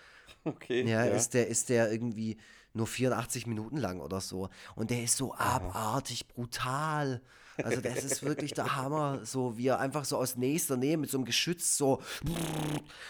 Okay. 0.46 0.82
Ja, 0.82 1.04
Ist, 1.04 1.32
der, 1.32 1.48
ist 1.48 1.70
der 1.70 1.90
irgendwie 1.90 2.36
nur 2.74 2.86
84 2.86 3.46
Minuten 3.46 3.78
lang 3.78 4.00
oder 4.00 4.20
so. 4.20 4.50
Und 4.74 4.90
der 4.90 5.02
ist 5.02 5.16
so 5.16 5.34
abartig 5.34 6.28
brutal. 6.28 7.22
Also 7.62 7.80
das 7.80 8.04
ist 8.04 8.22
wirklich 8.22 8.52
der 8.52 8.76
Hammer, 8.76 9.20
so 9.24 9.56
wie 9.56 9.68
er 9.68 9.80
einfach 9.80 10.04
so 10.04 10.18
aus 10.18 10.36
nächster 10.36 10.76
Nähe 10.76 10.98
mit 10.98 11.10
so 11.10 11.16
einem 11.16 11.24
Geschütz 11.24 11.78
so 11.78 12.02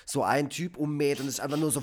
so 0.06 0.22
einen 0.22 0.48
Typ 0.50 0.76
ummäht 0.76 1.18
und 1.18 1.26
es 1.26 1.34
ist 1.34 1.40
einfach 1.40 1.56
nur 1.56 1.70
so 1.72 1.80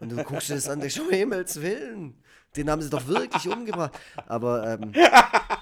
und 0.00 0.10
du 0.10 0.24
guckst 0.24 0.48
dir 0.48 0.54
das 0.54 0.68
an, 0.68 0.80
denkst, 0.80 0.98
um 0.98 1.10
Himmels 1.10 1.60
Willen, 1.60 2.14
den 2.56 2.70
haben 2.70 2.80
sie 2.80 2.90
doch 2.90 3.06
wirklich 3.06 3.46
umgebracht. 3.48 3.92
Aber 4.26 4.66
ähm, 4.66 4.92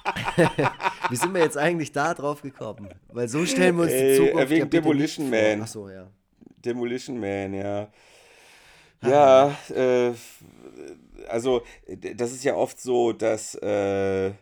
wie 1.11 1.17
sind 1.17 1.35
wir 1.35 1.43
jetzt 1.43 1.57
eigentlich 1.57 1.93
da 1.93 2.15
drauf 2.15 2.43
gekommen? 2.43 2.89
Weil 3.09 3.29
so 3.29 3.45
stellen 3.47 3.77
wir 3.77 3.85
uns 3.85 3.93
die 3.93 4.17
Zukunft 4.17 4.47
äh, 4.47 4.51
wegen 4.51 4.71
Demolition. 4.71 5.31
Man. 5.31 5.63
Ach 5.63 5.67
so, 5.67 5.89
ja. 5.89 6.07
Demolition 6.65 7.19
Man, 7.19 7.55
ja. 7.55 7.89
Ja, 9.03 9.57
äh, 9.75 10.13
also 11.29 11.63
das 12.15 12.33
ist 12.33 12.45
ja 12.45 12.55
oft 12.55 12.81
so, 12.81 13.13
dass 13.13 13.55
äh, 13.57 14.33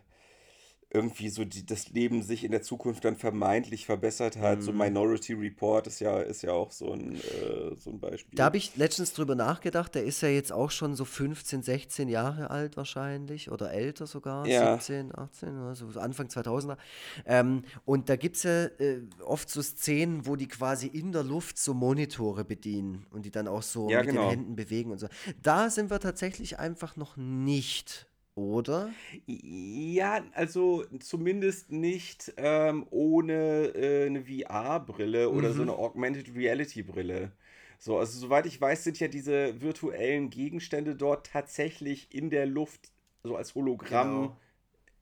irgendwie 0.89 1.27
so 1.29 1.43
die, 1.43 1.65
das 1.65 1.89
Leben 1.89 2.21
sich 2.23 2.45
in 2.45 2.51
der 2.51 2.61
Zukunft 2.61 3.03
dann 3.03 3.17
vermeintlich 3.17 3.85
verbessert 3.85 4.37
hat. 4.37 4.63
So 4.63 4.71
Mhm. 4.71 4.77
Minority 4.77 5.33
Report 5.33 5.85
ist 5.87 5.99
ja, 5.99 6.19
ist 6.21 6.43
ja 6.43 6.53
auch 6.53 6.71
so 6.71 6.93
ein, 6.93 7.15
äh, 7.15 7.75
so 7.75 7.89
ein 7.91 7.99
Beispiel. 7.99 8.35
Da 8.37 8.45
habe 8.45 8.55
ich 8.57 8.75
letztens 8.77 9.13
drüber 9.13 9.35
nachgedacht, 9.35 9.95
der 9.95 10.05
ist 10.05 10.21
ja 10.21 10.29
jetzt 10.29 10.53
auch 10.53 10.71
schon 10.71 10.95
so 10.95 11.03
15, 11.03 11.61
16 11.61 12.07
Jahre 12.07 12.49
alt 12.51 12.77
wahrscheinlich 12.77 13.51
oder 13.51 13.71
älter 13.71 14.07
sogar, 14.07 14.47
Ja. 14.47 14.77
17, 14.77 15.13
18, 15.13 15.57
also 15.57 15.91
so 15.91 15.99
Anfang 15.99 16.27
2000er. 16.27 16.77
Ähm, 17.25 17.63
und 17.83 18.07
da 18.07 18.15
gibt 18.15 18.37
es 18.37 18.43
ja 18.43 18.65
äh, 18.65 19.01
oft 19.25 19.49
so 19.49 19.61
Szenen, 19.61 20.25
wo 20.25 20.37
die 20.37 20.47
quasi 20.47 20.87
in 20.87 21.11
der 21.11 21.23
Luft 21.23 21.57
so 21.57 21.73
Monitore 21.73 22.45
bedienen 22.45 23.05
und 23.11 23.25
die 23.25 23.31
dann 23.31 23.49
auch 23.49 23.61
so 23.63 23.89
Ja, 23.89 23.99
mit 23.99 24.09
genau. 24.09 24.21
den 24.21 24.29
Händen 24.29 24.55
bewegen 24.55 24.91
und 24.91 24.99
so. 24.99 25.07
Da 25.43 25.69
sind 25.69 25.89
wir 25.91 25.99
tatsächlich 25.99 26.59
einfach 26.59 26.95
noch 26.95 27.17
nicht, 27.17 28.06
oder? 28.37 28.95
Ja, 29.25 30.23
also 30.33 30.83
zumindest 30.99 31.71
nicht 31.71 32.33
ähm, 32.37 32.85
ohne 32.89 33.67
äh, 33.75 34.05
eine 34.07 34.21
VR-Brille 34.23 35.29
oder 35.29 35.53
so 35.53 35.61
Mhm. 35.61 35.63
eine 35.63 35.73
Augmented 35.73 36.33
Reality-Brille. 36.35 37.31
So, 37.79 37.97
also 37.99 38.19
soweit 38.19 38.45
ich 38.45 38.59
weiß, 38.59 38.83
sind 38.83 38.99
ja 38.99 39.07
diese 39.07 39.61
virtuellen 39.61 40.29
Gegenstände 40.29 40.95
dort 40.95 41.27
tatsächlich 41.27 42.13
in 42.13 42.29
der 42.29 42.45
Luft 42.47 42.91
so 43.23 43.35
als 43.35 43.53
Hologramm 43.55 44.31
Genau. 44.31 44.37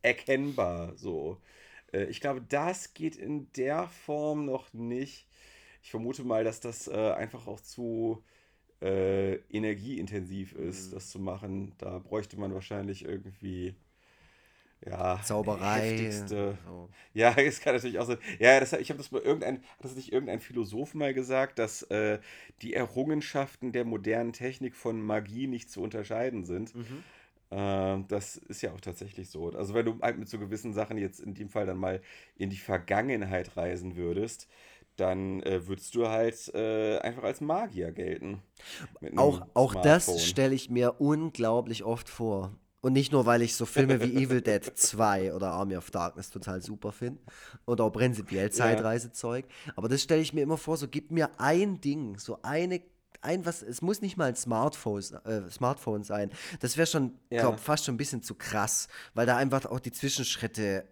erkennbar. 0.04 0.94
So, 0.98 1.42
äh, 1.94 2.06
ich 2.06 2.22
glaube, 2.22 2.42
das 2.42 2.94
geht 2.94 3.16
in 3.18 3.52
der 3.54 3.88
Form 3.88 4.46
noch 4.46 4.74
nicht. 4.74 5.28
Ich 5.84 5.92
vermute 5.92 6.24
mal, 6.24 6.44
dass 6.44 6.60
das 6.62 6.88
äh, 6.88 6.94
einfach 7.14 7.48
auch 7.48 7.62
zu 7.62 8.24
äh, 8.82 9.36
energieintensiv 9.52 10.54
ist, 10.54 10.92
Mhm. 10.92 10.96
das 10.96 11.10
zu 11.12 11.20
machen. 11.20 11.74
Da 11.78 12.00
bräuchte 12.00 12.38
man 12.40 12.54
wahrscheinlich 12.54 13.06
irgendwie, 13.06 13.76
ja, 14.86 15.20
Zauberei. 15.24 15.90
heftigste. 15.90 16.58
So. 16.66 16.90
Ja, 17.14 17.34
es 17.38 17.60
kann 17.62 17.74
natürlich 17.76 18.00
auch 18.00 18.06
sein. 18.06 18.18
Ja, 18.40 18.60
das, 18.60 18.74
ich 18.74 18.90
habe 18.90 18.98
das 18.98 19.12
mal 19.12 19.22
irgendein, 19.22 19.58
hat 19.78 19.84
das 19.86 19.96
nicht 19.96 20.12
irgendein 20.12 20.40
Philosoph 20.42 20.94
mal 20.94 21.14
gesagt, 21.14 21.60
dass 21.60 21.84
äh, 21.84 22.20
die 22.62 22.74
Errungenschaften 22.74 23.72
der 23.72 23.86
modernen 23.86 24.34
Technik 24.34 24.76
von 24.76 25.02
Magie 25.02 25.48
nicht 25.48 25.72
zu 25.72 25.82
unterscheiden 25.82 26.46
sind. 26.46 26.76
Mhm. 26.76 27.04
Ähm, 27.52 28.06
das 28.10 28.38
ist 28.38 28.62
ja 28.64 28.74
auch 28.74 28.82
tatsächlich 28.82 29.30
so. 29.30 29.50
Also 29.52 29.74
wenn 29.76 29.86
du 29.86 30.00
halt 30.02 30.18
mit 30.20 30.30
so 30.30 30.40
gewissen 30.40 30.74
Sachen 30.74 30.98
jetzt 30.98 31.20
in 31.20 31.36
dem 31.36 31.50
Fall 31.50 31.66
dann 31.68 31.78
mal 31.78 32.02
in 32.38 32.50
die 32.50 32.58
Vergangenheit 32.58 33.58
reisen 33.58 33.96
würdest, 33.98 34.48
dann 34.98 35.41
äh, 35.43 35.68
würdest 35.68 35.96
du 35.96 36.08
halt 36.08 36.54
äh, 36.54 36.98
einfach 37.00 37.24
als 37.24 37.41
Magier 37.41 37.91
gelten. 37.91 38.41
Auch, 39.18 39.41
auch 39.54 39.76
das 39.76 40.26
stelle 40.26 40.56
ich 40.56 40.70
mir 40.70 41.00
unglaublich 41.00 41.84
oft 41.84 42.10
vor. 42.10 42.52
Und 42.82 42.93
nicht 42.93 43.12
nur, 43.12 43.26
weil 43.26 43.41
ich 43.41 43.56
so 43.56 43.66
Filme 43.66 44.00
wie 44.00 44.14
Evil 44.24 44.41
Dead 44.41 44.64
2 44.64 45.34
oder 45.34 45.48
Army 45.54 45.76
of 45.76 45.89
Darkness 45.89 46.30
total 46.30 46.62
super 46.62 46.91
finde 46.91 47.20
und 47.66 47.82
auch 47.82 47.89
prinzipiell 47.89 48.52
Zeitreisezeug, 48.52 49.46
aber 49.76 49.89
das 49.89 50.04
stelle 50.04 50.22
ich 50.22 50.34
mir 50.34 50.41
immer 50.41 50.58
vor, 50.58 50.78
so 50.78 50.88
gib 50.88 51.10
mir 51.10 51.32
ein 51.39 51.82
Ding, 51.82 52.20
so 52.20 52.38
eine, 52.43 52.82
ein 53.22 53.43
was, 53.43 53.64
es 53.64 53.82
muss 53.82 54.02
nicht 54.02 54.18
mal 54.18 54.26
ein 54.26 54.36
Smartphone, 54.36 55.02
äh, 55.26 55.50
Smartphone 55.50 56.04
sein. 56.04 56.30
Das 56.60 56.78
wäre 56.78 56.86
schon, 56.86 57.14
Ja. 57.32 57.41
glaub, 57.41 57.60
fast 57.60 57.86
schon 57.86 57.96
ein 57.96 57.98
bisschen 57.98 58.22
zu 58.22 58.36
krass, 58.36 58.88
weil 59.16 59.26
da 59.26 59.36
einfach 59.36 59.66
auch 59.66 59.80
die 59.80 59.91
Zwischenschritte 59.91 60.86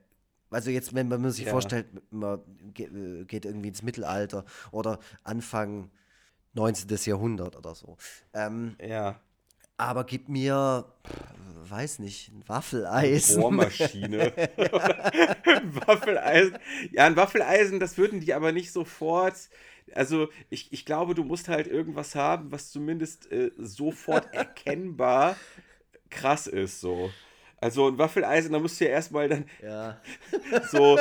also 0.53 0.69
jetzt, 0.69 0.93
wenn 0.93 1.07
man 1.07 1.29
sich 1.31 1.45
Ja. 1.45 1.51
vorstellt, 1.51 1.87
man 2.11 2.39
äh, 2.77 3.25
geht 3.25 3.45
irgendwie 3.45 3.69
ins 3.69 3.81
Mittelalter 3.83 4.45
oder 4.71 4.99
Anfang 5.23 5.91
19. 6.53 6.87
Jahrhundert 7.05 7.55
oder 7.55 7.75
so. 7.75 7.97
Ähm, 8.33 8.75
Ja, 8.81 9.19
aber 9.77 10.03
gib 10.03 10.29
mir, 10.29 10.85
weiß 11.65 11.99
nicht, 11.99 12.29
ein 12.31 12.47
Waffeleisen. 12.47 13.41
Bohrmaschine. 13.41 14.33
Ein 14.37 15.75
Waffeleisen. 15.87 16.57
Ja, 16.91 17.05
ein 17.05 17.15
Waffeleisen, 17.15 17.79
das 17.79 17.97
würden 17.97 18.19
die 18.19 18.33
aber 18.33 18.51
nicht 18.51 18.71
sofort. 18.71 19.35
Also, 19.93 20.29
ich, 20.49 20.71
ich 20.71 20.85
glaube, 20.85 21.15
du 21.15 21.23
musst 21.23 21.49
halt 21.49 21.67
irgendwas 21.67 22.15
haben, 22.15 22.51
was 22.51 22.71
zumindest 22.71 23.31
äh, 23.31 23.51
sofort 23.57 24.33
erkennbar 24.33 25.35
krass 26.09 26.47
ist, 26.47 26.79
so. 26.79 27.11
Also, 27.63 27.87
ein 27.87 27.97
Waffeleisen, 27.97 28.51
da 28.51 28.59
musst 28.59 28.79
du 28.81 28.85
ja 28.85 28.91
erstmal 28.91 29.29
dann 29.29 29.45
Ja. 29.61 30.01
so. 30.71 30.99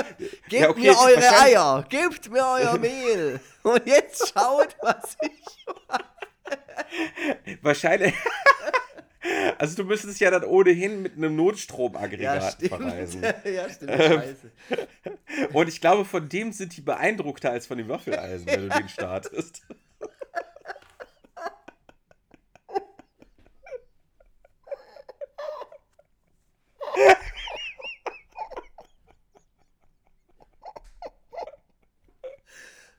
Gebt 0.49 0.63
ja, 0.63 0.71
okay, 0.71 0.81
mir 0.81 0.97
eure 0.97 1.41
Eier, 1.41 1.85
gebt 1.89 2.31
mir 2.31 2.45
euer 2.47 2.79
Mehl. 2.79 3.41
Und 3.65 3.85
jetzt 3.85 4.33
schaut, 4.33 4.77
was 4.81 5.17
ich. 5.23 5.67
Wahrscheinlich. 7.63 8.15
Also, 9.57 9.77
du 9.77 9.85
müsstest 9.85 10.19
ja 10.19 10.33
dann 10.33 10.43
ohnehin 10.43 11.01
mit 11.01 11.17
einem 11.17 11.37
Notstromaggregat 11.37 12.57
verreisen. 12.69 13.23
ja, 13.23 13.71
stimmt. 13.71 13.93
Ähm, 13.93 14.21
Scheiße. 14.21 14.51
Und 15.53 15.69
ich 15.69 15.81
glaube, 15.81 16.05
von 16.05 16.29
dem 16.29 16.51
sind 16.53 16.77
die 16.77 16.81
beeindruckter 16.81 17.53
als 17.53 17.69
von 17.69 17.79
dem 17.79 17.89
Waffeleisen, 17.89 18.49
wenn 18.49 18.69
du 18.69 18.77
den 18.77 18.89
startest. 18.89 19.63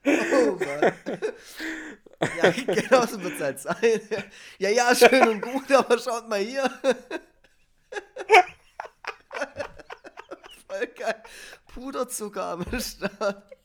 Oh 0.06 0.58
Mann. 0.58 0.92
Ja, 2.42 2.50
genau 2.50 3.06
so 3.06 3.22
wird 3.22 3.34
es 3.34 3.40
halt 3.40 3.60
sein. 3.60 4.00
Ja, 4.58 4.68
ja, 4.70 4.94
schön 4.94 5.28
und 5.28 5.40
gut, 5.40 5.72
aber 5.72 5.98
schaut 5.98 6.28
mal 6.28 6.40
hier. 6.40 6.70
Voll 10.66 10.86
geil. 10.88 11.22
Puderzucker 11.66 12.44
am 12.44 12.64
Start. 12.80 13.56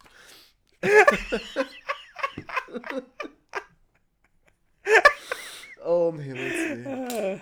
Oh, 5.83 6.09
um 6.09 6.19
Himmels 6.19 6.53
Willen. 6.53 7.41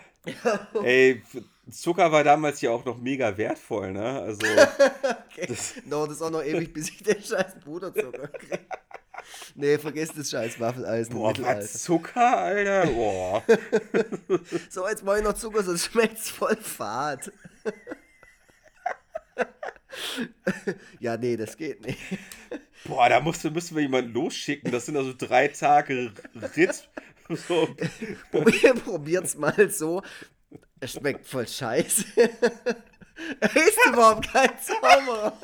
Ey, 0.84 1.24
Zucker 1.72 2.12
war 2.12 2.24
damals 2.24 2.62
ja 2.62 2.72
auch 2.72 2.86
noch 2.86 2.98
mega 2.98 3.38
wertvoll, 3.38 3.92
ne? 3.92 4.22
Also, 4.22 4.46
Okay. 5.38 5.56
Dauert 5.86 6.12
es 6.12 6.22
auch 6.22 6.32
noch 6.32 6.44
ewig, 6.44 6.74
bis 6.74 6.90
ich 6.90 7.04
den 7.04 7.22
scheiß 7.22 7.60
Puderzucker 7.64 8.28
kriege. 8.28 8.60
Nee, 9.56 9.78
vergiss 9.78 10.14
das 10.14 10.30
scheiß 10.30 10.60
Waffeleisen 10.60 11.14
boah, 11.16 11.34
was 11.40 11.84
Zucker, 11.84 12.38
Alter? 12.38 12.88
Boah. 12.88 13.44
So, 14.70 14.88
jetzt 14.88 15.04
mache 15.04 15.18
ich 15.18 15.24
noch 15.24 15.34
Zucker, 15.34 15.64
sonst 15.64 15.86
schmeckt's 15.86 16.30
voll 16.30 16.56
fad. 16.56 17.32
ja, 21.00 21.18
nee, 21.18 21.38
das 21.38 21.58
geht 21.58 21.86
nicht. 21.86 22.00
Boah, 22.86 23.10
da 23.10 23.20
musste, 23.20 23.52
müssen 23.52 23.76
wir 23.76 23.84
jemanden 23.84 24.14
losschicken. 24.14 24.72
Das 24.72 24.86
sind 24.86 24.98
also 24.98 25.14
drei 25.16 25.50
Tage 25.50 26.14
Ritt. 26.56 26.90
So. 27.30 27.68
Probier, 28.32 28.74
probiert's 28.76 29.36
mal 29.36 29.70
so. 29.70 30.02
Es 30.80 30.94
schmeckt 30.94 31.26
voll 31.26 31.48
scheiße. 31.48 32.06
er 32.16 33.56
ist 33.56 33.78
überhaupt 33.88 34.32
kein 34.32 34.50
Zauberer. 34.62 35.38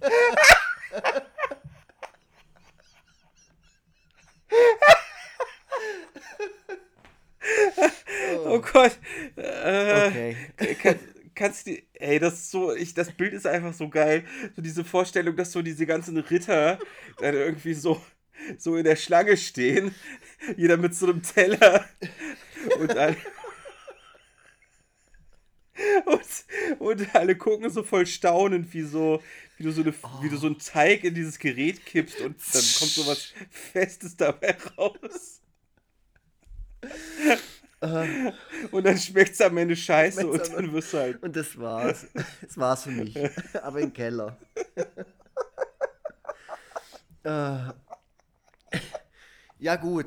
Oh 8.44 8.60
Gott. 8.60 8.98
Äh, 9.36 10.06
Okay. 10.08 10.36
kann, 10.80 10.98
kannst 11.34 11.66
du, 11.66 11.76
ey, 11.94 12.18
das 12.18 12.34
ist 12.34 12.50
so, 12.50 12.74
ich, 12.74 12.94
das 12.94 13.12
Bild 13.12 13.32
ist 13.32 13.46
einfach 13.46 13.72
so 13.74 13.88
geil. 13.88 14.24
So 14.54 14.62
diese 14.62 14.84
Vorstellung, 14.84 15.36
dass 15.36 15.52
so 15.52 15.62
diese 15.62 15.86
ganzen 15.86 16.16
Ritter 16.18 16.78
dann 17.18 17.34
irgendwie 17.34 17.74
so, 17.74 18.00
so 18.58 18.76
in 18.76 18.84
der 18.84 18.96
Schlange 18.96 19.36
stehen. 19.36 19.94
Jeder 20.56 20.76
mit 20.76 20.94
so 20.94 21.06
einem 21.06 21.22
Teller. 21.22 21.84
Und 22.78 22.96
alle, 22.96 23.16
und, 26.04 26.20
und 26.78 27.14
alle 27.14 27.36
gucken 27.36 27.70
so 27.70 27.82
voll 27.82 28.06
staunend, 28.06 28.72
wie 28.74 28.82
so, 28.82 29.22
wie 29.56 29.64
du 29.64 29.72
so 29.72 29.82
eine, 29.82 29.94
wie 30.20 30.28
du 30.28 30.36
so 30.36 30.46
einen 30.46 30.58
Teig 30.58 31.04
in 31.04 31.14
dieses 31.14 31.38
Gerät 31.38 31.84
kippst 31.84 32.20
und 32.20 32.36
dann 32.52 32.62
kommt 32.78 32.92
so 32.92 33.06
was 33.06 33.32
Festes 33.50 34.16
dabei 34.16 34.56
raus. 34.76 35.40
Und 38.70 38.84
dann 38.84 38.96
schmeckt 38.96 39.32
es 39.32 39.40
am 39.40 39.56
Ende 39.56 39.74
scheiße 39.74 40.26
und 40.26 40.52
dann 40.52 40.72
wirst 40.72 40.92
du 40.92 40.98
halt. 40.98 41.22
Und 41.22 41.34
das 41.34 41.58
war's. 41.58 42.06
Das 42.40 42.56
war's 42.56 42.84
für 42.84 42.90
mich. 42.90 43.16
Aber 43.62 43.80
im 43.80 43.92
Keller. 43.92 44.38
äh, 47.24 47.72
ja, 49.58 49.76
gut. 49.76 50.06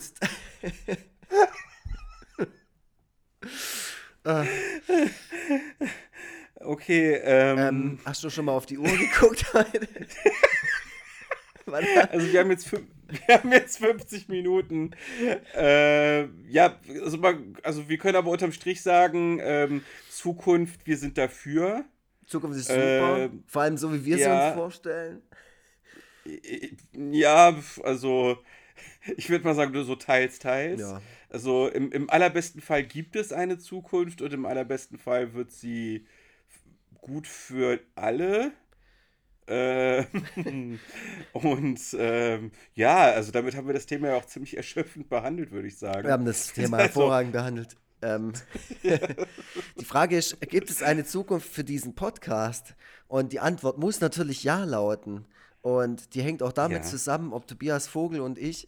Äh, 4.24 4.46
Okay, 6.66 7.16
ähm, 7.24 7.58
ähm, 7.60 8.00
hast 8.06 8.24
du 8.24 8.30
schon 8.30 8.46
mal 8.46 8.54
auf 8.54 8.66
die 8.66 8.78
Uhr 8.78 8.90
geguckt 8.90 9.46
heute? 9.54 9.88
Also 12.12 12.32
wir 12.32 12.40
haben 12.40 12.52
jetzt, 12.52 12.72
wir 12.72 12.82
haben 13.30 13.52
jetzt 13.52 13.78
50 13.80 14.30
Minuten. 14.30 14.92
Äh, 15.56 16.26
ja, 16.48 16.80
also, 17.04 17.18
man, 17.18 17.58
also 17.64 17.90
wir 17.90 17.98
können 17.98 18.16
aber 18.16 18.32
unterm 18.32 18.52
Strich 18.52 18.82
sagen, 18.82 19.40
ähm, 19.42 19.84
Zukunft, 20.10 20.86
wir 20.86 20.98
sind 20.98 21.18
dafür. 21.18 21.86
Zukunft 22.26 22.60
ist 22.60 22.68
super. 22.68 23.26
Äh, 23.26 23.30
Vor 23.48 23.62
allem 23.62 23.78
so, 23.78 23.94
wie 23.94 24.06
wir 24.06 24.18
sie 24.18 24.24
ja. 24.24 24.48
uns 24.48 24.56
vorstellen. 24.56 25.22
Ja, 26.94 27.56
also 27.84 28.38
ich 29.18 29.30
würde 29.30 29.44
mal 29.44 29.56
sagen, 29.56 29.72
nur 29.72 29.86
so 29.86 29.96
teils, 29.96 30.40
teils. 30.40 30.82
Ja. 30.82 31.02
Also 31.36 31.68
im, 31.68 31.92
im 31.92 32.10
allerbesten 32.10 32.62
Fall 32.62 32.86
gibt 32.86 33.18
es 33.18 33.34
eine 33.34 33.58
Zukunft 33.58 34.22
und 34.22 34.32
im 34.32 34.46
allerbesten 34.46 34.98
Fall 34.98 35.34
wird 35.34 35.52
sie 35.52 36.06
gut 37.02 37.28
für 37.28 37.82
alle. 37.94 38.54
Äh, 39.46 40.06
und 41.34 41.80
ähm, 42.00 42.52
ja, 42.74 42.96
also 43.12 43.34
damit 43.34 43.54
haben 43.58 43.68
wir 43.68 43.74
das 43.74 43.86
Thema 43.86 44.08
ja 44.08 44.16
auch 44.16 44.24
ziemlich 44.24 44.56
erschöpfend 44.56 45.10
behandelt, 45.10 45.52
würde 45.52 45.68
ich 45.68 45.78
sagen. 45.78 46.06
Wir 46.06 46.14
haben 46.14 46.24
das 46.24 46.48
Thema 46.54 46.78
Also- 46.78 47.02
hervorragend 47.02 47.34
behandelt. 47.34 47.76
Ähm, 48.02 48.32
die 49.78 49.84
Frage 49.86 50.18
ist, 50.18 50.40
gibt 50.40 50.70
es 50.70 50.82
eine 50.82 51.04
Zukunft 51.04 51.50
für 51.50 51.66
diesen 51.66 51.96
Podcast? 51.96 52.76
Und 53.10 53.34
die 53.34 53.42
Antwort 53.42 53.78
muss 53.78 54.00
natürlich 54.00 54.46
ja 54.46 54.64
lauten. 54.64 55.26
Und 55.62 56.16
die 56.16 56.22
hängt 56.22 56.42
auch 56.42 56.54
damit 56.54 56.84
Ja. 56.84 56.90
zusammen, 56.90 57.34
ob 57.34 57.46
Tobias 57.46 57.90
Vogel 57.90 58.22
und 58.22 58.38
ich 58.38 58.68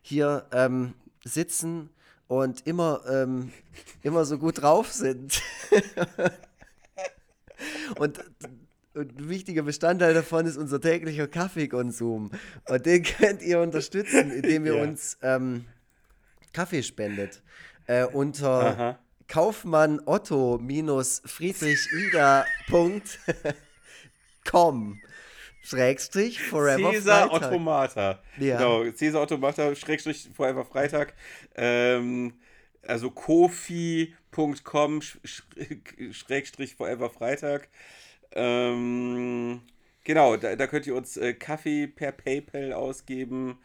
hier 0.00 0.46
ähm, 0.52 0.94
sitzen 1.24 1.90
und 2.28 2.66
immer, 2.66 3.02
ähm, 3.08 3.52
immer 4.02 4.24
so 4.24 4.38
gut 4.38 4.62
drauf 4.62 4.92
sind. 4.92 5.42
und, 7.96 8.18
und 8.94 9.18
ein 9.18 9.28
wichtiger 9.28 9.62
Bestandteil 9.62 10.14
davon 10.14 10.46
ist 10.46 10.56
unser 10.56 10.80
täglicher 10.80 11.28
Kaffeekonsum. 11.28 12.30
Und 12.68 12.86
den 12.86 13.02
könnt 13.02 13.42
ihr 13.42 13.60
unterstützen, 13.60 14.30
indem 14.30 14.66
ihr 14.66 14.76
Ja. 14.76 14.82
uns 14.82 15.18
ähm, 15.22 15.64
Kaffee 16.52 16.82
spendet. 16.82 17.42
Äh, 17.86 18.04
unter 18.06 18.48
Aha. 18.50 18.98
Kaufmann 19.28 20.00
Otto 20.06 20.58
minus 20.60 21.22
Friedrich 21.24 21.88
Ida 21.92 22.44
Punkt 22.68 23.18
com 24.50 25.00
Schrägstrich 25.62 26.40
Forever 26.42 26.90
Cäsar 26.92 27.28
Freitag. 27.28 27.48
Automata. 27.50 28.22
Ja. 28.38 28.56
Genau, 28.58 28.90
Cäsar 28.92 29.22
Automata, 29.22 29.74
Schrägstrich 29.74 30.30
Forever 30.34 30.64
Freitag. 30.64 31.14
Ähm, 31.54 32.34
also 32.86 33.10
kofi.com, 33.10 34.54
sch- 35.00 35.18
sch- 35.24 36.12
Schrägstrich 36.12 36.74
Forever 36.76 37.10
Freitag. 37.10 37.68
Ähm, 38.32 39.60
genau, 40.04 40.36
da, 40.36 40.56
da 40.56 40.66
könnt 40.66 40.86
ihr 40.86 40.94
uns 40.94 41.16
äh, 41.16 41.34
Kaffee 41.34 41.86
per 41.88 42.12
PayPal 42.12 42.72
ausgeben 42.72 43.58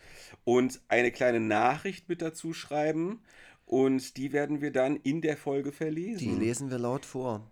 und 0.43 0.81
eine 0.87 1.11
kleine 1.11 1.39
Nachricht 1.39 2.09
mit 2.09 2.21
dazu 2.21 2.53
schreiben. 2.53 3.21
Und 3.65 4.17
die 4.17 4.31
werden 4.31 4.61
wir 4.61 4.71
dann 4.71 4.95
in 4.97 5.21
der 5.21 5.37
Folge 5.37 5.71
verlesen. 5.71 6.19
Die 6.19 6.35
lesen 6.45 6.69
wir 6.69 6.77
laut 6.77 7.03
vor. 7.03 7.49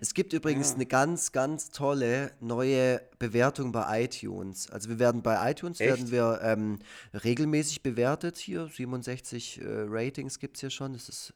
Es 0.00 0.14
gibt 0.14 0.32
übrigens 0.32 0.70
Ja. 0.70 0.74
eine 0.76 0.86
ganz, 0.86 1.32
ganz 1.32 1.70
tolle 1.70 2.32
neue 2.40 3.00
Bewertung 3.18 3.72
bei 3.72 4.04
iTunes. 4.04 4.70
Also 4.70 4.88
wir 4.88 4.98
werden 4.98 5.22
bei 5.22 5.50
iTunes 5.50 5.80
Echt? 5.80 5.88
werden 5.90 6.10
wir 6.10 6.40
ähm, 6.42 6.78
regelmäßig 7.12 7.82
bewertet 7.82 8.36
hier. 8.36 8.68
67 8.68 9.60
äh, 9.60 9.64
Ratings 9.88 10.38
gibt 10.38 10.56
es 10.56 10.60
hier 10.60 10.70
schon. 10.70 10.92
Das 10.92 11.08
ist 11.08 11.34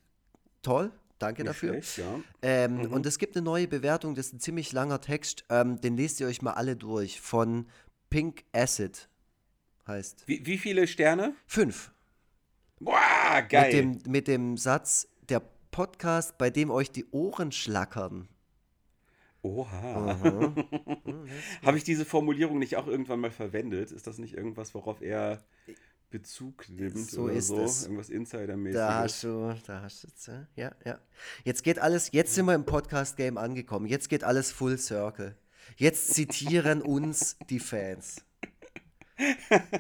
toll. 0.62 0.91
Danke 1.18 1.43
Nicht 1.43 1.51
dafür. 1.51 1.72
schlecht, 1.74 1.99
ja. 1.99 2.20
Ähm, 2.43 2.76
Mhm. 2.78 2.93
Und 2.93 3.05
es 3.07 3.18
gibt 3.18 3.36
eine 3.36 3.45
neue 3.45 3.68
Bewertung, 3.68 4.14
das 4.14 4.26
ist 4.28 4.32
ein 4.34 4.41
ziemlich 4.41 4.72
langer 4.72 5.01
Text. 5.03 5.45
Ähm, 5.51 5.80
den 5.80 5.97
lest 5.97 6.18
ihr 6.20 6.26
euch 6.26 6.41
mal 6.41 6.53
alle 6.55 6.76
durch. 6.76 7.20
Von 7.20 7.66
Pink 8.09 8.45
Acid 8.53 9.09
heißt. 9.86 10.26
Wie, 10.26 10.47
wie 10.47 10.57
viele 10.57 10.86
Sterne? 10.86 11.34
Fünf. 11.47 11.93
Boah, 12.78 12.97
Mit 13.36 13.49
geil. 13.51 13.70
dem, 13.70 13.99
mit 14.07 14.26
dem 14.28 14.57
Satz, 14.57 15.09
der 15.28 15.43
Podcast, 15.71 16.39
bei 16.39 16.51
dem 16.51 16.71
euch 16.71 16.91
die 16.91 17.07
Ohren 17.11 17.53
schlackern. 17.53 18.29
Oha. 19.43 20.55
Mhm. 21.05 21.27
Habe 21.64 21.79
ich 21.79 21.85
diese 21.85 22.05
Formulierung 22.05 22.59
nicht 22.59 22.77
auch 22.77 22.87
irgendwann 22.87 23.21
mal 23.21 23.31
verwendet? 23.31 23.91
Ist 23.91 24.07
das 24.07 24.18
nicht 24.18 24.35
irgendwas, 24.35 24.75
worauf 24.75 25.01
er 25.01 25.43
Bezug 26.11 26.68
nimmt 26.68 26.99
So 27.11 27.23
oder 27.23 27.33
ist 27.35 27.47
so? 27.49 27.61
es. 27.61 27.83
Irgendwas 27.85 28.11
Insidermäßiges? 28.11 28.81
Da 28.81 28.95
hast 28.95 29.25
du, 29.25 29.55
da 29.66 29.83
hast 29.83 30.03
du 30.03 30.09
jetzt, 30.09 30.29
äh, 30.29 30.45
ja, 30.57 30.73
ja. 30.85 30.99
Jetzt 31.45 31.62
geht 31.62 31.79
alles, 31.79 32.11
jetzt 32.12 32.35
sind 32.35 32.47
wir 32.47 32.55
im 32.55 32.66
Podcast-Game 32.66 33.39
angekommen. 33.39 33.87
Jetzt 33.87 34.09
geht 34.09 34.25
alles 34.25 34.53
Full 34.53 34.77
Circle. 34.79 35.37
Jetzt 35.77 36.14
zitieren 36.14 36.83
uns 36.83 37.37
die 37.49 37.61
Fans. 37.61 38.25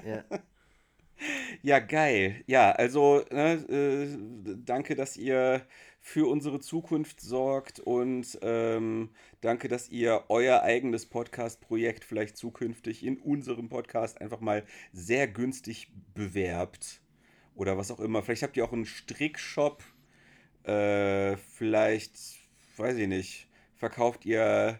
Ja. 0.04 0.22
Ja, 1.62 1.78
geil. 1.78 2.42
Ja, 2.46 2.72
also 2.72 3.24
ne, 3.30 3.54
äh, 3.68 4.56
danke, 4.64 4.94
dass 4.94 5.16
ihr 5.16 5.66
für 6.00 6.28
unsere 6.28 6.60
Zukunft 6.60 7.20
sorgt 7.20 7.78
und 7.78 8.38
ähm, 8.42 9.10
danke, 9.42 9.68
dass 9.68 9.90
ihr 9.90 10.24
euer 10.28 10.62
eigenes 10.62 11.06
Podcast-Projekt 11.06 12.04
vielleicht 12.04 12.36
zukünftig 12.36 13.04
in 13.04 13.18
unserem 13.18 13.68
Podcast 13.68 14.20
einfach 14.20 14.40
mal 14.40 14.64
sehr 14.92 15.28
günstig 15.28 15.92
bewerbt. 16.14 17.02
Oder 17.54 17.76
was 17.76 17.90
auch 17.90 18.00
immer. 18.00 18.22
Vielleicht 18.22 18.42
habt 18.42 18.56
ihr 18.56 18.64
auch 18.64 18.72
einen 18.72 18.86
Strickshop. 18.86 19.84
Äh, 20.64 21.36
vielleicht, 21.36 22.14
weiß 22.78 22.96
ich 22.96 23.08
nicht, 23.08 23.48
verkauft 23.76 24.24
ihr, 24.24 24.78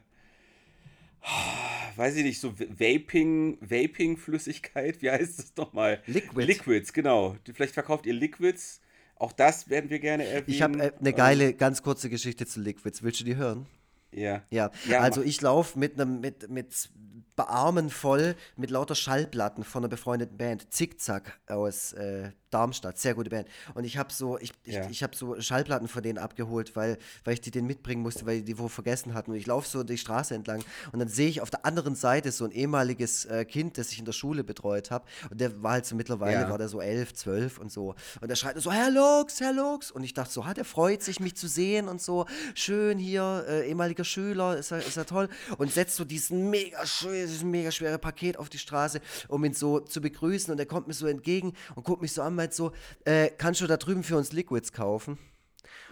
weiß 1.97 2.17
ich 2.17 2.25
nicht, 2.25 2.41
so 2.41 2.53
Vaping, 2.59 3.59
Vaping-Flüssigkeit. 3.61 5.03
Wie 5.03 5.11
heißt 5.11 5.39
das 5.39 5.53
nochmal? 5.57 6.03
Liquid. 6.07 6.47
Liquids, 6.47 6.93
genau. 6.93 7.37
Vielleicht 7.53 7.75
verkauft 7.75 8.07
ihr 8.07 8.15
Liquids. 8.15 8.81
Auch 9.17 9.33
das 9.33 9.69
werden 9.69 9.91
wir 9.91 9.99
gerne 9.99 10.25
erwähnen. 10.25 10.45
Ich 10.47 10.63
habe 10.63 10.79
äh, 10.79 10.93
eine 10.99 11.11
Ähm, 11.11 11.15
geile, 11.17 11.55
ganz 11.55 11.83
kurze 11.83 12.09
Geschichte 12.09 12.47
zu 12.47 12.61
Liquids. 12.61 13.03
Willst 13.03 13.21
du 13.21 13.25
die 13.25 13.37
hören? 13.37 13.67
Ja. 14.13 14.43
Ja, 14.51 14.71
Ja, 14.89 15.01
also 15.01 15.23
ich 15.23 15.41
laufe 15.41 15.79
mit 15.79 16.01
einem 16.01 16.21
mit 16.21 16.49
mit 16.51 16.91
Armen 17.39 17.89
voll 17.91 18.37
mit 18.57 18.71
lauter 18.71 18.95
Schallplatten 18.95 19.65
von 19.65 19.81
einer 19.83 19.89
befreundeten 19.89 20.37
Band 20.37 20.73
Zickzack 20.73 21.41
aus 21.49 21.93
äh, 21.95 22.33
Darmstadt, 22.51 22.99
sehr 22.99 23.15
gute 23.15 23.31
Band. 23.31 23.47
Und 23.75 23.85
ich 23.85 23.97
habe 23.97 24.13
so 24.13 24.37
ich, 24.39 24.53
ich, 24.65 24.75
Ja. 24.75 24.89
ich 24.91 25.03
habe 25.05 25.15
so 25.17 25.41
Schallplatten 25.41 25.87
von 25.89 26.03
denen 26.03 26.19
abgeholt, 26.19 26.75
weil 26.75 26.99
weil 27.25 27.35
ich 27.35 27.41
die 27.41 27.51
denen 27.53 27.67
mitbringen 27.69 28.03
musste, 28.03 28.27
weil 28.27 28.39
die 28.39 28.45
die 28.45 28.59
wo 28.59 28.67
vergessen 28.69 29.15
hatten. 29.15 29.31
Und 29.31 29.37
ich 29.37 29.47
laufe 29.47 29.69
so 29.69 29.83
die 29.85 29.97
Straße 29.97 30.35
entlang 30.35 30.63
und 30.93 30.99
dann 30.99 31.09
sehe 31.09 31.29
ich 31.29 31.41
auf 31.41 31.51
der 31.51 31.65
anderen 31.65 31.95
Seite 31.95 32.33
so 32.33 32.45
ein 32.45 32.51
ehemaliges 32.51 33.25
äh, 33.27 33.45
Kind, 33.45 33.79
das 33.79 33.93
ich 33.93 34.01
in 34.01 34.05
der 34.05 34.13
Schule 34.13 34.43
betreut 34.43 34.91
habe. 34.91 35.05
Und 35.31 35.41
der 35.41 35.63
war 35.63 35.73
halt 35.73 35.87
so 35.87 35.95
mittlerweile 35.95 36.43
Ja. 36.43 36.51
war 36.51 36.59
der 36.59 36.69
so 36.69 36.81
elf, 36.81 37.15
zwölf 37.15 37.59
und 37.59 37.71
so. 37.71 37.95
Und 38.21 38.29
der 38.29 38.35
schreit 38.35 38.61
so 38.61 38.73
Herr 38.73 38.91
Lux, 38.91 39.41
Herr 39.41 39.53
Lux. 39.53 39.91
Und 39.93 40.03
ich 40.03 40.13
dachte 40.15 40.33
so, 40.33 40.45
ha, 40.45 40.53
der 40.53 40.65
freut 40.65 41.03
sich 41.05 41.21
mich 41.21 41.37
zu 41.37 41.47
sehen 41.47 41.87
und 41.89 42.03
so 42.03 42.27
schön 42.55 42.99
hier 42.99 43.45
äh, 43.49 43.69
ehemaliger 43.69 44.05
Schüler, 44.05 44.57
ist 44.59 44.73
ja, 44.73 44.79
ist 44.79 44.97
ja 44.97 45.05
toll. 45.05 45.29
Und 45.59 45.73
setzt 45.73 45.95
so 45.97 46.05
diesen 46.05 46.51
mega 46.51 46.85
schwer, 46.85 47.20
dieses 47.27 47.43
mega 47.43 47.71
schwere 47.71 47.99
Paket 47.99 48.39
auf 48.39 48.49
die 48.49 48.59
Straße, 48.59 49.01
um 49.29 49.45
ihn 49.45 49.55
so 49.55 49.81
zu 49.81 50.01
begrüßen. 50.01 50.53
Und 50.53 50.59
er 50.59 50.67
kommt 50.67 50.89
mir 50.89 50.95
so 50.95 51.07
entgegen 51.07 51.55
und 51.75 51.85
guckt 51.85 52.03
mich 52.03 52.13
so 52.13 52.23
an, 52.23 52.35
meint 52.35 52.55
so, 52.55 52.73
äh, 53.05 53.31
kannst 53.31 53.61
du 53.61 53.67
da 53.67 53.77
drüben 53.77 54.03
für 54.03 54.17
uns 54.17 54.33
Liquids 54.33 54.73
kaufen? 54.73 55.19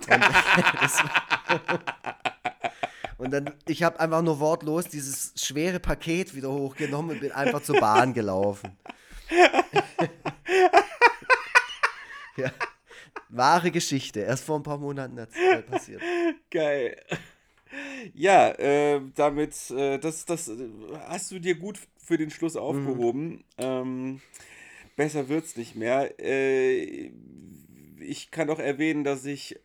Und, 0.08 0.24
und 3.18 3.30
dann, 3.32 3.52
ich 3.66 3.82
habe 3.82 3.98
einfach 4.00 4.22
nur 4.22 4.38
wortlos 4.40 4.86
dieses 4.88 5.32
schwere 5.36 5.80
Paket 5.80 6.34
wieder 6.34 6.50
hochgenommen 6.50 7.12
und 7.12 7.20
bin 7.20 7.32
einfach 7.32 7.62
zur 7.62 7.80
Bahn 7.80 8.14
gelaufen. 8.14 8.76
ja. 12.36 12.50
Wahre 13.30 13.70
Geschichte, 13.70 14.20
erst 14.20 14.44
vor 14.44 14.58
ein 14.58 14.62
paar 14.62 14.78
Monaten 14.78 15.20
hat's, 15.20 15.36
äh, 15.36 15.60
passiert. 15.62 16.00
Geil. 16.50 16.96
Ja, 18.14 18.50
äh, 18.52 19.00
damit, 19.14 19.70
äh, 19.70 19.98
das, 19.98 20.24
das 20.24 20.48
äh, 20.48 20.68
hast 21.08 21.30
du 21.30 21.38
dir 21.38 21.54
gut 21.54 21.78
für 22.02 22.16
den 22.16 22.30
Schluss 22.30 22.56
aufgehoben. 22.56 23.44
Ähm, 23.58 24.20
besser 24.96 25.28
wird's 25.28 25.56
nicht 25.56 25.76
mehr. 25.76 26.18
Äh, 26.18 27.12
ich 28.00 28.30
kann 28.30 28.50
auch 28.50 28.58
erwähnen, 28.58 29.04
dass 29.04 29.24
ich 29.24 29.60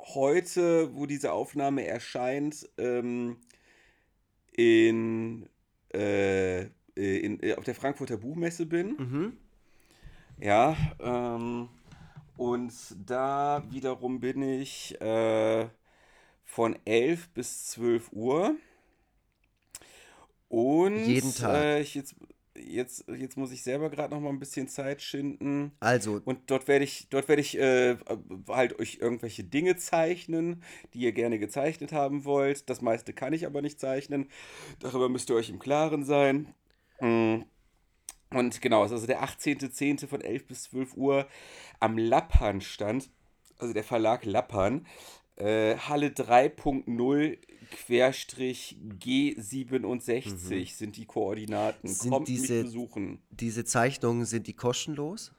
heute, 0.00 0.94
wo 0.94 1.06
diese 1.06 1.32
Aufnahme 1.32 1.86
erscheint, 1.86 2.68
ähm, 2.78 3.36
in, 4.52 5.48
äh, 5.92 6.62
in, 6.94 7.42
äh, 7.42 7.54
auf 7.56 7.64
der 7.64 7.74
Frankfurter 7.74 8.16
Buchmesse 8.16 8.66
bin. 8.66 8.96
Mhm. 8.96 9.36
Ja, 10.40 10.76
ähm, 11.00 11.68
und 12.36 12.72
da 13.06 13.64
wiederum 13.70 14.20
bin 14.20 14.42
ich 14.42 14.96
von 16.44 16.78
11 16.84 17.28
bis 17.30 17.66
12 17.68 18.12
Uhr. 18.12 18.56
Und 20.48 21.04
Jeden 21.04 21.34
Tag. 21.34 21.54
Äh, 21.56 21.80
ich 21.80 21.94
jetzt, 21.94 22.14
jetzt, 22.56 23.04
jetzt 23.08 23.36
muss 23.36 23.50
ich 23.50 23.62
selber 23.62 23.90
gerade 23.90 24.14
noch 24.14 24.20
mal 24.20 24.28
ein 24.28 24.38
bisschen 24.38 24.68
Zeit 24.68 25.02
schinden. 25.02 25.72
Also, 25.80 26.20
Und 26.24 26.50
dort 26.50 26.68
werde 26.68 26.84
ich, 26.84 27.08
dort 27.10 27.28
werde 27.28 27.42
ich 27.42 27.58
äh, 27.58 27.96
halt 28.48 28.78
euch 28.78 28.98
irgendwelche 29.00 29.44
Dinge 29.44 29.76
zeichnen, 29.76 30.62
die 30.92 31.00
ihr 31.00 31.12
gerne 31.12 31.38
gezeichnet 31.38 31.92
haben 31.92 32.24
wollt. 32.24 32.70
Das 32.70 32.82
meiste 32.82 33.12
kann 33.12 33.32
ich 33.32 33.46
aber 33.46 33.62
nicht 33.62 33.80
zeichnen. 33.80 34.28
Darüber 34.78 35.08
müsst 35.08 35.30
ihr 35.30 35.36
euch 35.36 35.50
im 35.50 35.58
Klaren 35.58 36.04
sein. 36.04 36.54
Mm. 37.00 37.42
Und 38.30 38.60
genau, 38.60 38.84
es 38.84 38.90
ist 38.90 38.94
also 38.94 39.06
der 39.06 39.22
18.10. 39.22 40.08
von 40.08 40.20
11 40.20 40.46
bis 40.46 40.64
12 40.64 40.96
Uhr 40.96 41.28
am 41.78 41.96
Lappan 41.96 42.60
stand, 42.60 43.10
also 43.58 43.72
der 43.72 43.84
Verlag 43.84 44.24
Lappan. 44.24 44.86
Äh, 45.36 45.76
Halle 45.76 46.08
3.0 46.10 47.38
Querstrich 47.70 48.76
G67 49.00 50.74
sind 50.74 50.96
die 50.96 51.06
Koordinaten. 51.06 51.88
Sind 51.88 52.10
Kommt 52.10 52.28
diese- 52.28 52.54
mich 52.54 52.64
besuchen. 52.64 53.22
Diese 53.30 53.64
Zeichnungen, 53.64 54.26
sind 54.26 54.46
die 54.46 54.52
kostenlos? 54.54 55.32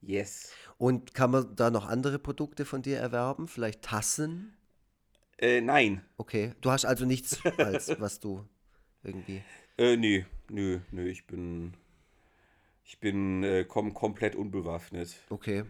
Yes. 0.00 0.50
Und 0.78 1.14
kann 1.14 1.30
man 1.30 1.54
da 1.56 1.70
noch 1.70 1.86
andere 1.86 2.18
Produkte 2.18 2.64
von 2.64 2.82
dir 2.82 2.98
erwerben? 2.98 3.46
Vielleicht 3.48 3.82
Tassen? 3.82 4.54
Äh, 5.38 5.60
nein. 5.60 6.04
Okay. 6.16 6.52
Du 6.60 6.70
hast 6.70 6.84
also 6.84 7.06
nichts, 7.06 7.38
als 7.58 7.98
was 8.00 8.20
du 8.20 8.44
irgendwie. 9.02 9.42
Äh, 9.78 9.96
nee, 9.96 10.26
nö, 10.50 10.80
nö, 10.90 11.08
ich 11.08 11.26
bin. 11.26 11.74
Ich 12.84 12.98
bin 13.00 13.42
äh, 13.42 13.64
komm, 13.66 13.94
komplett 13.94 14.34
unbewaffnet. 14.36 15.16
Okay. 15.30 15.64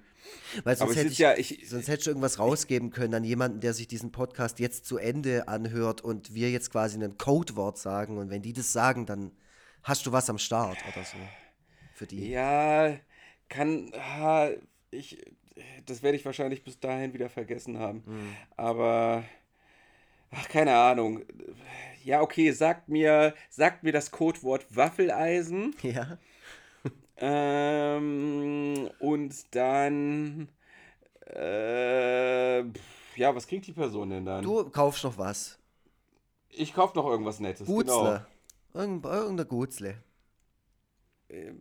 Weil 0.63 0.77
sonst 0.77 0.97
hätte 0.97 1.09
ich, 1.09 1.19
ja, 1.19 1.35
ich, 1.37 1.69
sonst 1.69 1.89
hättest 1.89 2.07
du 2.07 2.11
irgendwas 2.11 2.39
rausgeben 2.39 2.91
können 2.91 3.15
an 3.15 3.25
jemanden, 3.25 3.61
der 3.61 3.75
sich 3.75 3.89
diesen 3.89 4.13
Podcast 4.13 4.59
jetzt 4.59 4.87
zu 4.87 4.99
Ende 4.99 5.49
anhört 5.49 6.01
und 6.01 6.35
wir 6.35 6.51
jetzt 6.51 6.71
quasi 6.71 7.03
ein 7.03 7.19
Codewort 7.19 7.79
sagen. 7.79 8.19
Und 8.19 8.31
wenn 8.31 8.43
die 8.43 8.53
das 8.53 8.73
sagen, 8.73 9.07
dann 9.07 9.33
hast 9.83 10.07
du 10.07 10.13
was 10.13 10.31
am 10.31 10.39
Start 10.39 10.79
oder 10.93 11.05
so. 11.05 11.17
Für 11.95 12.07
die. 12.07 12.29
ja, 12.29 12.97
kann, 13.49 13.93
ha, 13.95 14.51
ich, 14.91 15.19
das 15.87 16.03
werde 16.03 16.17
ich 16.17 16.25
wahrscheinlich 16.25 16.65
bis 16.65 16.81
dahin 16.81 17.13
wieder 17.13 17.29
vergessen 17.29 17.79
haben. 17.79 18.03
Hm. 18.05 18.37
Aber, 18.57 19.25
ach, 20.31 20.49
keine 20.49 20.75
Ahnung. 20.77 21.25
Ja, 22.03 22.21
okay, 22.21 22.51
sagt 22.51 22.89
mir, 22.89 23.35
sagt 23.49 23.83
mir 23.83 23.93
das 23.93 24.11
Codewort 24.11 24.67
Waffeleisen. 24.75 25.75
Ja. 25.83 26.19
Ähm, 27.17 28.91
und 28.99 29.55
dann, 29.55 30.49
äh, 31.33 32.61
ja, 33.17 33.35
was 33.35 33.47
kriegt 33.47 33.67
die 33.67 33.73
Person 33.73 34.11
denn 34.11 34.25
dann? 34.25 34.43
Du 34.43 34.69
kaufst 34.71 35.05
noch 35.05 35.17
was. 35.17 35.59
Ich 36.51 36.75
kaufe 36.75 36.97
noch 36.97 37.07
irgendwas 37.07 37.41
Nettes. 37.41 37.67
Genau. 37.67 37.77
Gutzle. 37.77 38.27
Irgend, 38.75 39.05
irgendein 39.05 39.49
Gutzle. 39.49 40.03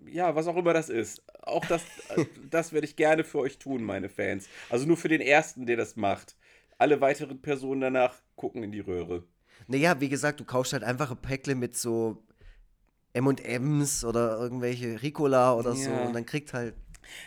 Ja, 0.05 0.35
was 0.35 0.47
auch 0.47 0.57
immer 0.57 0.73
das 0.73 0.89
ist. 0.89 1.23
Auch 1.43 1.65
das, 1.65 1.83
äh, 2.09 2.25
das 2.49 2.73
werde 2.73 2.85
ich 2.85 2.95
gerne 2.95 3.23
für 3.23 3.39
euch 3.39 3.57
tun, 3.57 3.83
meine 3.83 4.09
Fans. 4.09 4.47
Also 4.69 4.85
nur 4.85 4.97
für 4.97 5.09
den 5.09 5.21
ersten, 5.21 5.65
der 5.65 5.77
das 5.77 5.95
macht. 5.95 6.35
Alle 6.77 6.99
weiteren 7.01 7.41
Personen 7.41 7.81
danach 7.81 8.15
gucken 8.35 8.63
in 8.63 8.71
die 8.71 8.79
Röhre. 8.79 9.23
Naja, 9.67 9.99
wie 10.01 10.09
gesagt, 10.09 10.39
du 10.39 10.45
kaufst 10.45 10.73
halt 10.73 10.83
einfach 10.83 11.11
ein 11.11 11.17
Päckle 11.17 11.55
mit 11.55 11.75
so 11.75 12.23
M&M's 13.13 14.03
oder 14.03 14.37
irgendwelche 14.39 15.01
Ricola 15.01 15.53
oder 15.53 15.75
so 15.75 15.89
Ja. 15.89 16.03
und 16.05 16.13
dann 16.13 16.25
kriegt 16.25 16.53
halt 16.53 16.75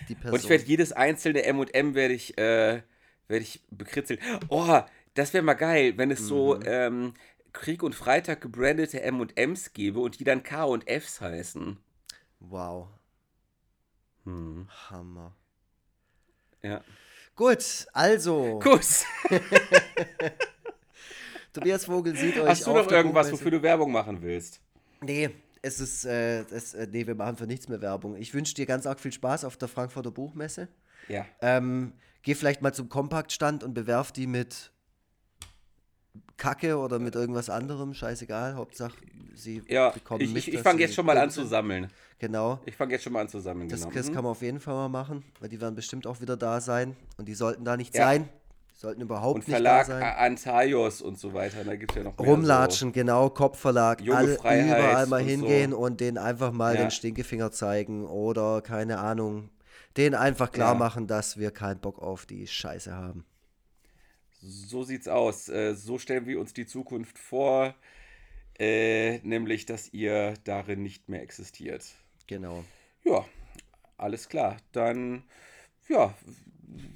die 0.09 0.15
Person. 0.15 0.33
Und 0.35 0.43
ich 0.45 0.49
werde 0.51 0.65
jedes 0.65 0.93
einzelne 0.93 1.45
M&M 1.45 1.95
werde 1.95 2.15
ich, 2.15 2.37
äh, 2.39 2.83
werde 3.29 3.43
ich 3.43 3.63
bekritzeln. 3.71 4.19
Oh, 4.49 4.81
das 5.15 5.33
wäre 5.33 5.45
mal 5.45 5.55
geil, 5.55 5.95
wenn 5.97 6.11
es 6.11 6.21
so 6.27 6.61
ähm, 6.63 7.15
Krieg 7.53 7.83
und 7.83 7.95
Freitag 7.95 8.41
gebrandete 8.41 9.01
M&Ms 9.03 9.73
gäbe 9.73 10.01
und 10.01 10.19
die 10.21 10.25
dann 10.25 10.43
K 10.43 10.65
und 10.65 10.89
Fs 10.91 11.21
heißen. 11.21 11.79
wow, 12.41 12.89
Hm. 14.25 14.69
Hammer. 14.91 15.37
Ja. 16.63 16.83
Gut, 17.37 17.87
also, 17.93 18.59
Kuss. 18.61 19.05
Tobias 21.53 21.85
Vogel 21.87 22.17
sieht 22.17 22.39
euch 22.39 22.49
Hast 22.49 22.67
du 22.67 22.73
noch 22.73 22.91
irgendwas, 22.91 23.31
wofür 23.33 23.51
du 23.51 23.63
Werbung 23.63 23.93
machen 23.93 24.21
willst? 24.23 24.61
Nee, 25.01 25.31
es 25.67 25.81
ist, 25.81 26.05
äh, 26.05 26.45
das, 26.45 26.75
äh, 26.75 26.87
nee, 26.91 27.07
wir 27.07 27.15
machen 27.15 27.37
für 27.37 27.47
nichts 27.47 27.69
mehr 27.69 27.81
Werbung. 27.81 28.17
Ich 28.17 28.33
wünsche 28.35 28.55
dir 28.55 28.67
ganz 28.67 28.87
arg 28.87 29.01
viel 29.01 29.13
Spaß 29.13 29.45
auf 29.45 29.57
der 29.57 29.69
Frankfurter 29.69 30.11
Buchmesse. 30.11 30.69
Ja. 31.09 31.27
Ähm, 31.41 31.93
geh 32.23 32.35
vielleicht 32.35 32.63
mal 32.63 32.73
zum 32.73 32.89
Kompaktstand 32.89 33.65
und 33.65 33.75
bewerf 33.75 34.13
die 34.13 34.27
mit 34.27 34.71
Kacke 36.37 36.77
oder 36.79 36.99
mit 36.99 37.15
irgendwas 37.15 37.51
anderem, 37.51 37.95
scheißegal. 37.95 38.55
Hauptsache, 38.55 38.95
sie 39.35 39.63
Ja, 39.69 39.91
bekommen 39.91 40.21
ich, 40.23 40.33
mit. 40.33 40.49
ich, 40.49 40.55
ich 40.55 40.61
fange 40.61 40.81
jetzt 40.81 40.95
schon 40.95 41.07
mal 41.07 41.17
an 41.19 41.31
zu 41.31 41.45
sammeln. 41.47 41.91
Genau. 42.19 42.61
Ich 42.65 42.77
fange 42.77 42.93
jetzt 42.93 43.05
schon 43.05 43.13
mal 43.13 43.21
an 43.23 43.29
zu 43.29 43.41
sammeln, 43.41 43.69
Das, 43.69 43.81
genau. 43.83 43.93
das 43.95 44.09
Mhm. 44.09 44.15
kann 44.15 44.25
man 44.25 44.31
auf 44.33 44.43
jeden 44.43 44.61
Fall 44.61 44.75
mal 44.75 44.89
machen, 44.89 45.25
weil 45.41 45.49
die 45.49 45.61
werden 45.61 45.75
bestimmt 45.75 46.07
auch 46.07 46.21
wieder 46.21 46.37
da 46.37 46.61
sein. 46.61 46.97
Und 47.17 47.27
die 47.29 47.35
sollten 47.35 47.65
da 47.65 47.77
nicht 47.77 47.95
Ja. 47.95 48.05
sein. 48.07 48.29
Die 48.77 48.81
sollten 48.81 49.01
überhaupt 49.01 49.37
Und 49.37 49.49
nicht 49.49 49.55
Verlag 49.55 49.87
da 49.87 49.93
sein. 49.95 50.03
Antaios 50.03 51.01
und 51.01 51.19
so 51.19 51.33
weiter, 51.33 51.65
da 51.65 51.77
gibt 51.77 51.93
es 51.93 51.97
ja 51.97 52.03
noch 52.05 52.19
mehr 52.19 52.29
Rumlatschen, 52.29 52.93
genau, 52.93 53.31
Kopfverlag, 53.31 54.03
Junge 54.03 54.19
alle 54.19 54.37
Freiheit 54.37 54.79
überall 54.79 55.07
mal 55.07 55.23
und 55.23 55.27
so. 55.27 55.31
hingehen 55.31 55.73
und 55.73 56.01
denen 56.01 56.19
einfach 56.19 56.53
mal 56.53 56.75
Ja. 56.75 56.83
den 56.83 56.91
Stinkefinger 56.91 57.51
zeigen 57.53 58.05
oder 58.07 58.61
keine 58.61 58.99
Ahnung, 58.99 59.49
denen 59.97 60.15
einfach 60.15 60.53
klar 60.53 60.75
Ja. 60.75 60.79
machen, 60.79 61.07
dass 61.07 61.39
wir 61.39 61.53
keinen 61.53 61.81
Bock 61.81 61.99
auf 62.01 62.27
die 62.27 62.47
Scheiße 62.47 62.95
haben. 62.95 63.25
So 64.43 64.83
sieht's 64.85 65.09
aus. 65.09 65.49
Äh, 65.49 65.75
so 65.75 65.99
stellen 65.99 66.27
wir 66.27 66.39
uns 66.39 66.53
die 66.53 66.67
Zukunft 66.67 67.19
vor, 67.19 67.75
äh, 68.59 69.19
nämlich, 69.21 69.65
dass 69.67 69.93
ihr 69.93 70.35
darin 70.45 70.83
nicht 70.83 71.09
mehr 71.09 71.23
existiert. 71.23 71.85
Genau. 72.27 72.65
Ja, 73.05 73.25
alles 73.97 74.29
klar. 74.29 74.59
Dann, 74.73 75.25
ja, 75.89 76.13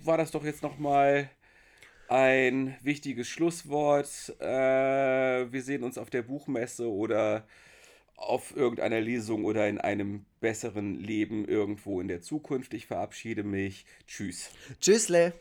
war 0.05 0.19
das 0.19 0.31
doch 0.31 0.45
jetzt 0.45 0.63
nochmal 0.63 1.31
ein 2.11 2.77
wichtiges 2.83 3.29
Schlusswort. 3.29 4.35
Äh, 4.41 5.53
wir 5.53 5.63
sehen 5.63 5.85
uns 5.85 5.97
auf 5.97 6.11
der 6.11 6.23
Buchmesse 6.23 6.91
oder 6.91 7.47
auf 8.17 8.55
irgendeiner 8.55 9.01
Lesung 9.01 9.45
oder 9.45 9.69
in 9.69 9.79
einem 9.79 10.27
besseren 10.41 11.01
Leben 11.01 11.47
irgendwo 11.47 12.01
in 12.01 12.09
der 12.09 12.21
Zukunft. 12.21 12.75
Ich 12.75 12.87
verabschiede 12.87 13.45
mich. 13.45 13.87
Tschüss. 14.07 14.51
Tschüssle. 14.81 15.33